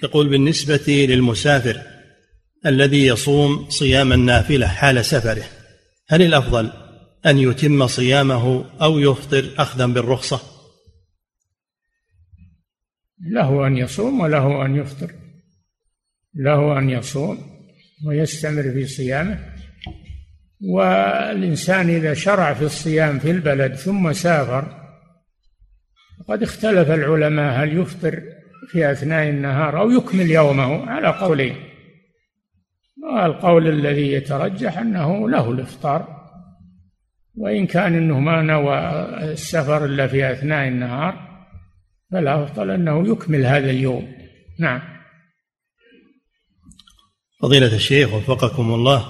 يقول 0.02 0.28
بالنسبة 0.28 1.06
للمسافر 1.08 1.82
الذي 2.66 3.06
يصوم 3.06 3.70
صيام 3.70 4.12
النافلة 4.12 4.66
حال 4.66 5.04
سفره 5.04 5.44
هل 6.08 6.22
الأفضل 6.22 6.72
أن 7.26 7.38
يتم 7.38 7.86
صيامه 7.86 8.64
أو 8.82 8.98
يفطر 8.98 9.50
أخذا 9.58 9.86
بالرخصة؟ 9.86 10.40
له 13.20 13.66
أن 13.66 13.76
يصوم 13.76 14.20
وله 14.20 14.66
أن 14.66 14.76
يفطر. 14.76 15.12
له 16.34 16.78
أن 16.78 16.90
يصوم 16.90 17.38
ويستمر 18.06 18.62
في 18.62 18.86
صيامه. 18.86 19.54
والإنسان 20.60 21.90
إذا 21.90 22.14
شرع 22.14 22.54
في 22.54 22.64
الصيام 22.64 23.18
في 23.18 23.30
البلد 23.30 23.74
ثم 23.74 24.12
سافر 24.12 24.83
قد 26.28 26.42
اختلف 26.42 26.90
العلماء 26.90 27.64
هل 27.64 27.78
يفطر 27.78 28.22
في 28.68 28.92
أثناء 28.92 29.28
النهار 29.28 29.80
أو 29.80 29.90
يكمل 29.90 30.30
يومه 30.30 30.90
على 30.90 31.08
قولين. 31.08 31.56
القول 33.24 33.68
الذي 33.68 34.12
يترجح 34.12 34.78
أنه 34.78 35.30
له 35.30 35.50
الإفطار 35.50 36.24
وإن 37.36 37.66
كان 37.66 37.94
أنه 37.94 38.20
ما 38.20 38.42
نوى 38.42 38.78
السفر 39.32 39.84
إلا 39.84 40.06
في 40.06 40.32
أثناء 40.32 40.68
النهار 40.68 41.44
فالأفضل 42.12 42.70
أنه 42.70 43.08
يكمل 43.08 43.46
هذا 43.46 43.70
اليوم. 43.70 44.14
نعم. 44.58 44.80
فضيلة 47.42 47.74
الشيخ 47.74 48.14
وفقكم 48.14 48.74
الله 48.74 49.06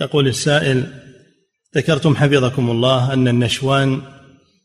يقول 0.00 0.26
السائل 0.26 0.86
ذكرتم 1.76 2.16
حفظكم 2.16 2.70
الله 2.70 3.12
أن 3.12 3.28
النشوان 3.28 4.02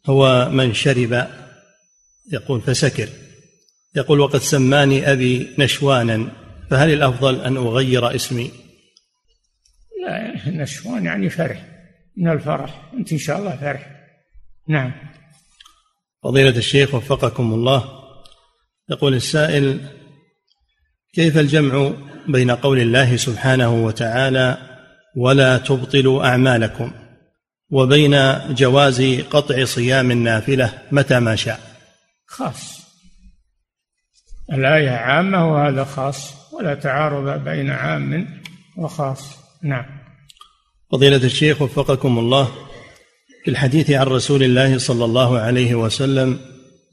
هو 0.09 0.49
من 0.49 0.73
شرب. 0.73 1.27
يقول 2.31 2.61
فسكر. 2.61 3.09
يقول 3.95 4.19
وقد 4.19 4.39
سماني 4.39 5.11
أبي 5.11 5.47
نشوانا 5.57 6.31
فهل 6.69 6.93
الأفضل 6.93 7.41
أن 7.41 7.57
أغير 7.57 8.15
اسمي؟ 8.15 8.51
لا 10.05 10.49
نشوان 10.51 11.05
يعني 11.05 11.29
فرح. 11.29 11.65
من 12.17 12.31
الفرح. 12.31 12.91
أنت 12.93 13.11
إن 13.11 13.17
شاء 13.17 13.39
الله 13.39 13.55
فرح. 13.55 13.89
نعم. 14.67 14.91
فضيلة 16.23 16.57
الشيخ 16.57 16.95
وفقكم 16.95 17.53
الله. 17.53 17.99
يقول 18.89 19.13
السائل 19.13 19.79
كيف 21.13 21.37
الجمع 21.37 21.91
بين 22.27 22.51
قول 22.51 22.79
الله 22.79 23.15
سبحانه 23.15 23.85
وتعالى 23.85 24.57
ولا 25.15 25.57
تبطلوا 25.57 26.25
أعمالكم 26.25 26.91
وبين 27.71 28.15
جواز 28.49 29.01
قطع 29.29 29.65
صيام 29.65 30.11
النافلة 30.11 30.73
متى 30.91 31.19
ما 31.19 31.35
شاء. 31.35 31.59
خاص. 32.27 32.79
الآية 34.53 34.89
عامة 34.89 35.53
وهذا 35.53 35.83
خاص 35.83 36.33
ولا 36.53 36.75
تعارض 36.75 37.43
بين 37.43 37.69
عام 37.69 38.41
وخاص. 38.77 39.37
نعم. 39.63 39.85
فضيلة 40.91 41.17
الشيخ 41.17 41.61
وفقكم 41.61 42.19
الله 42.19 42.51
في 43.45 43.51
الحديث 43.51 43.91
عن 43.91 44.05
رسول 44.05 44.43
الله 44.43 44.77
صلى 44.77 45.05
الله 45.05 45.39
عليه 45.39 45.75
وسلم 45.75 46.39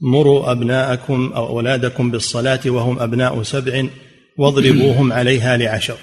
مروا 0.01 0.51
أبناءكم 0.51 1.31
أو 1.35 1.47
أولادكم 1.47 2.11
بالصلاة 2.11 2.59
وهم 2.65 2.99
أبناء 2.99 3.43
سبع 3.43 3.87
واضربوهم 4.37 5.13
عليها 5.13 5.57
لعشر. 5.57 5.97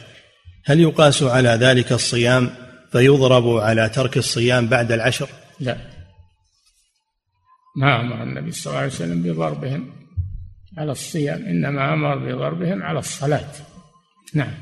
هل 0.65 0.81
يقاس 0.81 1.23
على 1.23 1.49
ذلك 1.49 1.93
الصيام؟ 1.93 2.64
فيضرب 2.95 3.49
على 3.49 3.89
ترك 3.89 4.17
الصيام 4.17 4.67
بعد 4.67 4.93
العشر؟ 4.93 5.29
لا. 5.61 5.77
ما 7.77 8.01
أمر 8.01 8.23
النبي 8.23 8.53
صلى 8.53 8.71
الله 8.71 8.79
عليه 8.79 8.93
وسلم 8.93 9.23
بضربهم 9.23 9.93
على 10.79 10.93
الصيام 10.93 11.45
إنما 11.45 11.95
أمر 11.95 12.19
بضربهم 12.19 12.83
على 12.83 12.99
الصلاة. 12.99 13.53
نعم. 14.35 14.55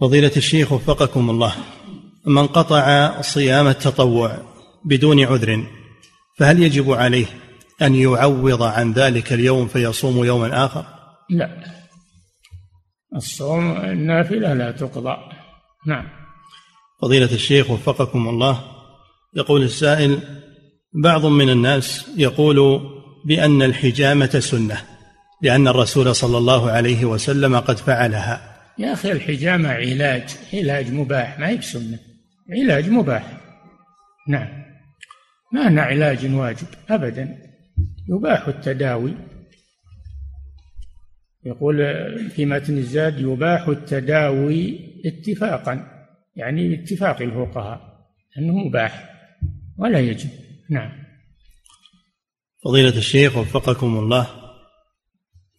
فضيلة 0.00 0.32
الشيخ 0.36 0.72
وفقكم 0.72 1.30
الله 1.30 1.54
من 2.26 2.46
قطع 2.46 3.20
صيام 3.20 3.66
التطوع 3.66 4.38
بدون 4.84 5.24
عذر 5.24 5.66
فهل 6.38 6.62
يجب 6.62 6.92
عليه 6.92 7.26
أن 7.82 7.94
يعوض 7.94 8.62
عن 8.62 8.92
ذلك 8.92 9.32
اليوم 9.32 9.68
فيصوم 9.68 10.24
يوما 10.24 10.64
آخر؟ 10.64 10.86
لا. 11.30 11.64
الصوم 13.16 13.76
النافلة 13.76 14.54
لا 14.54 14.70
تقضى. 14.70 15.16
نعم. 15.86 16.25
فضيلة 17.02 17.32
الشيخ 17.32 17.70
وفقكم 17.70 18.28
الله 18.28 18.60
يقول 19.36 19.62
السائل 19.62 20.20
بعض 21.02 21.26
من 21.26 21.50
الناس 21.50 22.10
يقول 22.16 22.80
بأن 23.26 23.62
الحجامة 23.62 24.38
سنة 24.38 24.82
لأن 25.42 25.68
الرسول 25.68 26.14
صلى 26.14 26.38
الله 26.38 26.70
عليه 26.70 27.04
وسلم 27.04 27.56
قد 27.56 27.76
فعلها. 27.76 28.56
يا 28.78 28.92
أخي 28.92 29.12
الحجامة 29.12 29.68
علاج 29.68 30.36
علاج 30.54 30.92
مباح 30.92 31.38
ما 31.38 31.48
هي 31.48 31.56
بسنة 31.56 31.98
علاج 32.50 32.88
مباح. 32.88 33.40
نعم 34.28 34.48
ما 35.52 35.68
أنه 35.68 35.82
علاج 35.82 36.34
واجب 36.34 36.66
أبدا. 36.90 37.38
يباح 38.08 38.48
التداوي. 38.48 39.14
يقول 41.46 41.76
في 42.30 42.46
متن 42.46 42.78
الزاد 42.78 43.20
يباح 43.20 43.68
التداوي 43.68 44.78
اتفاقا. 45.06 45.95
يعني 46.36 46.68
باتفاق 46.68 47.22
الفقهاء 47.22 47.80
أنه 48.38 48.54
مباح 48.54 49.10
ولا 49.78 50.00
يجب. 50.00 50.30
نعم. 50.70 50.92
فضيلة 52.64 52.98
الشيخ 52.98 53.36
وفقكم 53.36 53.98
الله 53.98 54.26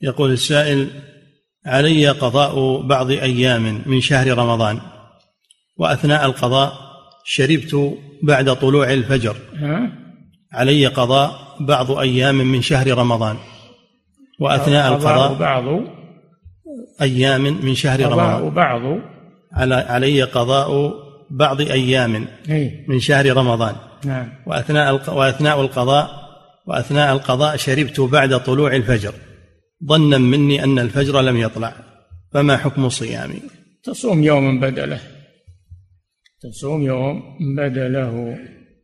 يقول 0.02 0.32
السائل 0.32 0.90
علي 1.66 2.08
قضاء 2.10 2.82
بعض 2.82 3.12
أيام 3.12 3.82
من 3.86 4.02
شهر 4.02 4.38
رمضان 4.38 4.80
وأثناء 5.78 6.26
القضاء 6.26 6.74
شربت 7.26 7.98
بعد 8.24 8.56
طلوع 8.56 8.94
الفجر. 8.94 9.36
علي 10.54 10.88
قضاء 10.88 11.58
بعض 11.60 11.92
أيام 11.92 12.36
من 12.36 12.62
شهر 12.62 12.98
رمضان 12.98 13.38
وأثناء 14.40 14.94
القضاء 14.94 15.34
بعض 15.34 15.64
أيام 17.02 17.42
من 17.42 17.76
شهر 17.76 18.00
رمضان. 18.00 18.50
بعض 18.50 19.16
علي 19.74 20.24
قضاء 20.24 20.93
بعض 21.30 21.62
أيام 21.62 22.28
من 22.88 22.99
شهر 22.99 23.38
رمضان. 23.38 23.76
نعم. 24.05 24.30
وأثناء 24.47 25.16
وأثناء 25.18 25.62
القضاء 25.62 26.10
وأثناء 26.68 27.14
القضاء 27.14 27.58
شربت 27.58 27.99
بعد 27.99 28.43
طلوع 28.43 28.76
الفجر. 28.76 29.14
ظنا 29.86 30.18
مني 30.18 30.64
أن 30.64 30.80
الفجر 30.80 31.22
لم 31.22 31.38
يطلع. 31.38 31.74
فما 32.34 32.58
حكم 32.58 32.89
صيامي؟ 32.89 33.41
تصوم 33.84 34.24
يوما 34.24 34.68
بدله. 34.68 34.99
تصوم 36.41 36.82
يوم 36.82 37.22
بدله 37.58 38.38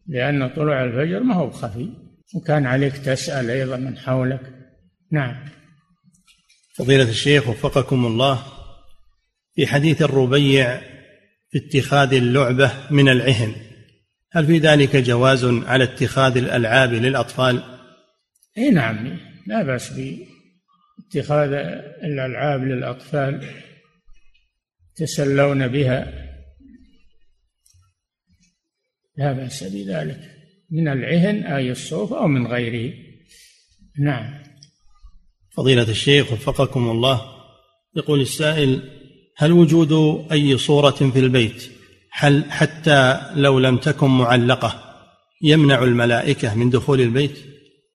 لأن 0.08 0.50
طلوع 0.50 0.84
الفجر 0.84 1.20
ما 1.20 1.36
هو 1.36 1.50
خفي. 1.50 1.90
وكان 2.36 2.66
عليك 2.66 2.98
تسأل 2.98 3.50
أيضا 3.50 3.78
من 3.78 3.98
حولك. 3.98 4.42
نعم. 5.12 5.36
فضيلة 6.76 7.10
الشيخ 7.10 7.50
وفقكم 7.50 8.06
الله. 8.06 8.40
في 9.56 9.68
حديث 9.68 10.02
الربيع 10.02 10.82
في 11.50 11.58
اتخاذ 11.58 12.14
اللعبة 12.14 12.72
من 12.92 13.10
العهن. 13.10 13.56
هل 14.32 14.46
في 14.46 14.58
ذلك 14.58 14.96
جواز 14.96 15.46
على 15.46 15.84
اتخاذ 15.84 16.38
الألعاب 16.38 16.94
للأطفال؟ 16.94 17.64
إي 18.58 18.70
نعم 18.70 19.20
لا 19.48 19.64
بأس 19.64 19.94
باتخاذ 19.94 21.54
الألعاب 22.04 22.64
للأطفال 22.64 23.50
يتسلون 24.92 25.68
بها. 25.68 26.14
لا 29.18 29.34
بأس 29.34 29.64
بذلك 29.64 30.20
من 30.72 30.88
العهن 30.88 31.44
أي 31.44 31.72
الصوف 31.72 32.14
أو 32.14 32.28
من 32.28 32.48
غيره. 32.48 32.94
نعم. 34.00 34.44
فضيلة 35.58 35.90
الشيخ 35.90 36.32
وفقكم 36.34 36.90
الله 36.90 37.22
يقول 37.96 38.22
السائل 38.22 38.93
هل 39.38 39.52
وجود 39.52 40.24
أي 40.32 40.58
صورة 40.58 40.92
في 40.92 41.20
البيت 41.20 41.72
هل 42.12 42.52
حتى 42.52 43.20
لو 43.36 43.60
لم 43.60 43.78
تكن 43.78 44.08
معلقة 44.08 44.84
يمنع 45.42 45.84
الملائكة 45.84 46.56
من 46.56 46.70
دخول 46.70 47.02
البيت؟ 47.02 47.38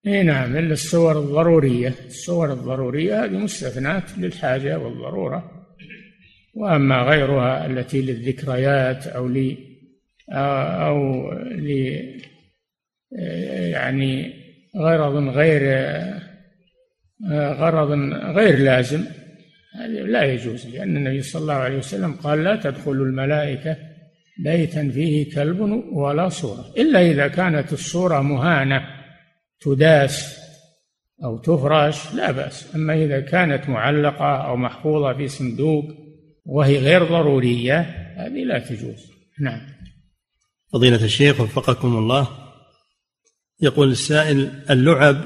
إي 0.06 0.22
نعم 0.22 0.56
إلا 0.56 0.72
الصور 0.72 1.18
الضرورية، 1.18 1.94
الصور 2.06 2.52
الضرورية 2.52 3.24
هذه 3.24 3.38
مستثناة 3.38 4.02
للحاجة 4.18 4.78
والضرورة. 4.78 5.50
وأما 6.54 7.02
غيرها 7.02 7.66
التي 7.66 8.02
للذكريات 8.02 9.06
أو 9.06 9.28
أو 10.86 11.30
ل 11.32 11.98
يعني 13.72 14.32
غرض 14.76 15.14
غير 15.28 15.62
غرض 17.32 17.90
غير 18.36 18.58
لازم 18.58 19.04
هذا 19.74 20.02
لا 20.02 20.24
يجوز 20.24 20.66
لأن 20.66 20.96
النبي 20.96 21.22
صلى 21.22 21.42
الله 21.42 21.54
عليه 21.54 21.78
وسلم 21.78 22.12
قال 22.12 22.44
لا 22.44 22.56
تدخل 22.56 22.92
الملائكة 22.92 23.76
بيتا 24.38 24.90
فيه 24.94 25.34
كلب 25.34 25.60
ولا 25.92 26.28
صورة 26.28 26.72
إلا 26.76 27.10
إذا 27.10 27.28
كانت 27.28 27.72
الصورة 27.72 28.22
مهانة 28.22 28.82
تداس 29.60 30.38
أو 31.24 31.38
تفرش 31.38 32.14
لا 32.14 32.30
بأس 32.30 32.74
أما 32.74 33.04
إذا 33.04 33.20
كانت 33.20 33.68
معلقة 33.68 34.36
أو 34.36 34.56
محفوظة 34.56 35.12
في 35.12 35.28
صندوق 35.28 35.84
وهي 36.44 36.78
غير 36.78 37.04
ضرورية 37.04 37.80
هذه 38.16 38.44
لا 38.44 38.58
تجوز. 38.58 39.10
نعم. 39.40 39.60
فضيلة 40.72 41.04
الشيخ 41.04 41.40
وفقكم 41.40 41.96
الله 41.96 42.28
يقول 43.60 43.90
السائل 43.90 44.50
اللعب 44.70 45.16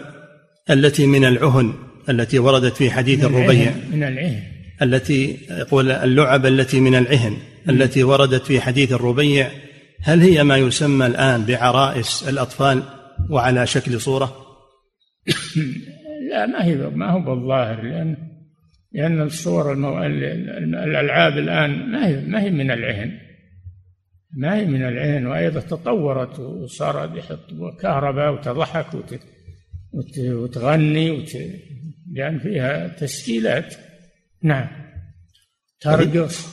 التي 0.71 1.07
من 1.07 1.25
العهن 1.25 1.75
التي 2.09 2.39
وردت 2.39 2.77
في 2.77 2.91
حديث 2.91 3.25
الربيع. 3.25 3.73
من 3.93 4.03
العهن 4.03 4.43
التي 4.83 5.39
يقول 5.51 5.91
اللعب 5.91 6.47
التي 6.47 6.81
من 6.81 6.95
العهن 6.95 7.37
التي 7.69 8.05
وردت 8.05 8.47
في 8.47 8.61
حديث 8.61 8.93
الربيع. 8.93 9.51
هل 10.01 10.21
هي 10.21 10.45
ما 10.45 10.57
يسمى 10.57 11.07
الآن 11.07 11.45
بعرائس 11.45 12.29
الأطفال 12.29 12.83
وعلى 13.31 13.67
شكل 13.67 14.01
صورة؟ 14.01 14.37
لا 16.31 16.47
ما 16.47 16.65
هي 16.65 16.75
ما 16.75 17.11
هو 17.11 17.21
بالظاهر 17.21 17.83
لأن 17.83 18.17
لأن 18.93 19.23
الصور 19.23 19.73
المو... 19.73 20.03
الألعاب 20.03 21.39
الآن 21.39 21.91
ما 21.91 22.07
هي 22.07 22.21
ما 22.27 22.43
هي 22.43 22.51
من 22.51 22.71
العهن. 22.71 23.19
ما 24.37 24.57
هي 24.57 24.67
من 24.67 24.83
العين 24.83 25.27
وأيضا 25.27 25.61
تطورت 25.61 26.39
وصار 26.41 27.17
يحط 27.17 27.79
كهرباء 27.81 28.33
وتضحك 28.33 28.95
وت... 28.95 29.21
وت... 29.93 30.19
وتغني 30.19 31.11
وت... 31.11 31.37
لأن 32.13 32.39
فيها 32.39 32.89
تسجيلات. 32.89 33.75
نعم. 34.43 34.69
ترقص 35.81 36.47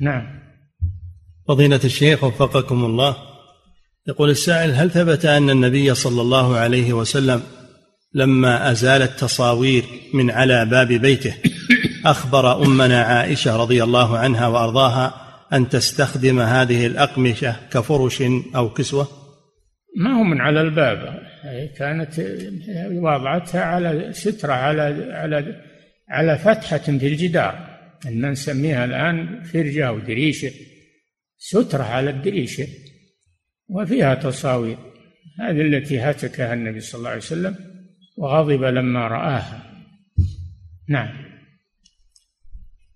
نعم. 0.00 0.44
فضيلة 1.48 1.80
الشيخ 1.84 2.24
وفقكم 2.24 2.84
الله 2.84 3.16
يقول 4.08 4.30
السائل 4.30 4.70
هل 4.70 4.90
ثبت 4.90 5.24
أن 5.24 5.50
النبي 5.50 5.94
صلى 5.94 6.22
الله 6.22 6.56
عليه 6.56 6.92
وسلم 6.92 7.42
لما 8.14 8.70
أزال 8.70 9.02
التصاوير 9.02 9.84
من 10.14 10.30
على 10.30 10.66
باب 10.66 10.88
بيته 10.88 11.34
أخبر 12.06 12.62
أمنا 12.62 13.02
عائشة 13.02 13.56
رضي 13.56 13.82
الله 13.82 14.18
عنها 14.18 14.46
وأرضاها 14.46 15.14
أن 15.52 15.68
تستخدم 15.68 16.40
هذه 16.40 16.86
الأقمشة 16.86 17.56
كفرش 17.70 18.22
أو 18.56 18.70
كسوة؟ 18.70 19.23
ما 19.96 20.18
هو 20.18 20.22
من 20.22 20.40
على 20.40 20.60
الباب. 20.60 21.22
كانت 21.76 22.20
وضعتها 22.92 23.60
على 23.60 24.12
سترة 24.12 24.52
على 24.52 25.12
على 25.12 25.62
على 26.08 26.38
فتحة 26.38 26.78
في 26.78 27.06
الجدار. 27.06 27.74
أن 28.06 28.30
نسميها 28.30 28.84
الآن 28.84 29.42
فرجة 29.42 29.88
أو 29.88 29.98
دريشة. 29.98 30.50
سترة 31.38 31.82
على 31.82 32.10
الدريشة. 32.10 32.66
وفيها 33.68 34.14
تصاوير. 34.14 34.78
هذه 35.40 35.60
التي 35.60 36.00
هتكها 36.00 36.54
النبي 36.54 36.80
صلى 36.80 36.98
الله 36.98 37.10
عليه 37.10 37.20
وسلم 37.20 37.56
وغضب 38.18 38.64
لما 38.64 39.08
رآها. 39.08 39.62
نعم. 40.88 41.08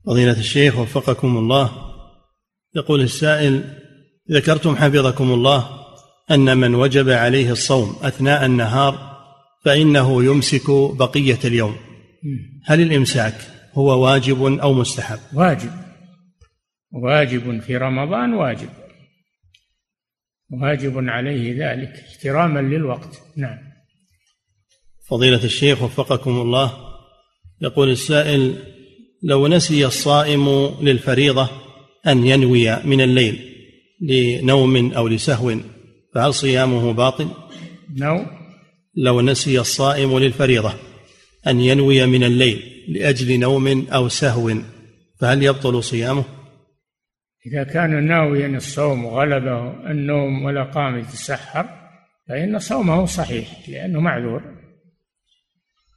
فضيلة 0.06 0.38
الشيخ 0.38 0.78
وفقكم 0.78 1.36
الله. 1.36 1.70
يقول 2.76 3.00
السائل 3.00 3.64
ذكرتم 4.30 4.76
حفظكم 4.76 5.32
الله. 5.32 5.87
أن 6.30 6.56
من 6.58 6.74
وجب 6.74 7.08
عليه 7.08 7.52
الصوم 7.52 7.96
أثناء 8.02 8.46
النهار 8.46 9.18
فإنه 9.64 10.24
يمسك 10.24 10.70
بقية 10.70 11.38
اليوم. 11.44 11.76
هل 12.64 12.80
الإمساك 12.80 13.34
هو 13.74 14.04
واجب 14.04 14.42
أو 14.42 14.72
مستحب؟ 14.72 15.18
واجب. 15.34 15.70
واجب 16.92 17.60
في 17.60 17.76
رمضان 17.76 18.34
واجب. 18.34 18.68
واجب 20.50 21.08
عليه 21.08 21.52
ذلك 21.52 22.04
احتراما 22.08 22.60
للوقت. 22.60 23.22
نعم. 23.36 23.58
فضيلة 25.08 25.44
الشيخ 25.44 25.82
وفقكم 25.82 26.30
الله 26.30 26.72
يقول 27.60 27.90
السائل 27.90 28.54
لو 29.22 29.48
نسي 29.48 29.86
الصائم 29.86 30.74
للفريضة 30.80 31.48
أن 32.06 32.26
ينوي 32.26 32.76
من 32.84 33.00
الليل 33.00 33.54
لنوم 34.00 34.92
أو 34.92 35.08
لسهو 35.08 35.54
فهل 36.14 36.34
صيامه 36.34 36.92
باطل؟ 36.92 37.28
نو 37.96 38.26
لو 38.94 39.20
نسي 39.20 39.60
الصائم 39.60 40.18
للفريضة 40.18 40.74
أن 41.46 41.60
ينوي 41.60 42.06
من 42.06 42.24
الليل 42.24 42.84
لأجل 42.88 43.40
نوم 43.40 43.86
أو 43.88 44.08
سهو 44.08 44.54
فهل 45.20 45.42
يبطل 45.42 45.82
صيامه؟ 45.82 46.24
إذا 47.46 47.64
كان 47.64 48.04
ناويا 48.04 48.46
الصوم 48.46 49.04
وغلبه 49.04 49.90
النوم 49.90 50.44
ولا 50.44 50.62
قام 50.62 50.98
يتسحر 50.98 51.68
فإن 52.28 52.58
صومه 52.58 53.06
صحيح 53.06 53.68
لأنه 53.68 54.00
معذور 54.00 54.42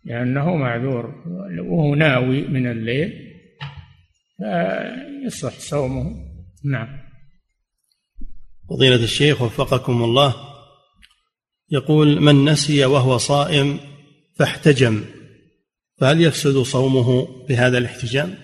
لأنه 0.05 0.55
معذور 0.55 1.23
وهو 1.59 1.95
ناوي 1.95 2.41
من 2.41 2.71
الليل 2.71 3.31
فيصلح 4.37 5.53
صومه 5.53 6.15
نعم 6.65 7.00
فضيلة 8.71 9.03
الشيخ 9.03 9.41
وفقكم 9.41 10.03
الله. 10.03 10.35
يقول 11.71 12.21
من 12.21 12.45
نسي 12.45 12.85
وهو 12.85 13.17
صائم 13.17 13.79
فاحتجم 14.35 15.03
فهل 15.97 16.21
يفسد 16.21 16.57
صومه 16.57 17.27
بهذا 17.47 17.77
الاحتجام؟ 17.77 18.35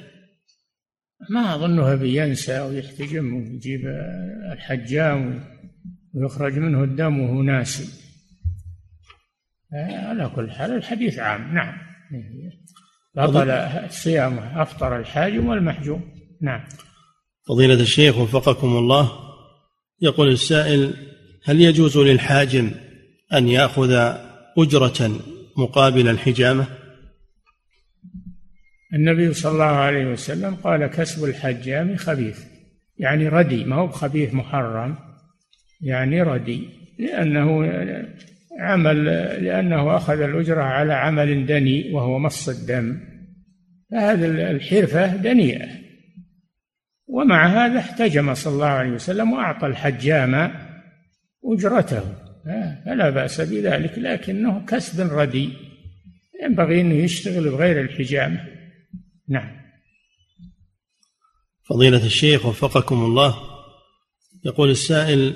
ما 1.30 1.56
أظنه 1.56 1.96
بينسى 1.96 2.60
أو 2.60 2.72
يحتجم 2.72 3.34
ويجيب 3.34 3.82
الحجام 4.54 5.44
ويخرج 6.14 6.58
منه 6.58 6.84
الدم 6.84 7.20
وهو 7.20 7.42
ناسي. 7.42 7.88
على 9.74 10.32
كل 10.36 10.52
حال 10.52 10.72
الحديث 10.74 11.20
عام. 11.20 11.56
نعم. 11.56 11.78
بطل 13.16 13.70
صيامه 13.90 14.62
أفطر 14.62 15.00
الحاجم 15.00 15.48
والمحجوم. 15.48 16.14
نعم. 16.42 16.64
فضيلة 17.48 17.82
الشيخ 17.82 18.18
وفقكم 18.18 18.78
الله 18.78 19.27
يقول 20.02 20.32
السائل 20.32 20.94
هل 21.44 21.62
يجوز 21.62 21.98
للحاجم 21.98 22.72
أن 23.34 23.48
يأخذ 23.48 24.16
أجرة 24.58 25.22
مقابل 25.58 26.08
الحجامة؟ 26.08 26.68
النبي 28.94 29.34
صلى 29.34 29.52
الله 29.52 29.66
عليه 29.66 30.06
وسلم 30.06 30.56
قال 30.56 30.88
كسب 30.88 31.24
الحجام 31.24 31.96
خبيث. 31.96 32.44
يعني 32.98 33.28
ردي 33.28 33.66
ما 33.66 33.76
هو 33.76 33.88
خبيث 33.88 34.34
محرم. 34.34 34.96
يعني 35.82 36.22
ردي 36.22 36.70
لأنه 37.00 37.72
عمل 38.60 39.06
لأنه 39.44 39.98
أخذ 39.98 40.22
الأجرة 40.22 40.62
على 40.62 40.94
عمل 40.94 41.46
دني 41.46 41.94
وهو 41.94 42.20
مص 42.20 42.50
الدم. 42.50 43.00
فهذه 43.92 44.52
الحرفة 44.52 45.16
دنيئة. 45.16 45.87
ومع 47.08 47.48
هذا 47.48 47.80
احتجم 47.80 48.34
صلى 48.34 48.54
الله 48.54 48.66
عليه 48.66 48.92
وسلم 48.92 49.34
وأعطى 49.34 49.68
الحجام 49.68 50.52
أجرته. 51.46 52.04
فلا 52.86 53.10
بأس 53.10 53.42
بذلك 53.42 53.98
لكنه 53.98 54.66
كسب 54.66 55.14
ردي. 55.14 55.54
ينبغي 56.44 56.82
أنه 56.82 56.96
يشتغل 56.96 57.50
بغير 57.50 57.82
الحجامة 57.82 58.48
نعم. 59.30 59.58
فضيلة 61.70 62.06
الشيخ 62.06 62.46
وفقكم 62.46 62.96
الله. 62.96 63.36
يقول 64.46 64.70
السائل 64.70 65.36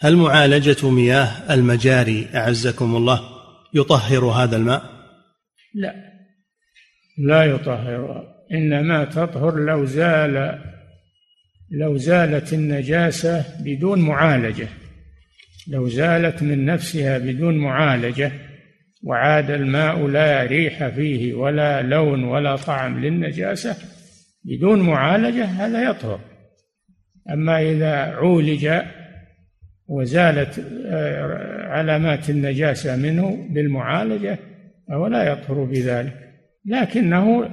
هل 0.00 0.16
معالجة 0.16 0.90
مياه 0.90 1.54
المجاري 1.54 2.28
أعزكم 2.34 2.96
الله 2.96 3.20
يطهر 3.74 4.24
هذا 4.24 4.56
الماء؟ 4.56 4.82
لا 5.74 5.94
لا 7.18 7.44
يطهر 7.44 8.37
إنما 8.52 9.04
تطهر 9.04 9.58
لو 9.58 9.84
زال 9.84 10.58
لو 11.70 11.96
زالت 11.96 12.52
النجاسة 12.52 13.44
بدون 13.64 14.00
معالجة. 14.00 14.68
لو 15.68 15.88
زالت 15.88 16.42
من 16.42 16.64
نفسها 16.64 17.18
بدون 17.18 17.58
معالجة 17.58 18.32
وعاد 19.04 19.50
الماء 19.50 20.06
لا 20.06 20.42
ريح 20.42 20.88
فيه 20.88 21.34
ولا 21.34 21.82
لون 21.82 22.24
ولا 22.24 22.56
طعم 22.56 23.00
للنجاسة 23.00 23.76
بدون 24.44 24.80
معالجة 24.80 25.44
هذا 25.44 25.90
يطهر. 25.90 26.20
أما 27.30 27.62
إذا 27.62 27.94
عولج 27.94 28.70
وزالت 29.88 30.64
آه، 30.86 31.68
علامات 31.68 32.30
النجاسة 32.30 32.96
منه 32.96 33.48
بالمعالجة 33.50 34.38
فهو 34.88 35.06
لا 35.06 35.32
يطهر 35.32 35.64
بذلك. 35.64 36.14
لكنه 36.66 37.50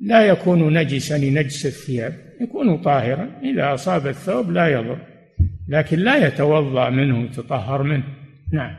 لا 0.00 0.26
يكون 0.26 0.78
نجسا 0.78 1.18
لنجس 1.18 1.66
الثياب 1.66 2.14
يكون 2.40 2.82
طاهرا. 2.82 3.40
إذا 3.42 3.74
أصاب 3.74 4.06
الثوب 4.06 4.50
لا 4.50 4.68
يضر 4.68 4.98
لكن 5.68 5.98
لا 5.98 6.26
يتوضأ 6.26 6.90
منه 6.90 7.24
يتطهر 7.24 7.82
منه. 7.82 8.04
نعم. 8.52 8.76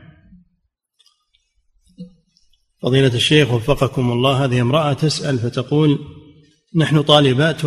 فضيلة 2.82 3.14
الشيخ 3.14 3.52
وفقكم 3.52 4.12
الله 4.12 4.44
هذه 4.44 4.60
امرأة 4.60 4.92
تسأل 4.92 5.38
فتقول 5.38 5.98
نحن 6.76 7.02
طالبات 7.02 7.62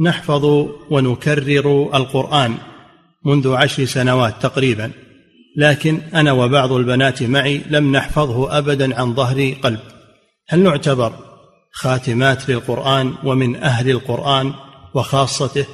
نحفظ 0.00 0.44
ونكرر 0.90 1.90
القرآن 1.94 2.54
منذ 3.24 3.54
عشر 3.54 3.84
سنوات 3.84 4.42
تقريبا 4.42 4.90
لكن 5.56 5.98
أنا 6.14 6.32
وبعض 6.32 6.72
البنات 6.72 7.22
معي 7.22 7.60
لم 7.70 7.96
نحفظه 7.96 8.58
ابدا 8.58 9.00
عن 9.00 9.14
ظهر 9.14 9.52
قلب. 9.62 9.80
هل 10.48 10.60
نعتبر 10.60 11.12
خاتمات 11.76 12.48
للقرآن 12.48 13.14
ومن 13.24 13.56
أهل 13.56 13.90
القرآن 13.90 14.52
وخاصته. 14.94 15.66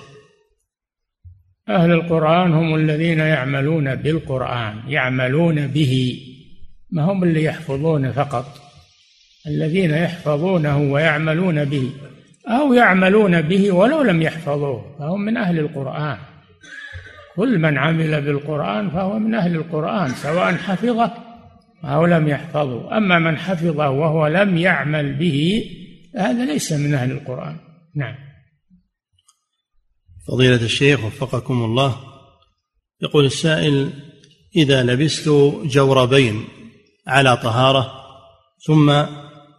أهل 1.69 1.91
القرآن 1.91 2.53
هم 2.53 2.75
الذين 2.75 3.19
يعملون 3.19 3.95
بالقرآن 3.95 4.83
يعملون 4.89 5.67
به 5.67 6.21
ما 6.91 7.03
هم 7.03 7.23
اللي 7.25 7.45
يحفظون 7.45 8.13
فقط. 8.13 8.47
الذين 9.47 9.91
يحفظونه 9.91 10.79
ويعملون 10.79 11.65
به 11.65 11.91
أو 12.49 12.75
يعملون 12.75 13.41
به 13.43 13.73
ولو 13.73 14.03
لم 14.03 14.23
يحفظوه 14.23 14.97
فهم 14.99 15.21
من 15.21 15.37
أهل 15.37 15.59
القرآن. 15.59 16.19
كل 17.37 17.59
من 17.59 17.79
عمل 17.79 18.21
بالقرآن 18.21 18.91
فهو 18.91 19.19
من 19.19 19.35
أهل 19.35 19.57
القرآن 19.57 20.09
سواء 20.09 20.55
حفظه 20.55 21.13
أو 21.85 22.07
لم 22.07 22.29
يحفظه. 22.29 22.97
أما 22.97 23.19
من 23.19 23.37
حفظه 23.37 23.91
وهو 23.91 24.27
لم 24.27 24.57
يعمل 24.57 25.13
به 25.13 25.65
هذا 26.17 26.45
ليس 26.45 26.73
من 26.73 26.95
أهل 26.95 27.11
القرآن. 27.11 27.57
نعم. 27.95 28.15
فضيلة 30.29 30.63
الشيخ 30.63 31.05
وفقكم 31.05 31.65
الله 31.65 31.97
يقول 33.03 33.25
السائل 33.25 33.91
إذا 34.57 34.83
لبست 34.83 35.29
جوربين 35.65 36.45
على 37.07 37.37
طهارة 37.37 37.93
ثم 38.67 39.05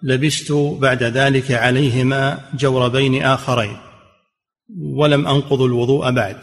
لبست 0.03 0.51
بعد 0.81 1.03
ذلك 1.03 1.51
عليهما 1.51 2.39
جوربين 2.53 3.23
آخرين 3.23 3.77
ولم 4.79 5.27
أنقض 5.27 5.61
الوضوء 5.61 6.11
بعد 6.11 6.37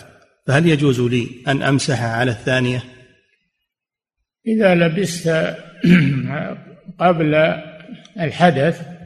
فهل 0.46 0.66
يجوز 0.66 1.00
لي 1.00 1.28
أن 1.48 1.62
أمسح 1.62 2.02
على 2.02 2.30
الثانية؟ 2.30 2.82
إذا 4.46 4.74
لبست 4.74 5.28
قبل 7.00 7.34
الحدث 8.20 8.97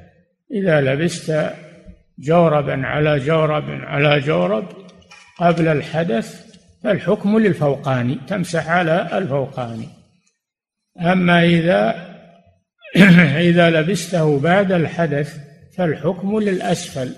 إذا 0.53 0.81
لبست 0.81 1.51
جوربا 2.19 2.87
على 2.87 3.19
جورب 3.19 3.65
على 3.69 4.21
جورب 4.21 4.69
قبل 5.39 5.69
الحدث 5.69 6.53
فالحكم 6.85 7.39
للفوقاني 7.39 8.19
تمسح 8.29 8.69
على 8.69 9.19
الفوقاني 9.19 9.89
أما 11.01 11.45
إذا 11.45 12.13
إذا 13.51 13.71
لبسته 13.71 14.41
بعد 14.41 14.73
الحدث 14.73 15.39
فالحكم 15.77 16.41
للأسفل 16.41 17.15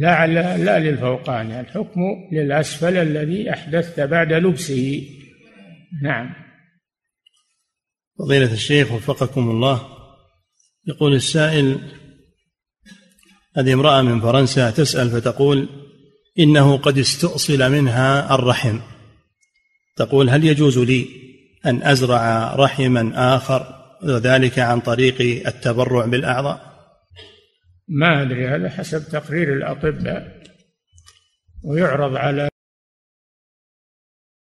لا 0.00 0.26
لا 0.56 0.78
للفوقاني 0.78 1.60
الحكم 1.60 2.00
للأسفل 2.32 2.96
الذي 2.96 3.50
أحدثت 3.50 4.00
بعد 4.00 4.32
لبسه. 4.32 5.08
نعم. 6.02 6.34
فضيلة 8.18 8.52
الشيخ 8.52 8.92
وفقكم 8.92 9.50
الله. 9.50 9.93
يقول 10.86 11.14
السائل 11.14 11.78
هذه 13.56 13.72
امرأة 13.72 14.02
من 14.02 14.20
فرنسا 14.20 14.70
تسأل 14.70 15.10
فتقول 15.10 15.68
إنه 16.38 16.76
قد 16.76 16.98
استؤصل 16.98 17.72
منها 17.72 18.34
الرحم. 18.34 18.78
تقول 19.96 20.30
هل 20.30 20.44
يجوز 20.44 20.78
لي 20.78 21.06
أن 21.66 21.82
أزرع 21.82 22.54
رحما 22.54 23.12
آخر 23.36 23.84
وذلك 24.02 24.58
عن 24.58 24.80
طريق 24.80 25.46
التبرع 25.46 26.06
بالأعضاء؟ 26.06 26.74
ما 27.88 28.22
أدري 28.22 28.48
هذا 28.48 28.68
حسب 28.68 29.08
تقرير 29.08 29.52
الأطباء 29.52 30.42
ويعرض 31.64 32.16
على 32.16 32.48